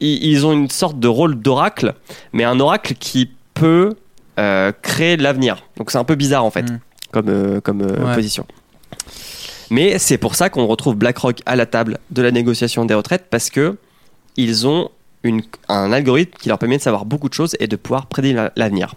[0.00, 1.94] ils, ils ont une sorte de rôle d'oracle,
[2.32, 3.94] mais un oracle qui peut
[4.38, 5.58] euh, créer l'avenir.
[5.76, 6.78] Donc c'est un peu bizarre en fait, Mm.
[7.12, 8.14] comme, euh, comme euh, Ouais.
[8.14, 8.46] position.
[9.70, 13.26] Mais c'est pour ça qu'on retrouve BlackRock à la table de la négociation des retraites
[13.30, 13.76] parce que
[14.36, 14.90] ils ont
[15.22, 18.36] une- un algorithme qui leur permet de savoir beaucoup de choses et de pouvoir prédire
[18.36, 18.94] la- l'avenir.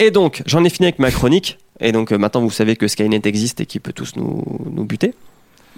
[0.00, 1.58] Et donc, j'en ai fini avec ma chronique.
[1.80, 4.84] Et donc, euh, maintenant, vous savez que Skynet existe et qu'il peut tous nous, nous
[4.84, 5.14] buter.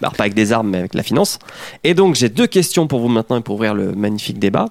[0.00, 1.38] Alors, pas avec des armes, mais avec la finance.
[1.84, 4.66] Et donc, j'ai deux questions pour vous maintenant et pour ouvrir le magnifique débat.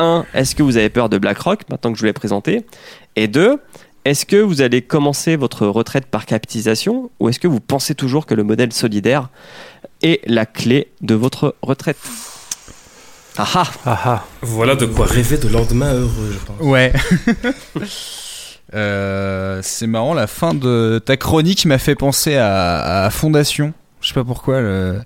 [0.00, 2.64] Un, est-ce que vous avez peur de BlackRock maintenant que je vous l'ai présenté?
[3.14, 3.60] Et deux,
[4.04, 8.26] est-ce que vous allez commencer votre retraite par capitalisation ou est-ce que vous pensez toujours
[8.26, 9.28] que le modèle solidaire
[10.02, 11.96] est la clé de votre retraite?
[13.36, 14.24] Ah ah Ah ah.
[14.42, 16.60] Voilà de quoi rêver de lendemain heureux, je pense.
[16.60, 16.92] Ouais.
[18.74, 23.72] Euh, c'est marrant, la fin de ta chronique m'a fait penser à, à Fondation.
[24.00, 24.60] Je sais pas pourquoi.
[24.60, 25.00] Le,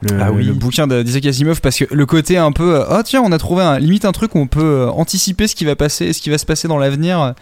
[0.00, 0.44] Le, Ah oui.
[0.44, 3.38] le bouquin d'Isaac Asimov parce que le côté un peu euh, oh tiens on a
[3.38, 6.22] trouvé un, limite un truc où on peut euh, anticiper ce qui va passer ce
[6.22, 7.34] qui va se passer dans l'avenir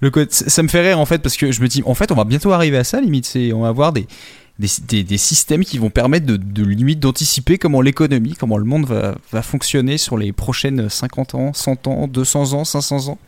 [0.00, 1.92] le côté ça ça me fait rire en fait parce que je me dis en
[1.92, 4.06] fait on va bientôt arriver à ça limite c'est on va avoir des
[4.58, 8.64] des, des, des systèmes qui vont permettre de, de limite d'anticiper comment l'économie comment le
[8.64, 13.18] monde va, va fonctionner sur les prochaines 50 ans 100 ans 200 ans 500 ans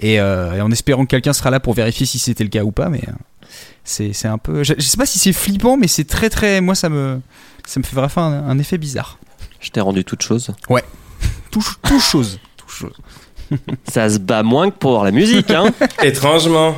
[0.00, 2.62] et, euh, et en espérant que quelqu'un sera là pour vérifier si c'était le cas
[2.64, 3.12] ou pas mais euh,
[3.84, 6.60] c'est c'est un peu je, je sais pas si c'est flippant mais c'est très très
[6.60, 7.20] moi ça me
[7.66, 9.18] ça me fait vraiment un, un effet bizarre.
[9.60, 10.50] Je t'ai rendu toute chose.
[11.50, 12.40] Tout, tout chose.
[12.56, 12.96] Tout chose.
[13.90, 15.66] Ça se bat moins que pour la musique, hein.
[16.02, 16.74] Étrangement.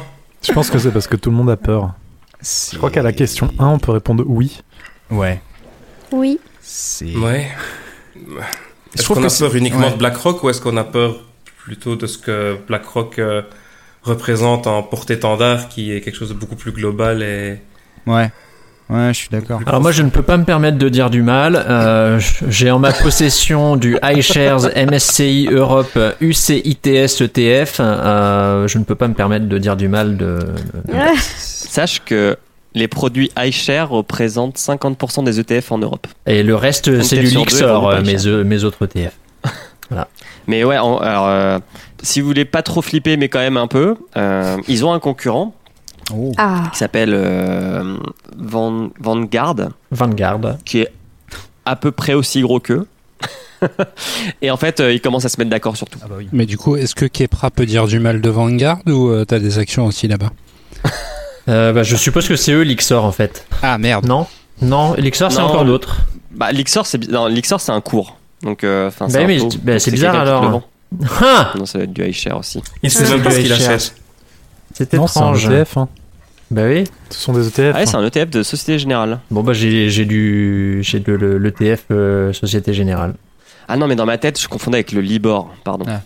[0.46, 1.94] Je pense que c'est parce que tout le monde a peur.
[2.42, 4.60] Je crois qu'à la question 1, on peut répondre oui.
[5.10, 5.40] Ouais.
[6.10, 6.40] Oui.
[6.60, 7.14] C'est.
[7.16, 7.48] Ouais.
[8.16, 9.92] Je Est-ce qu'on a c'est- peur uniquement ouais.
[9.92, 11.20] de BlackRock ou est-ce qu'on a peur
[11.64, 13.42] plutôt de ce que BlackRock euh,
[14.02, 17.58] représente en porte-étendard qui est quelque chose de beaucoup plus global et
[18.06, 18.30] Ouais.
[18.90, 19.60] Ouais, je suis d'accord.
[19.64, 21.54] Alors moi je ne peux pas me permettre de dire du mal.
[21.56, 27.76] Euh, j'ai en ma possession du iShares MSCI Europe UCITS ETF.
[27.80, 30.40] Euh, je ne peux pas me permettre de dire du mal de.
[30.88, 32.36] de- Sache que
[32.74, 36.06] les produits iShare représentent 50% des ETF en Europe.
[36.26, 38.44] Et le reste c'est du euh, mes, iShares.
[38.44, 39.12] mes autres ETF.
[40.46, 41.58] Mais ouais, en- alors, euh,
[42.02, 44.98] si vous voulez pas trop flipper, mais quand même un peu, euh, ils ont un
[45.00, 45.54] concurrent
[46.14, 46.32] Oh.
[46.36, 46.64] Ah.
[46.72, 47.96] qui s'appelle euh,
[48.36, 49.54] Van- Vanguard,
[49.92, 50.40] Vanguard.
[50.64, 50.92] qui est
[51.64, 52.86] à peu près aussi gros qu'eux.
[54.42, 55.98] Et en fait, euh, ils commencent à se mettre d'accord sur tout.
[56.02, 56.28] Ah bah oui.
[56.32, 59.38] Mais du coup, est-ce que Kepra peut dire du mal de Vanguard ou euh, t'as
[59.38, 60.30] des actions aussi là-bas?
[61.48, 63.46] Euh, bah, je suppose que c'est eux Lixor en fait.
[63.62, 64.06] Ah merde.
[64.06, 64.26] Non
[64.60, 65.98] Non, Lixor c'est encore d'autres.
[66.32, 68.16] Bah, Lixor, c'est bi- non, Lixor, c'est un cours.
[68.42, 70.62] Donc, euh, enfin, Bah c'est oui, bah, c'est bizarre, alors.
[71.22, 72.62] Ah Non, ça va être du iShare aussi.
[72.82, 73.94] il sait Ah, même pas ce du qu'il achète.
[74.74, 75.46] C'est un étrange.
[75.48, 75.76] ETF.
[75.78, 75.88] hein.
[76.50, 76.84] Bah oui.
[77.08, 77.72] Ce sont des ETF.
[77.74, 78.00] Ah ouais, c'est hein.
[78.00, 79.20] un ETF de Société Générale.
[79.30, 83.14] Bon bah j'ai j'ai du j'ai de le- l'ETF euh, Société Générale.
[83.68, 85.86] Ah non, mais dans ma tête, je confondais avec le Libor, pardon.
[85.88, 86.00] Ah.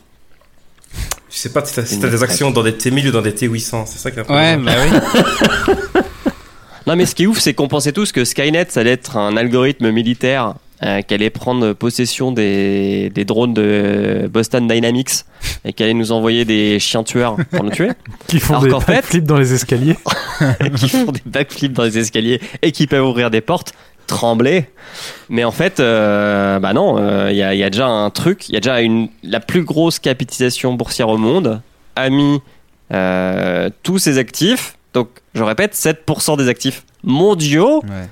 [1.31, 3.85] Je sais pas si t'as des actions dans des T1000 ou dans des T800.
[3.87, 5.73] C'est ça qui est un peu Ouais, bah oui.
[6.87, 9.17] Non, mais ce qui est ouf, c'est qu'on pensait tous que Skynet, ça allait être
[9.17, 15.25] un algorithme militaire euh, qui allait prendre possession des, des drones de Boston Dynamics
[15.65, 17.91] et qui allait nous envoyer des chiens tueurs pour nous tuer,
[18.29, 19.97] Qui font Alors des fait- backflips dans les escaliers.
[20.77, 23.73] qui font des backflips dans les escaliers et qui peuvent ouvrir des portes,
[24.07, 24.67] trembler.
[25.29, 28.11] Mais en fait, euh, bah non, euh, il y, a, il y a déjà un
[28.11, 31.61] truc, il y a déjà une, la plus grosse capitalisation boursière au monde
[31.97, 32.41] a mis
[32.93, 38.09] euh, tous ses actifs, donc je répète, 7% des actifs mondiaux Ouais.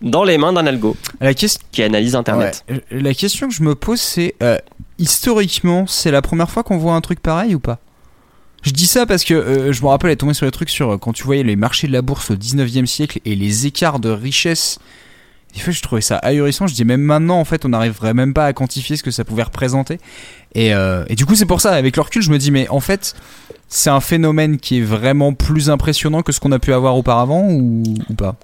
[0.00, 2.64] Dans les mains d'un algo La, question qui analyse Internet.
[2.68, 4.58] ouais, la question que je me pose, c'est euh,
[4.98, 7.78] historiquement, c'est la première fois qu'on voit un truc pareil ou pas?
[8.62, 10.90] Je dis ça parce que euh, je me rappelle être tombé sur les trucs sur
[10.90, 14.00] euh, quand tu voyais les marchés de la bourse au 19e siècle et les écarts
[14.00, 14.78] de richesse.
[15.54, 16.66] Des fois, je trouvais ça ahurissant.
[16.66, 19.24] Je dis même maintenant, en fait, on n'arriverait même pas à quantifier ce que ça
[19.24, 19.98] pouvait représenter.
[20.54, 22.68] Et, euh, et du coup, c'est pour ça, avec le recul, je me dis, mais
[22.68, 23.14] en fait,
[23.68, 27.48] c'est un phénomène qui est vraiment plus impressionnant que ce qu'on a pu avoir auparavant
[27.50, 28.36] ou, pas?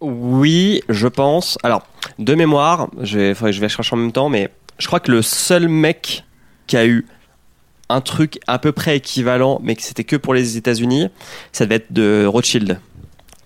[0.00, 1.56] Oui, je pense.
[1.62, 1.86] Alors,
[2.18, 6.24] de mémoire, je vais, chercher en même temps, mais je crois que le seul mec
[6.66, 7.06] qui a eu
[7.88, 11.08] un truc à peu près équivalent, mais que c'était que pour les États-Unis,
[11.52, 12.78] ça devait être de Rothschild,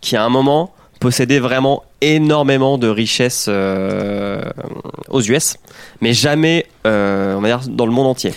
[0.00, 4.42] qui à un moment possédait vraiment énormément de richesses euh,
[5.08, 5.56] aux US,
[6.00, 8.34] mais jamais, euh, dans le monde entier.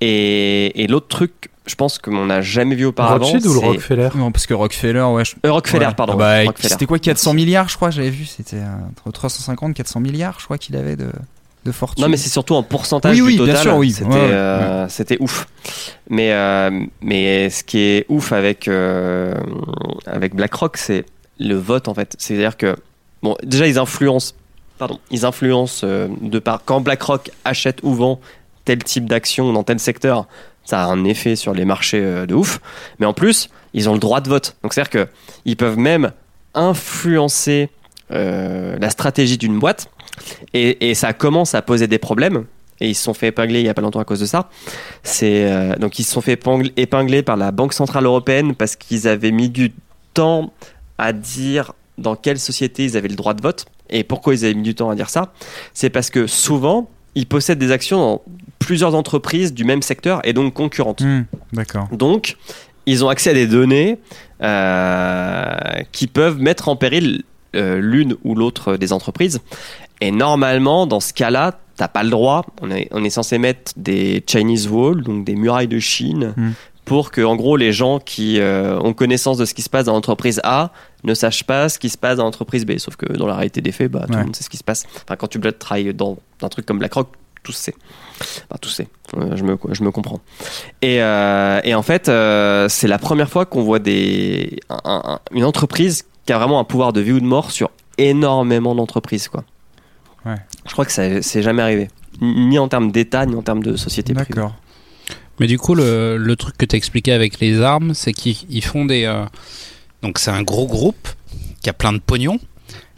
[0.00, 3.24] Et l'autre truc, je pense qu'on n'a jamais vu auparavant.
[3.24, 5.24] Rothschild ou le Rockefeller Non, parce que Rockefeller, ouais.
[5.24, 5.94] je- Euh, Rockefeller, Ouais.
[5.94, 6.12] pardon.
[6.14, 6.52] Ah bah.
[6.60, 8.24] C'était quoi 400 milliards, je crois, j'avais vu.
[8.26, 11.08] C'était euh, entre 350 400 milliards, je crois qu'il avait de,
[11.64, 12.04] de fortune.
[12.04, 13.92] Non, mais c'est surtout en pourcentage Oui, du oui, bien sûr, oui.
[13.92, 15.46] C'était, Ouais, ouais, euh, c'était ouf.
[16.10, 19.34] Mais, euh, mais ce qui est ouf avec, euh,
[20.06, 21.06] avec BlackRock, c'est
[21.38, 22.14] le vote, en fait.
[22.18, 22.76] C'est-à-dire que,
[23.22, 24.34] bon, déjà, ils influencent,
[24.78, 28.20] pardon, ils influencent euh, de par, quand BlackRock achète ou vend
[28.66, 30.26] tel type d'action dans tel secteur,
[30.64, 32.60] ça a un effet sur les marchés euh, de ouf.
[32.98, 34.56] Mais en plus, ils ont le droit de vote.
[34.62, 35.08] Donc, c'est-à-dire que
[35.44, 36.12] ils peuvent même
[36.54, 37.68] influencer
[38.10, 39.88] euh, la stratégie d'une boîte.
[40.52, 42.44] Et, ça commence à poser des problèmes.
[42.80, 44.48] Et ils se sont fait épingler il y a pas longtemps à cause de ça.
[45.22, 46.40] Euh, donc ils se sont fait
[46.76, 49.72] épingler par la Banque centrale européenne parce qu'ils avaient mis du
[50.12, 50.52] temps
[50.98, 53.66] à dire dans quelle société ils avaient le droit de vote.
[53.90, 55.32] Et pourquoi ils avaient mis du temps à dire ça?
[55.72, 58.22] C'est parce que souvent ils possèdent des actions dans
[58.64, 61.02] plusieurs entreprises du même secteur et donc concurrentes.
[61.02, 61.88] Hmm, D'accord.
[61.92, 62.36] Donc,
[62.86, 63.98] ils ont accès à des données
[64.42, 65.54] euh,
[65.92, 67.22] qui peuvent mettre en péril
[67.56, 69.40] euh, l'une ou l'autre des entreprises.
[70.00, 72.44] Et normalement, dans ce cas-là, t'as pas le droit.
[72.62, 76.50] On est, on est censé mettre des Chinese walls, donc des murailles de Chine, Hmm.
[76.84, 79.86] pour que, en gros, les gens qui euh, ont connaissance de ce qui se passe
[79.86, 80.70] dans l'entreprise A
[81.04, 82.78] ne sache pas ce qui se passe dans l'entreprise B.
[82.78, 84.18] Sauf que dans la réalité des faits, bah, tout Ouais.
[84.18, 84.84] le monde sait ce qui se passe.
[85.04, 87.08] Enfin, quand tu travailles dans un truc comme BlackRock,
[87.42, 87.74] tout sait.
[88.20, 88.88] Enfin, tout sait.
[89.16, 90.20] Euh, je, me, je me comprends.
[90.82, 95.20] Et, euh, et en fait, euh, c'est la première fois qu'on voit des, un- un-
[95.32, 99.28] une entreprise qui a vraiment un pouvoir de vie ou de mort sur énormément d'entreprises.
[99.28, 99.44] Quoi.
[100.24, 100.36] Ouais.
[100.66, 101.88] Je crois que ça c'est jamais arrivé.
[102.20, 104.28] Ni en termes d'État, ni en termes de société privée.
[104.34, 104.54] D'accord.
[105.40, 108.64] Mais du coup, le, le truc que tu expliqué avec les armes, c'est qu'ils ils
[108.64, 109.04] font des.
[109.04, 109.24] euh,
[110.02, 111.08] donc, c'est un gros groupe
[111.60, 112.38] qui a plein de pognon.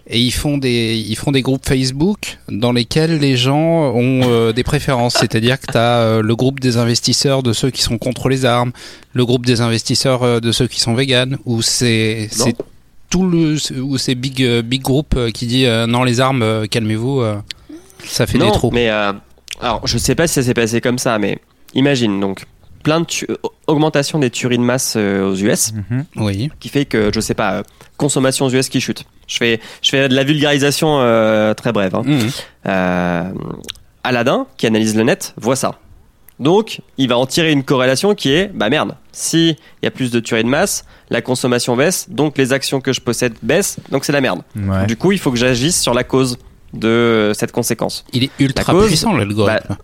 [0.09, 4.53] Et ils font des, ils font des groupes Facebook dans lesquels les gens ont euh,
[4.53, 5.15] des préférences.
[5.19, 8.71] C'est-à-dire que tu as le groupe des investisseurs de ceux qui sont contre les armes,
[9.15, 12.29] le groupe des investisseurs euh, de ceux qui sont véganes, ou c'est
[13.11, 16.43] tout le, ou c'est big, euh, big group euh, qui dit euh, non, les armes,
[16.43, 17.37] euh, calmez-vous, euh,
[18.05, 18.71] ça fait non, des trous.
[18.73, 19.13] mais euh,
[19.61, 21.39] alors je sais pas si ça s'est passé comme ça, mais
[21.75, 22.45] imagine donc
[22.87, 23.35] plein de tu- euh,
[23.67, 26.05] augmentation des tueries de masse euh, aux US, Mhm.
[26.17, 26.51] Oui.
[26.61, 27.63] qui fait que je sais pas euh,
[27.97, 29.03] consommation aux US qui chute.
[29.27, 31.97] Je fais je fais de la vulgarisation euh, très brève.
[31.97, 32.03] hein.
[32.05, 32.31] Mhm.
[32.69, 33.25] Euh,
[34.05, 35.81] Aladdin, qui analyse le net, voit ça.
[36.39, 39.91] Donc, il va en tirer une corrélation qui est, bah merde, si il y a
[39.91, 43.79] plus de tueries de masse, la consommation baisse, donc les actions que je possède baissent,
[43.91, 44.43] donc c'est la merde.
[44.55, 44.87] Ouais.
[44.87, 46.39] Du coup, il faut que j'agisse sur la cause
[46.73, 48.05] de cette conséquence.
[48.13, 49.77] Il est ultra cause, puissant l'algorithme.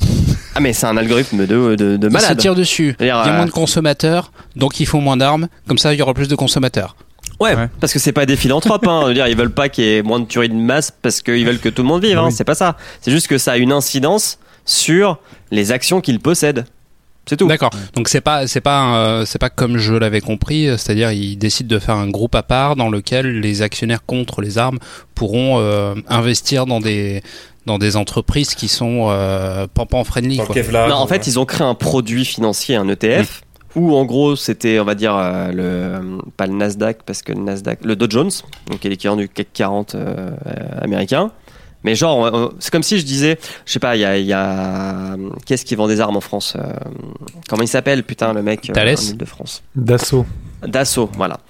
[0.00, 0.06] bah,
[0.54, 2.38] Ah mais c'est un algorithme de, de, de Il se malade.
[2.38, 2.94] tire dessus.
[3.00, 5.48] Il y a euh, moins de consommateurs, donc il faut moins d'armes.
[5.66, 6.94] Comme ça, il y aura plus de consommateurs.
[7.40, 7.68] Ouais, Ouais.
[7.80, 8.86] parce que c'est pas des philanthropes.
[8.86, 9.00] Hein.
[9.04, 11.22] Je veux dire, ils veulent pas qu'il y ait moins de tueries de masse parce
[11.22, 12.18] qu'ils veulent que tout le monde vive.
[12.18, 12.26] Hein.
[12.26, 12.32] Oui.
[12.32, 12.76] C'est pas ça.
[13.00, 15.18] C'est juste que ça a une incidence sur
[15.50, 16.66] les actions qu'ils possèdent.
[17.26, 17.46] C'est tout.
[17.46, 17.70] D'accord.
[17.94, 21.68] Donc c'est pas c'est pas euh, c'est pas comme je l'avais compris, c'est-à-dire ils décident
[21.72, 24.80] de faire un groupe à part dans lequel les actionnaires contre les armes
[25.14, 27.22] pourront euh, investir dans des
[27.66, 30.54] dans des entreprises qui sont euh, pampan friendly quoi.
[30.54, 30.88] Kevlar.
[30.88, 33.42] Non, en fait, ils ont créé un produit financier, un ETF,
[33.76, 37.40] où en gros, c'était, on va dire, euh, le, pas le Nasdaq, parce que le
[37.40, 38.30] Nasdaq, le Dow Jones,
[38.68, 41.30] donc qui est l'équivalent du CAC 40 euh, euh, américain.
[41.84, 44.32] Mais genre, c'est comme si je disais, je sais pas, il y a, il y
[44.32, 46.72] a qu'est-ce qui vend des armes en France euh,
[47.48, 50.24] Comment il s'appelle, putain, le mec euh, Thales en Île-de-France Dassault.
[50.64, 51.40] Dassault, voilà.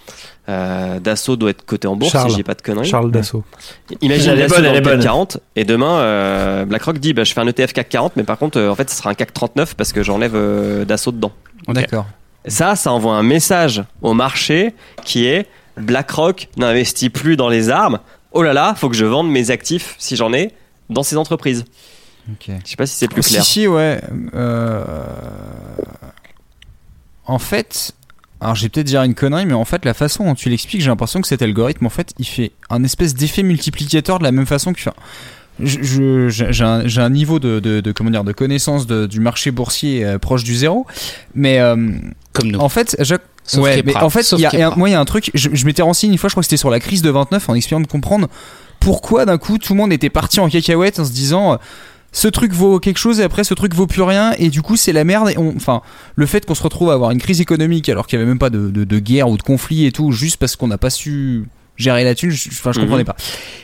[0.48, 2.30] Euh, Dassault doit être coté en bourse, Charles.
[2.30, 2.88] si j'ai pas de conneries.
[2.88, 3.44] Charles Dassault.
[4.00, 5.00] Imagine Dassault bonne, dans le CAC bonne.
[5.02, 8.38] 40 et demain euh, BlackRock dit bah, je fais un ETF CAC 40 mais par
[8.38, 11.30] contre euh, en fait ce sera un CAC 39 parce que j'enlève euh, Dassault dedans.
[11.68, 12.06] D'accord.
[12.46, 14.74] Ça ça envoie un message au marché
[15.04, 18.00] qui est BlackRock n'investit plus dans les armes.
[18.32, 20.50] Oh là là, faut que je vende mes actifs si j'en ai
[20.90, 21.64] dans ces entreprises.
[22.30, 22.50] Ok.
[22.64, 23.44] Je sais pas si c'est plus Si, clair.
[23.44, 24.00] si, ouais.
[24.34, 24.84] euh,
[27.26, 27.92] En fait,
[28.42, 30.88] alors j'ai peut-être dire une connerie, mais en fait, la façon dont tu l'expliques, j'ai
[30.88, 34.46] l'impression que cet algorithme, en fait, il fait un espèce d'effet multiplicateur de la même
[34.46, 34.80] façon que.
[34.80, 34.92] enfin,
[35.60, 36.50] je- je-
[36.88, 40.18] J'ai un, niveau de, de, de- comment dire de connaissance de- du marché boursier euh,
[40.18, 40.86] proche du zéro,
[41.34, 41.76] mais euh,
[42.32, 42.58] Comme nous.
[42.58, 42.96] en fait,
[43.44, 45.30] Sauf ouais, mais en fait, y a, y a- moi, il y a un truc.
[45.34, 47.48] Je, je m'étais renseigné une fois, je crois que c'était sur la crise de 29,
[47.48, 48.28] en essayant de comprendre
[48.80, 51.58] pourquoi d'un coup tout le monde était parti en cacahuète en se disant.
[52.14, 54.76] Ce truc vaut quelque chose et après ce truc vaut plus rien et du coup
[54.76, 55.80] c'est la merde et on, enfin
[56.14, 58.38] le fait qu'on se retrouve à avoir une crise économique alors qu'il n'y avait même
[58.38, 60.90] pas de, de- de guerre ou de conflit et tout juste parce qu'on n'a pas
[60.90, 61.44] su
[61.76, 62.84] gérer la thune je, enfin, je Mhm.
[62.84, 63.16] comprenais pas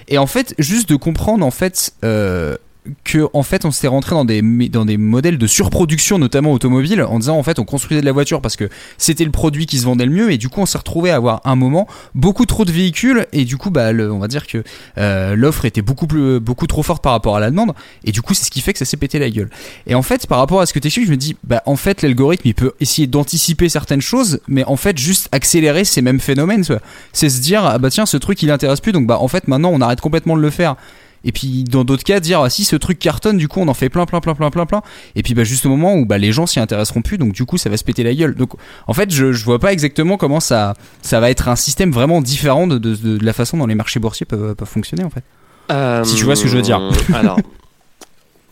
[0.08, 2.56] et en fait juste de comprendre en fait euh,
[3.04, 7.02] que en fait on s'était rentré dans des dans des modèles de surproduction notamment automobile
[7.02, 9.78] en disant en fait on construisait de la voiture parce que c'était le produit qui
[9.78, 10.32] se vendait le mieux.
[10.32, 13.26] Et du coup on s'est retrouvé à avoir un moment beaucoup trop de véhicules.
[13.32, 14.62] Et du coup bah on va dire que
[14.98, 17.72] euh, l'offre était beaucoup plus beaucoup trop forte par rapport à la demande.
[18.04, 19.50] Et du coup c'est ce qui fait que ça s'est pété la gueule.
[19.86, 22.02] Et en fait par rapport à ce que tu je me dis bah en fait
[22.02, 26.64] l'algorithme il peut essayer d'anticiper certaines choses mais en fait juste accélérer ces mêmes phénomènes
[27.12, 28.92] c'est se dire ah bah tiens ce truc il intéresse plus.
[28.92, 30.76] Donc bah en fait maintenant on arrête complètement de le faire
[31.24, 33.74] et puis dans d'autres cas dire ah, si ce truc cartonne du coup on en
[33.74, 34.82] fait plein plein plein plein plein plein.
[35.14, 37.44] Et puis bah juste au moment où bah les gens s'y intéresseront plus donc du
[37.44, 38.34] coup ça va se péter la gueule.
[38.34, 38.52] Donc
[38.86, 42.20] en fait je, je vois pas exactement comment ça ça va être un système vraiment
[42.20, 45.22] différent de, de, de la façon dont les marchés boursiers peuvent, peuvent fonctionner en fait.
[45.70, 46.80] Euh, Si tu vois ce que je veux dire.
[47.14, 47.38] alors,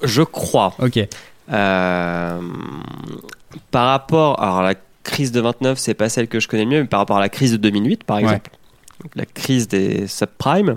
[0.02, 0.74] je crois.
[0.78, 0.98] ok.
[1.52, 2.40] Euh,
[3.70, 4.74] par rapport, alors la
[5.04, 7.28] crise de 29, c'est pas celle que je connais mieux, mais par rapport à la
[7.28, 8.50] crise de 2008, par exemple,
[9.14, 10.76] la crise des subprimes,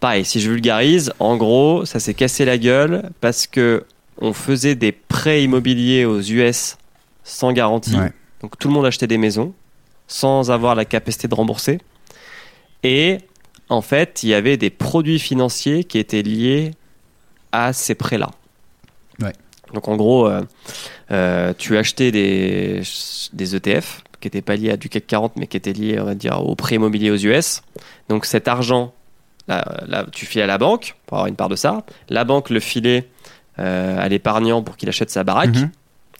[0.00, 3.84] pareil, si je vulgarise, en gros, ça s'est cassé la gueule parce que
[4.20, 6.76] on faisait des prêts immobiliers aux US
[7.24, 8.12] sans garantie, Ouais.
[8.42, 9.52] donc tout le monde achetait des maisons
[10.06, 11.78] sans avoir la capacité de rembourser,
[12.82, 13.18] et
[13.68, 16.70] en fait, il y avait des produits financiers qui étaient liés
[17.52, 18.30] à ces prêts-là.
[19.20, 19.32] Ouais.
[19.74, 20.42] Donc en gros, euh,
[21.10, 22.80] euh, tu achetais des,
[23.34, 26.04] des ETF qui n'étaient pas liés à du CAC 40, mais qui étaient liés, on
[26.04, 27.60] va dire, au prêt immobilier aux US.
[28.08, 28.94] Donc cet argent,
[29.48, 31.82] là, là, tu filais à la banque pour avoir une part de ça.
[32.08, 33.08] La banque le filait
[33.58, 35.56] euh, à l'épargnant pour qu'il achète sa baraque.
[35.56, 35.70] Mhm.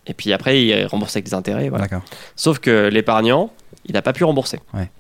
[0.06, 1.68] Et puis après, il remboursait avec des intérêts.
[1.68, 1.86] Voilà.
[2.34, 3.50] Sauf que l'épargnant,
[3.84, 4.58] il n'a pas pu rembourser.
[4.72, 4.90] Ouais.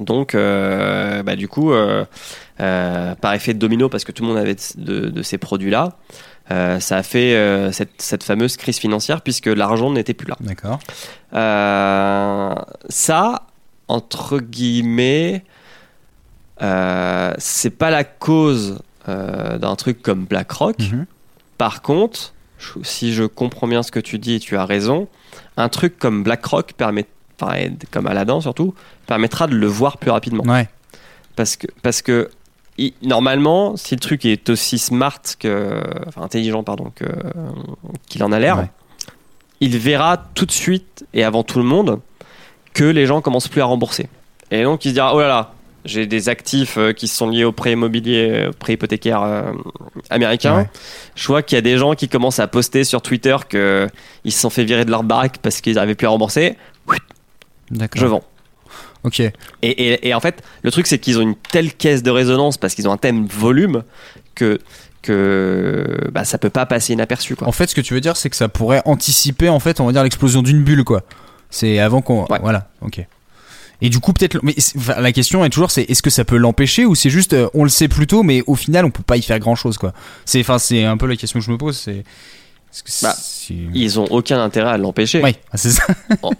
[0.00, 2.04] Donc, euh, bah, du coup, euh,
[2.56, 5.96] par effet de domino, parce que tout le monde avait de, de ces produits-là,
[6.50, 10.36] euh, ça a fait euh, cette, cette fameuse crise financière puisque l'argent n'était plus là.
[10.40, 10.78] D'accord.
[11.34, 12.54] Euh,
[12.88, 13.46] ça,
[13.88, 15.44] entre guillemets,
[16.60, 18.78] c'est pas la cause
[19.08, 20.78] euh, d'un truc comme BlackRock.
[20.78, 21.06] Mhm.
[21.58, 22.32] Par contre,
[22.82, 25.08] si je comprends bien ce que tu dis et tu as raison,
[25.56, 27.06] un truc comme BlackRock permet,
[27.90, 28.74] comme Aladdin surtout,
[29.06, 30.44] permettra de le voir plus rapidement.
[30.44, 30.68] Ouais.
[31.36, 32.30] Parce que, parce que
[32.78, 37.04] il- normalement, si le truc est aussi smart que, enfin intelligent pardon que
[38.08, 38.70] qu'il en a l'air, Ouais.
[39.60, 42.00] il verra tout de suite et avant tout le monde
[42.74, 44.08] que les gens commencent plus à rembourser.
[44.50, 45.52] Et donc il se dira oh là là,
[45.86, 49.52] j'ai des actifs euh, qui sont liés au prêt immobilier, au prêt hypothécaire euh,
[50.10, 50.56] américain.
[50.58, 50.70] Ouais.
[51.14, 53.88] Je vois qu'il y a des gens qui commencent à poster sur Twitter que
[54.24, 56.56] ils se sont fait virer de leur baraque parce qu'ils n'arrivaient plus à rembourser.
[57.70, 58.00] D'accord.
[58.00, 58.24] Je vends.
[59.04, 59.20] Ok.
[59.20, 59.32] Et,
[59.62, 62.74] et- et en fait, le truc, c'est qu'ils ont une telle caisse de résonance parce
[62.74, 63.82] qu'ils ont un thème volume
[64.34, 64.58] que,
[65.02, 67.36] que bah, ça peut pas passer inaperçu.
[67.36, 67.46] Quoi.
[67.48, 69.86] En fait, ce que tu veux dire, c'est que ça pourrait anticiper, en fait, on
[69.86, 71.02] va dire l'explosion d'une bulle, quoi.
[71.50, 72.24] C'est avant qu'on.
[72.26, 72.38] Ouais.
[72.40, 72.68] Voilà.
[72.80, 73.04] Ok.
[73.82, 74.38] Et du coup, peut-être.
[74.42, 77.34] Mais enfin, la question est toujours, c'est est-ce que ça peut l'empêcher ou c'est juste,
[77.34, 79.76] euh, on le sait plus tôt, mais au final, on peut pas y faire grand-chose,
[79.78, 79.92] quoi.
[80.24, 81.76] C'est, enfin, c'est un peu la question que je me pose.
[81.76, 82.02] C'est.
[82.84, 83.14] que Bah,
[83.74, 85.22] Ils ont aucun intérêt à l'empêcher.
[85.22, 85.84] Oui, ah, c'est ça.
[86.22, 86.32] Oh.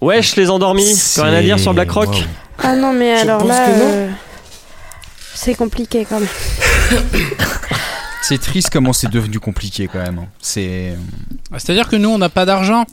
[0.00, 0.84] Wesh, les endormis
[1.14, 2.22] Plus rien à dire sur BlackRock Waouh.
[2.62, 4.10] Ah non, mais alors là, euh,
[5.34, 6.28] c'est compliqué quand même.
[8.22, 10.18] C'est triste comment c'est devenu compliqué quand même.
[10.18, 10.26] hein.
[10.40, 10.94] C'est.
[11.52, 12.84] C'est-à-dire que nous, on n'a pas d'argent.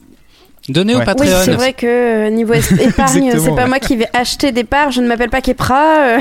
[0.70, 0.98] Donnez Ouais.
[0.98, 1.42] au Oui, Patreon.
[1.44, 1.86] c'est vrai que
[2.28, 3.68] euh, niveau épargne, c'est pas ouais.
[3.68, 5.98] moi qui vais acheter des parts, je ne m'appelle pas Kepra.
[6.00, 6.20] euh.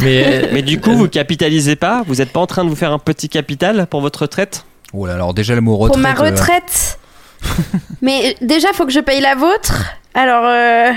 [0.00, 2.92] Mais, Mais du coup, vous capitalisez pas Vous êtes pas en train de vous faire
[2.92, 4.64] un petit capital pour votre retraite?
[4.94, 6.02] Oh là, alors déjà le mot retraite.
[6.02, 6.98] pour ma euh, retraite?
[8.02, 9.84] mais euh, déjà, faut que je paye la vôtre?
[10.14, 10.90] Alors, euh,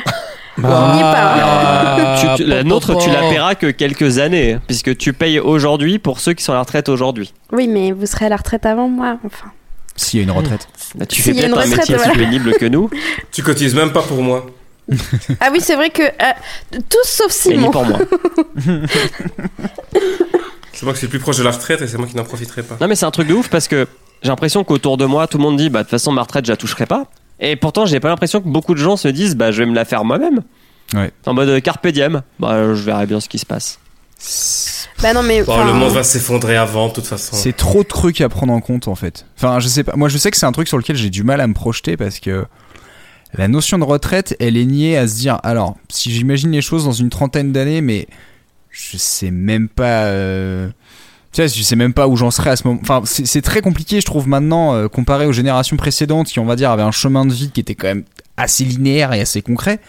[0.58, 0.62] on
[0.94, 2.18] n'y est pas.
[2.38, 6.20] Tu- tu- La nôtre, tu la paieras que quelques années, puisque tu payes aujourd'hui pour
[6.20, 7.34] ceux qui sont à la retraite aujourd'hui.
[7.52, 9.48] Oui, mais vous serez à la retraite avant moi, enfin.
[9.96, 10.68] S'il y a une retraite.
[10.96, 12.12] Bah, tu fais peut-être un retraite, métier voilà.
[12.14, 12.90] plus pénible que nous,
[13.32, 14.46] Tu cotises même pas pour moi.
[15.40, 17.72] Ah oui, c'est vrai que euh, tous sauf et ni Simon.
[17.72, 18.00] pour moi.
[20.74, 22.24] C'est moi qui suis le plus proche de la retraite et c'est moi qui n'en
[22.24, 22.78] profiterai pas.
[22.82, 23.88] Non mais c'est un truc de ouf parce que
[24.24, 26.46] j'ai l'impression qu'autour de moi tout le monde dit bah de toute façon ma retraite
[26.46, 27.06] je la toucherai pas
[27.40, 29.76] et pourtant j'ai pas l'impression que beaucoup de gens se disent bah je vais me
[29.76, 30.42] la faire moi-même
[30.96, 31.12] Ouais.
[31.26, 33.80] en mode euh, carpe diem bah je verrai bien ce qui se passe
[35.02, 35.42] Bah non, mais.
[35.44, 37.36] Bon, le monde va s'effondrer avant, de toute façon.
[37.36, 39.26] C'est trop de trucs à prendre en compte en fait.
[39.38, 39.96] Enfin, je sais pas.
[39.96, 41.98] Moi, je sais que c'est un truc sur lequel j'ai du mal à me projeter
[41.98, 42.46] parce que
[43.34, 45.40] la notion de retraite, elle est niée à se dire.
[45.44, 48.08] Alors, si j'imagine les choses dans une trentaine d'années, mais
[48.70, 50.04] je sais même pas.
[50.06, 50.70] euh,
[51.32, 52.80] Tu sais, je sais même pas où j'en serais à ce moment.
[52.84, 56.46] Enfin, c'est c'est très compliqué, je trouve maintenant, euh, comparé aux générations précédentes qui, on
[56.46, 58.04] va dire, avaient un chemin de vie qui était quand même
[58.38, 59.80] assez linéaire et assez concret.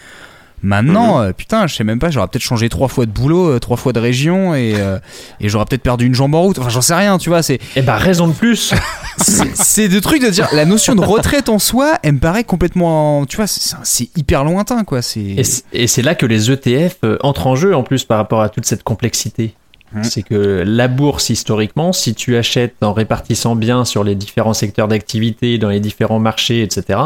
[0.63, 3.59] Maintenant, euh, putain, je sais même pas, j'aurais peut-être changé trois fois de boulot, euh,
[3.59, 4.97] trois fois de région et, euh,
[5.41, 6.57] et j'aurais peut-être perdu une jambe en route.
[6.57, 7.43] Enfin, j'en sais rien, tu vois.
[7.43, 8.73] C'est eh ben, raison de plus.
[9.17, 12.45] c'est c'est de trucs de dire la notion de retraite en soi, elle me paraît
[12.45, 15.01] complètement, tu vois, c'est hyper lointain quoi.
[15.01, 15.35] C'est
[15.73, 18.65] Et c'est là que les ETF entrent en jeu en plus par rapport à toute
[18.65, 19.55] cette complexité.
[19.93, 20.03] Mhm.
[20.03, 24.87] C'est que la bourse, historiquement, si tu achètes en répartissant bien sur les différents secteurs
[24.87, 26.99] d'activité, dans les différents marchés, etc.,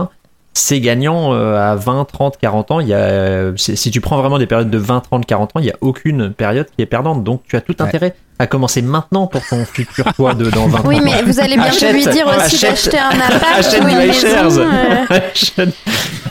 [0.57, 2.79] c'est gagnant euh, à 20, 30, 40 ans.
[2.79, 5.63] Il y a, si tu prends vraiment des périodes de 20, 30, 40 ans, il
[5.65, 7.23] n'y a aucune période qui est perdante.
[7.23, 7.85] Donc tu as tout Ouais.
[7.87, 10.83] intérêt à commencer maintenant pour ton futur toi de dans 20 ans.
[10.85, 13.87] Oui, mais vous allez bientôt Achète- lui dire aussi achète- d'acheter un appart achète ou
[13.87, 14.43] du une iShares.
[14.45, 14.61] maison.
[14.61, 15.69] euh, achète,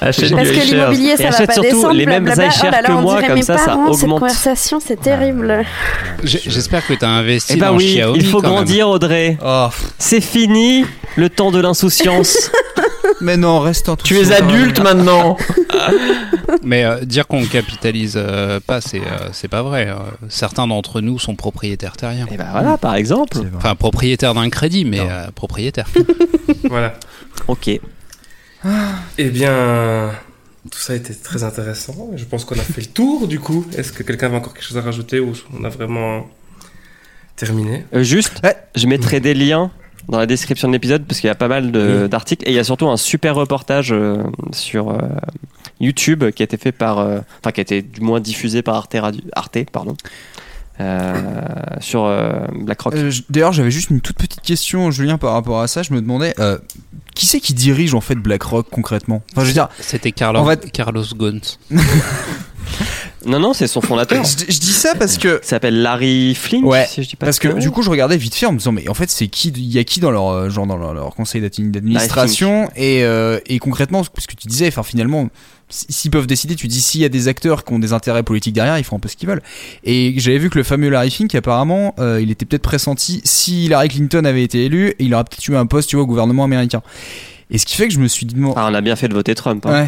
[0.00, 1.92] achète Parce du que l'immobilier, ça va pas surtout descendre.
[1.94, 4.20] les mêmes iShares oh là là, que moi, comme ça, ça parents, Cette augmente.
[4.20, 5.64] conversation, c'est terrible.
[6.24, 8.18] J'espère que tu as investi Eh bah dans oui Xiaomi.
[8.18, 8.54] il faut quand même.
[8.56, 10.84] grandir Audrey Oh, c'est fini
[11.16, 12.50] le temps de l'insouciance
[13.20, 15.36] mais non, reste en tout Tu es adulte maintenant.
[16.62, 19.88] Mais euh, dire qu'on capitalise euh, pas, c'est euh, c'est pas vrai.
[19.88, 19.94] Euh,
[20.28, 22.26] Certains d'entre nous sont propriétaires terriens.
[22.30, 23.50] et bah voilà par exemple C'est vrai.
[23.56, 25.88] Enfin, propriétaires d'un crédit, mais euh, propriétaires.
[26.68, 26.94] Voilà.
[27.48, 27.68] ok
[29.18, 30.10] Eh bien,
[30.70, 32.10] tout ça a été très intéressant.
[32.16, 33.66] Je pense qu'on a fait le tour du coup.
[33.76, 36.26] Est-ce que quelqu'un avait encore quelque chose à rajouter ou on a vraiment
[37.36, 37.84] terminé?
[37.94, 38.56] Euh, juste Ouais.
[38.74, 39.70] je mettrai des liens
[40.08, 42.08] dans la description de l'épisode parce qu'il y a pas mal Oui.
[42.08, 44.22] d'articles et il y a surtout un super reportage euh,
[44.52, 44.98] sur euh,
[45.80, 48.76] YouTube qui a été fait par euh, enfin qui a été du moins diffusé par
[48.76, 49.96] Arte Radio Arte pardon
[50.78, 51.12] euh,
[51.80, 55.68] sur euh, BlackRock Euh, D'ailleurs, j'avais juste une toute petite question, Julien, par rapport à
[55.68, 55.82] ça.
[55.82, 56.58] Je me demandais, euh,
[57.14, 59.22] qui c'est qui dirige en fait BlackRock concrètement?
[59.32, 61.40] Enfin, je veux dire, C'était Carlos, On va- Carlos Ghosn.
[63.24, 64.24] Non, non, c'est son fondateur.
[64.24, 67.26] je, je dis ça parce que Il s'appelle Larry Flink, Ouais, si je dis pas
[67.26, 69.28] Parce que du coup, je regardais vite fait en me disant, mais en fait, c'est
[69.28, 72.70] qui, il y a qui dans leur, euh, genre dans leur, leur conseil d'admi- d'administration
[72.76, 75.28] et, euh, et concrètement, ce que tu disais, enfin finalement,
[75.68, 78.54] s'ils peuvent décider, tu dis s'il y a des acteurs qui ont des intérêts politiques
[78.54, 79.42] derrière, ils font un peu ce qu'ils veulent.
[79.82, 83.64] Et j'avais vu que le fameux Larry Fink, apparemment, euh, il était peut-être pressenti si
[83.64, 86.44] Hillary Clinton avait été élu, il aurait peut-être eu un poste, tu vois, au gouvernement
[86.44, 86.82] américain.
[87.50, 89.08] Et ce qui fait que je me suis dit, bon, Ah, on a bien fait
[89.08, 89.64] de voter Trump.
[89.66, 89.86] hein.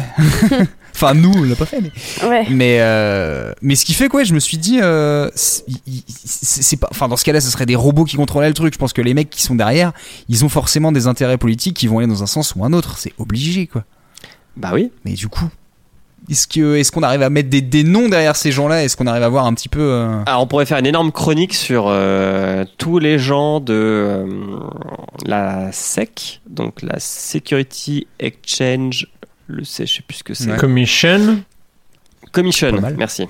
[0.49, 0.57] ouais.
[0.95, 1.81] enfin nous, on l'a pas fait.
[1.81, 1.91] Mais...
[2.27, 2.45] Ouais.
[2.49, 7.07] Mais, euh, mais ce qui fait quoi, je me suis dit, euh, c'est pas, enfin
[7.09, 8.73] dans ce cas-là, ce serait des robots qui contrôlaient le truc.
[8.73, 9.91] Je pense que les mecs qui sont derrière,
[10.29, 12.97] ils ont forcément des intérêts politiques qui vont aller dans un sens ou un autre.
[12.97, 13.83] C'est obligé, quoi.
[14.55, 14.91] Bah oui.
[15.05, 15.47] Mais du coup,
[16.29, 18.83] est-ce que, est-ce qu'on arrive à mettre des, des noms derrière ces gens-là?
[18.83, 21.11] Est-ce qu'on arrive à voir un petit peu euh, Alors on pourrait faire une énorme
[21.11, 24.25] chronique sur euh, tous les gens de euh,
[25.25, 29.07] la SEC, donc la Security Exchange,
[29.47, 30.51] le C, je sais plus ce que c'est.
[30.51, 30.57] Ouais.
[30.57, 31.39] Commission.
[32.31, 33.27] Commission, merci.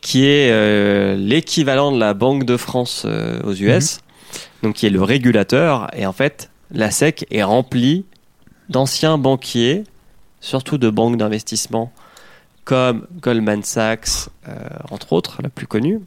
[0.00, 3.98] Qui est euh, l'équivalent de la Banque de France euh, aux US,
[4.62, 5.88] donc qui est le régulateur.
[5.96, 8.04] Et en fait, la SEC est remplie
[8.68, 9.84] d'anciens banquiers,
[10.44, 11.90] surtout de banques d'investissement
[12.64, 14.54] comme Goldman Sachs, euh,
[14.90, 16.00] entre autres, la plus connue.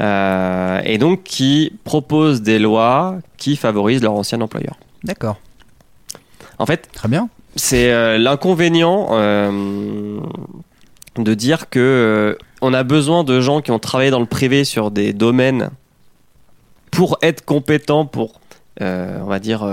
[0.00, 4.76] Euh, et donc qui proposent des lois qui favorisent leur ancien employeur.
[5.04, 5.38] D'accord.
[6.58, 7.28] En fait, Très bien.
[7.54, 9.10] c'est euh, l'inconvénient
[11.16, 14.90] de dire que on a besoin de gens qui ont travaillé dans le privé sur
[14.90, 15.70] des domaines
[16.90, 18.40] pour être compétents pour
[18.80, 19.66] on va dire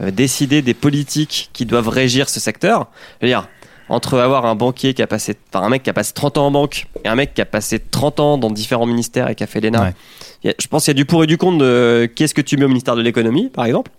[0.00, 2.88] décider des politiques qui doivent régir ce secteur.
[3.20, 3.48] Je veux dire
[3.90, 6.46] entre avoir un banquier qui a passé enfin un mec qui a passé 30 ans
[6.46, 9.42] en banque et un mec qui a passé 30 ans dans différents ministères et qui
[9.42, 9.92] a fait l'ENA.
[10.44, 10.54] Ouais.
[10.58, 12.64] Je pense qu'il y a du pour et du contre de qu'est-ce que tu mets
[12.64, 13.90] au ministère de l'économie par exemple.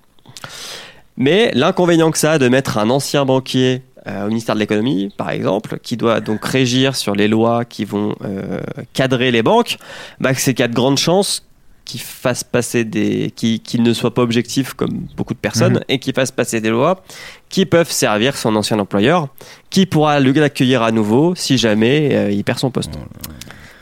[1.18, 5.14] Mais l'inconvénient que ça a de mettre un ancien banquier euh, au ministère de l'économie,
[5.15, 8.60] par exemple, qui doit donc régir sur les lois qui vont euh,
[8.94, 9.78] cadrer les banques,
[10.19, 11.45] bah, c'est qu'il y a de grandes chances
[11.91, 15.84] qu'il fasse passer des, qu'il qu'il ne soit pas objectif comme beaucoup de personnes Mhm.
[15.89, 17.03] et qu'il fasse passer des lois
[17.49, 19.27] qui peuvent servir son ancien employeur,
[19.69, 22.91] qui pourra le l'accueillir à nouveau si jamais euh, il perd son poste.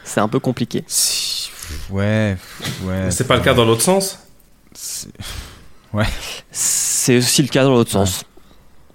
[0.03, 0.84] C'est un peu compliqué.
[0.88, 1.52] Si-
[1.91, 2.36] Ouais,
[2.84, 3.11] ouais.
[3.11, 4.18] C'est pas le cas dans l'autre sens?
[4.73, 5.10] C'est-
[6.52, 8.23] C'est aussi le cas dans l'autre sens.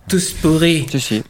[0.08, 0.86] Tous pourris.
[0.90, 1.22] Si, si.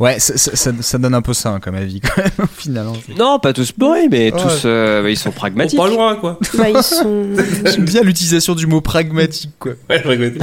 [0.00, 2.46] Ouais, ça, ça- ça- ça donne un peu ça hein, comme avis quand même au
[2.46, 2.86] final.
[3.18, 4.40] Non, pas tous bourrés, mais Ouais.
[4.40, 5.78] tous, euh, ils sont pragmatiques.
[5.78, 6.38] pas loin, quoi.
[6.54, 7.26] Bah, ils sont.
[7.64, 9.72] J'aime bien l'utilisation du mot pragmatique quoi.
[9.90, 10.38] Ouais, regrette.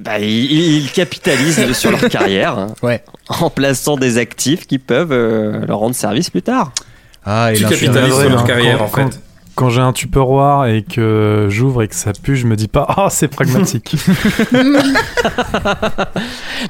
[0.00, 0.50] Bah, ils,
[0.84, 3.02] ils capitalisent sur leur carrière hein, Ouais.
[3.28, 6.72] en plaçant des actifs qui peuvent euh, leur rendre service plus tard.
[7.24, 9.20] Ah, et Tu capitalises sur leur carrière, quand- en fait.
[9.60, 12.86] Quand- j'ai un tupperware et que j'ouvre et que ça pue, je me dis pas
[12.96, 13.94] ah c'est pragmatique.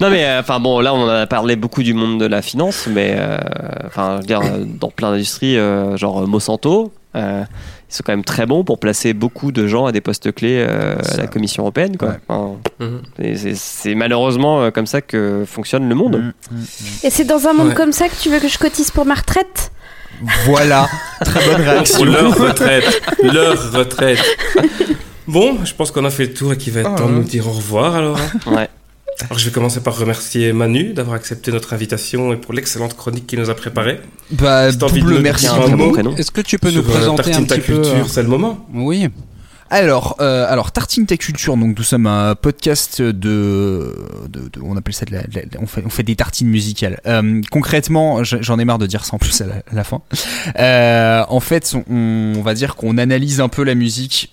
[0.01, 2.43] Non mais euh, enfin bon là on en a parlé beaucoup du monde de la
[2.43, 3.39] finance mais euh,
[3.87, 7.43] enfin je veux dire euh, dans plein d'industries euh, genre Monsanto euh,
[7.91, 10.65] ils sont quand même très bons pour placer beaucoup de gens à des postes clés
[10.69, 12.09] euh, à la Commission européenne quoi.
[12.11, 12.15] Ouais.
[12.29, 13.01] Enfin, Mhm.
[13.57, 16.17] c'est- malheureusement euh, comme ça que fonctionne le monde.
[16.19, 16.65] Mm, mm.
[17.03, 17.75] Et c'est dans un monde Ouais.
[17.75, 19.73] comme ça que tu veux que je cotise pour ma retraite?
[20.45, 20.89] Voilà,
[21.25, 22.05] très bonne Pour réaction.
[22.05, 23.03] leur retraite.
[23.23, 24.19] leur retraite.
[25.27, 27.15] Bon, je pense qu'on a fait le tour et qu'il va être Ah, temps de
[27.15, 28.19] nous dire au revoir alors.
[28.19, 28.51] hein.
[28.53, 28.69] Ouais.
[29.29, 33.27] Alors je vais commencer par remercier Manu d'avoir accepté notre invitation et pour l'excellente chronique
[33.27, 34.01] qu'il nous a préparée.
[34.31, 35.47] Bah, Si t'as envie de double me merci.
[36.17, 38.29] Est-ce que tu peux nous euh, présenter un ta petit peu culture, euh, c'est le
[38.29, 38.67] moment.
[38.73, 39.09] Oui.
[39.71, 41.57] Alors, euh, alors Tartine ta culture.
[41.57, 43.95] Donc nous sommes un podcast de,
[44.29, 46.49] de, de- on appelle ça de la, de la- on fait on fait des tartines
[46.49, 47.01] musicales.
[47.07, 50.03] Euh, concrètement, j'en ai marre de dire ça en plus à la, fin.
[50.59, 54.31] Euh, en fait, on, on va dire qu'on analyse un peu la musique.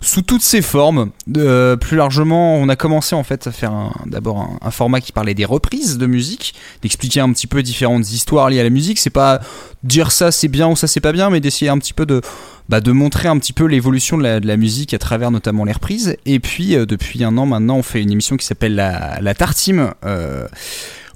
[0.00, 1.10] Sous toutes ses formes.
[1.36, 5.34] Euh, plus largement, on a commencé en fait à faire d'abord un, format qui parlait
[5.34, 9.00] des reprises de musique, d'expliquer un petit peu différentes histoires liées à la musique.
[9.00, 9.40] C'est pas
[9.82, 12.20] dire ça c'est bien ou ça c'est pas bien, mais d'essayer un petit peu de
[12.68, 16.16] bah, montrer un petit peu l'évolution de la, musique à travers notamment les reprises.
[16.26, 19.34] Et puis euh, depuis un an maintenant, on fait une émission qui s'appelle la, la
[19.34, 19.94] Tartime.
[20.04, 20.46] euh,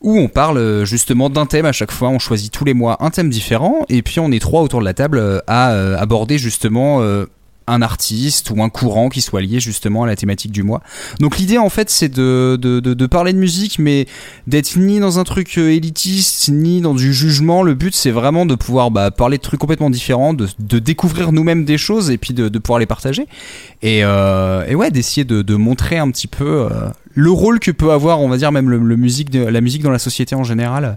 [0.01, 3.11] où on parle justement d'un thème à chaque fois, on choisit tous les mois un
[3.11, 7.01] thème différent, et puis on est trois autour de la table à aborder justement
[7.73, 10.83] un artiste ou un courant qui soit lié justement à la thématique du mois.
[11.21, 14.07] Donc l'idée en fait c'est de, parler de musique mais
[14.47, 17.63] d'être ni dans un truc euh, élitiste ni dans du jugement.
[17.63, 20.47] Le but c'est vraiment de pouvoir bah, parler de trucs complètement différents, de,
[20.79, 23.27] découvrir nous-mêmes des choses et puis de, pouvoir les partager.
[23.83, 26.69] Et, euh, ouais d'essayer de, de montrer un petit peu...
[26.71, 29.61] euh, le rôle que peut avoir, on va dire même le, le musique de, la
[29.61, 30.97] musique dans la société en général.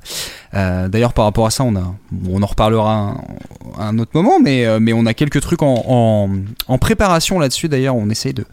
[0.54, 1.96] Euh, D'ailleurs, par rapport à ça, on a,
[2.30, 3.18] on en reparlera un,
[3.78, 6.30] à un autre moment, mais euh, mais on a quelques trucs en, en,
[6.68, 7.68] en préparation là-dessus.
[7.70, 8.46] D'ailleurs, on essaye de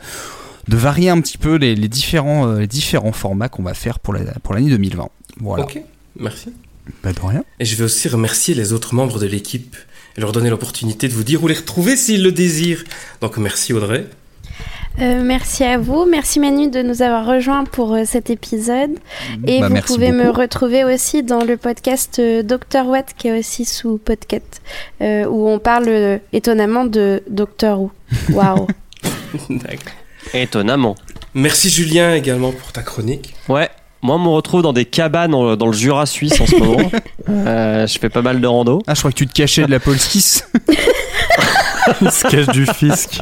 [0.69, 3.99] de varier un petit peu les, les différents euh, les différents formats qu'on va faire
[3.99, 5.09] pour la pour l'année 2020.
[5.41, 5.65] Voilà.
[5.65, 5.81] Ok,
[6.19, 6.53] merci.
[7.05, 7.45] Bah de rien.
[7.61, 9.77] Et je vais aussi remercier les autres membres de l'équipe
[10.17, 12.85] et leur donner l'opportunité de vous dire où les retrouver s'ils le désirent.
[13.21, 14.07] Donc merci Audrey.
[15.01, 18.91] Euh, merci à vous, merci Manu de nous avoir rejoints pour euh, cet épisode.
[19.47, 23.39] Et Bah, vous pouvez me retrouver aussi dans le podcast euh, Dr Watt qui est
[23.39, 24.61] aussi sous podcast,
[25.01, 27.91] euh, où on parle euh, étonnamment de Doctor Who.
[28.33, 28.67] Waouh.
[29.49, 29.93] D'accord.
[30.35, 30.95] Étonnamment.
[31.35, 33.35] Merci Julien également pour ta chronique.
[33.49, 33.71] Ouais.
[34.03, 36.91] Moi, on me retrouve dans des cabanes dans, dans le Jura suisse en ce moment.
[37.29, 38.83] Euh, je fais pas mal de rando.
[38.89, 40.45] Ah, je crois que tu te cachais de la police.
[42.01, 43.21] Il se cache du fisc.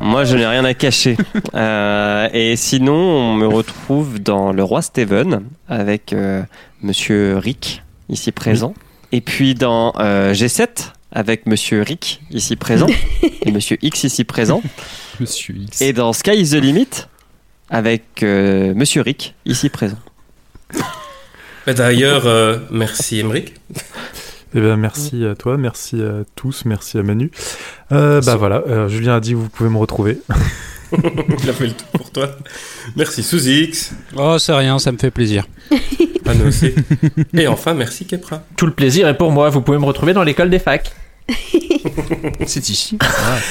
[0.00, 1.16] Moi, je n'ai rien à cacher.
[1.54, 6.42] Euh, et sinon, on me retrouve dans Le Roi Steven avec euh,
[6.82, 8.74] Monsieur Rick, ici présent.
[9.12, 12.86] Et puis dans euh, G7 avec Monsieur Rick, ici présent.
[13.42, 14.62] et Monsieur X, ici présent.
[15.20, 15.80] Monsieur X.
[15.80, 17.06] Et dans Sky is the Limit
[17.70, 19.98] avec euh, Monsieur Rick, ici présent.
[21.66, 23.54] Bah, D'ailleurs, euh, merci Emeric.
[24.54, 27.30] Eh ben, merci à toi, merci à tous, merci à Manu.
[27.92, 30.20] Euh, bah voilà, euh, Julien a dit que vous pouvez me retrouver.
[30.92, 32.30] Il a fait le tout pour toi.
[32.96, 33.92] Merci Sous-X.
[34.16, 35.46] Oh, c'est rien, ça me fait plaisir.
[36.26, 36.74] À nous aussi.
[37.32, 38.42] Et enfin, merci Kepra.
[38.54, 39.48] Tout le plaisir est pour moi.
[39.48, 40.92] Vous pouvez me retrouver dans l'école des facs.
[42.46, 42.98] C'est ici.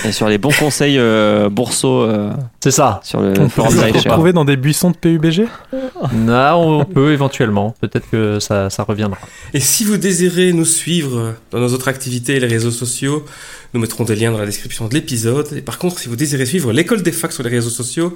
[0.05, 2.99] Et sur les bons conseils euh, bourseaux euh, C'est ça.
[3.03, 5.47] sur le On peut forum se retrouver dans des buissons de PUBG
[6.13, 7.75] Non, on peut éventuellement.
[7.79, 9.19] Peut-être que ça, ça reviendra.
[9.53, 13.25] Et si vous désirez nous suivre dans nos autres activités et les réseaux sociaux,
[13.73, 15.47] nous mettrons des liens dans la description de l'épisode.
[15.55, 18.15] Et par contre, si vous désirez suivre l'école des facs sur les réseaux sociaux,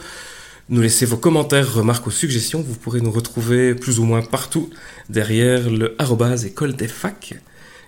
[0.70, 2.62] nous laissez vos commentaires, remarques ou suggestions.
[2.62, 4.70] Vous pourrez nous retrouver plus ou moins partout
[5.10, 7.36] derrière le arrobase école des facs.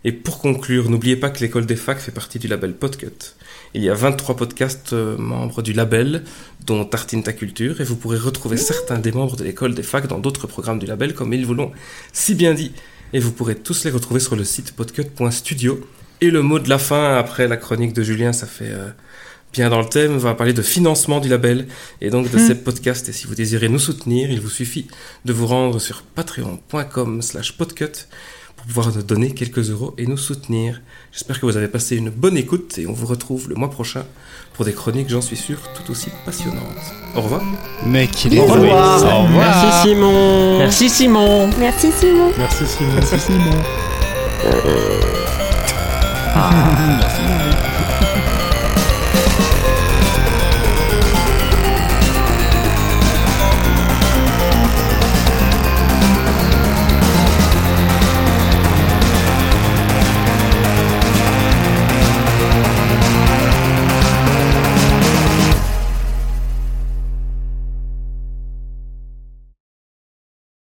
[0.06, 3.36] Et pour conclure, n'oubliez pas que l'école des facs fait partie du label Podcut.
[3.74, 6.24] Il y a 23 podcasts euh, membres du label,
[6.66, 10.08] dont Tartine ta culture, et vous pourrez retrouver certains des membres de l'école des facs
[10.08, 11.72] dans d'autres programmes du label, comme ils vous l'ont
[12.12, 12.74] si bien dit.
[13.14, 15.80] Et vous pourrez tous les retrouver sur le site podcut.studio.
[16.22, 18.90] Et le mot de la fin, après la chronique de Julien, ça fait euh,
[19.54, 21.68] bien dans le thème, on va parler de financement du label
[22.02, 23.08] et donc de ces podcasts.
[23.10, 24.88] Et si vous désirez nous soutenir, il vous suffit
[25.26, 28.08] de vous rendre sur patreon.com slash podcut
[28.64, 30.82] pour pouvoir nous donner quelques euros et nous soutenir.
[31.12, 34.06] J'espère que vous avez passé une bonne écoute et on vous retrouve le mois prochain
[34.54, 36.62] pour des chroniques, j'en suis sûr, tout aussi passionnantes.
[37.16, 37.42] Au revoir.
[37.86, 39.04] Mec, il est Au revoir.
[39.04, 39.30] Au revoir.
[39.30, 40.58] Merci Simon.
[40.60, 41.50] Merci Simon.
[41.60, 42.32] Merci Simon.
[42.38, 42.94] Merci Simon.
[42.96, 43.52] Merci Simon.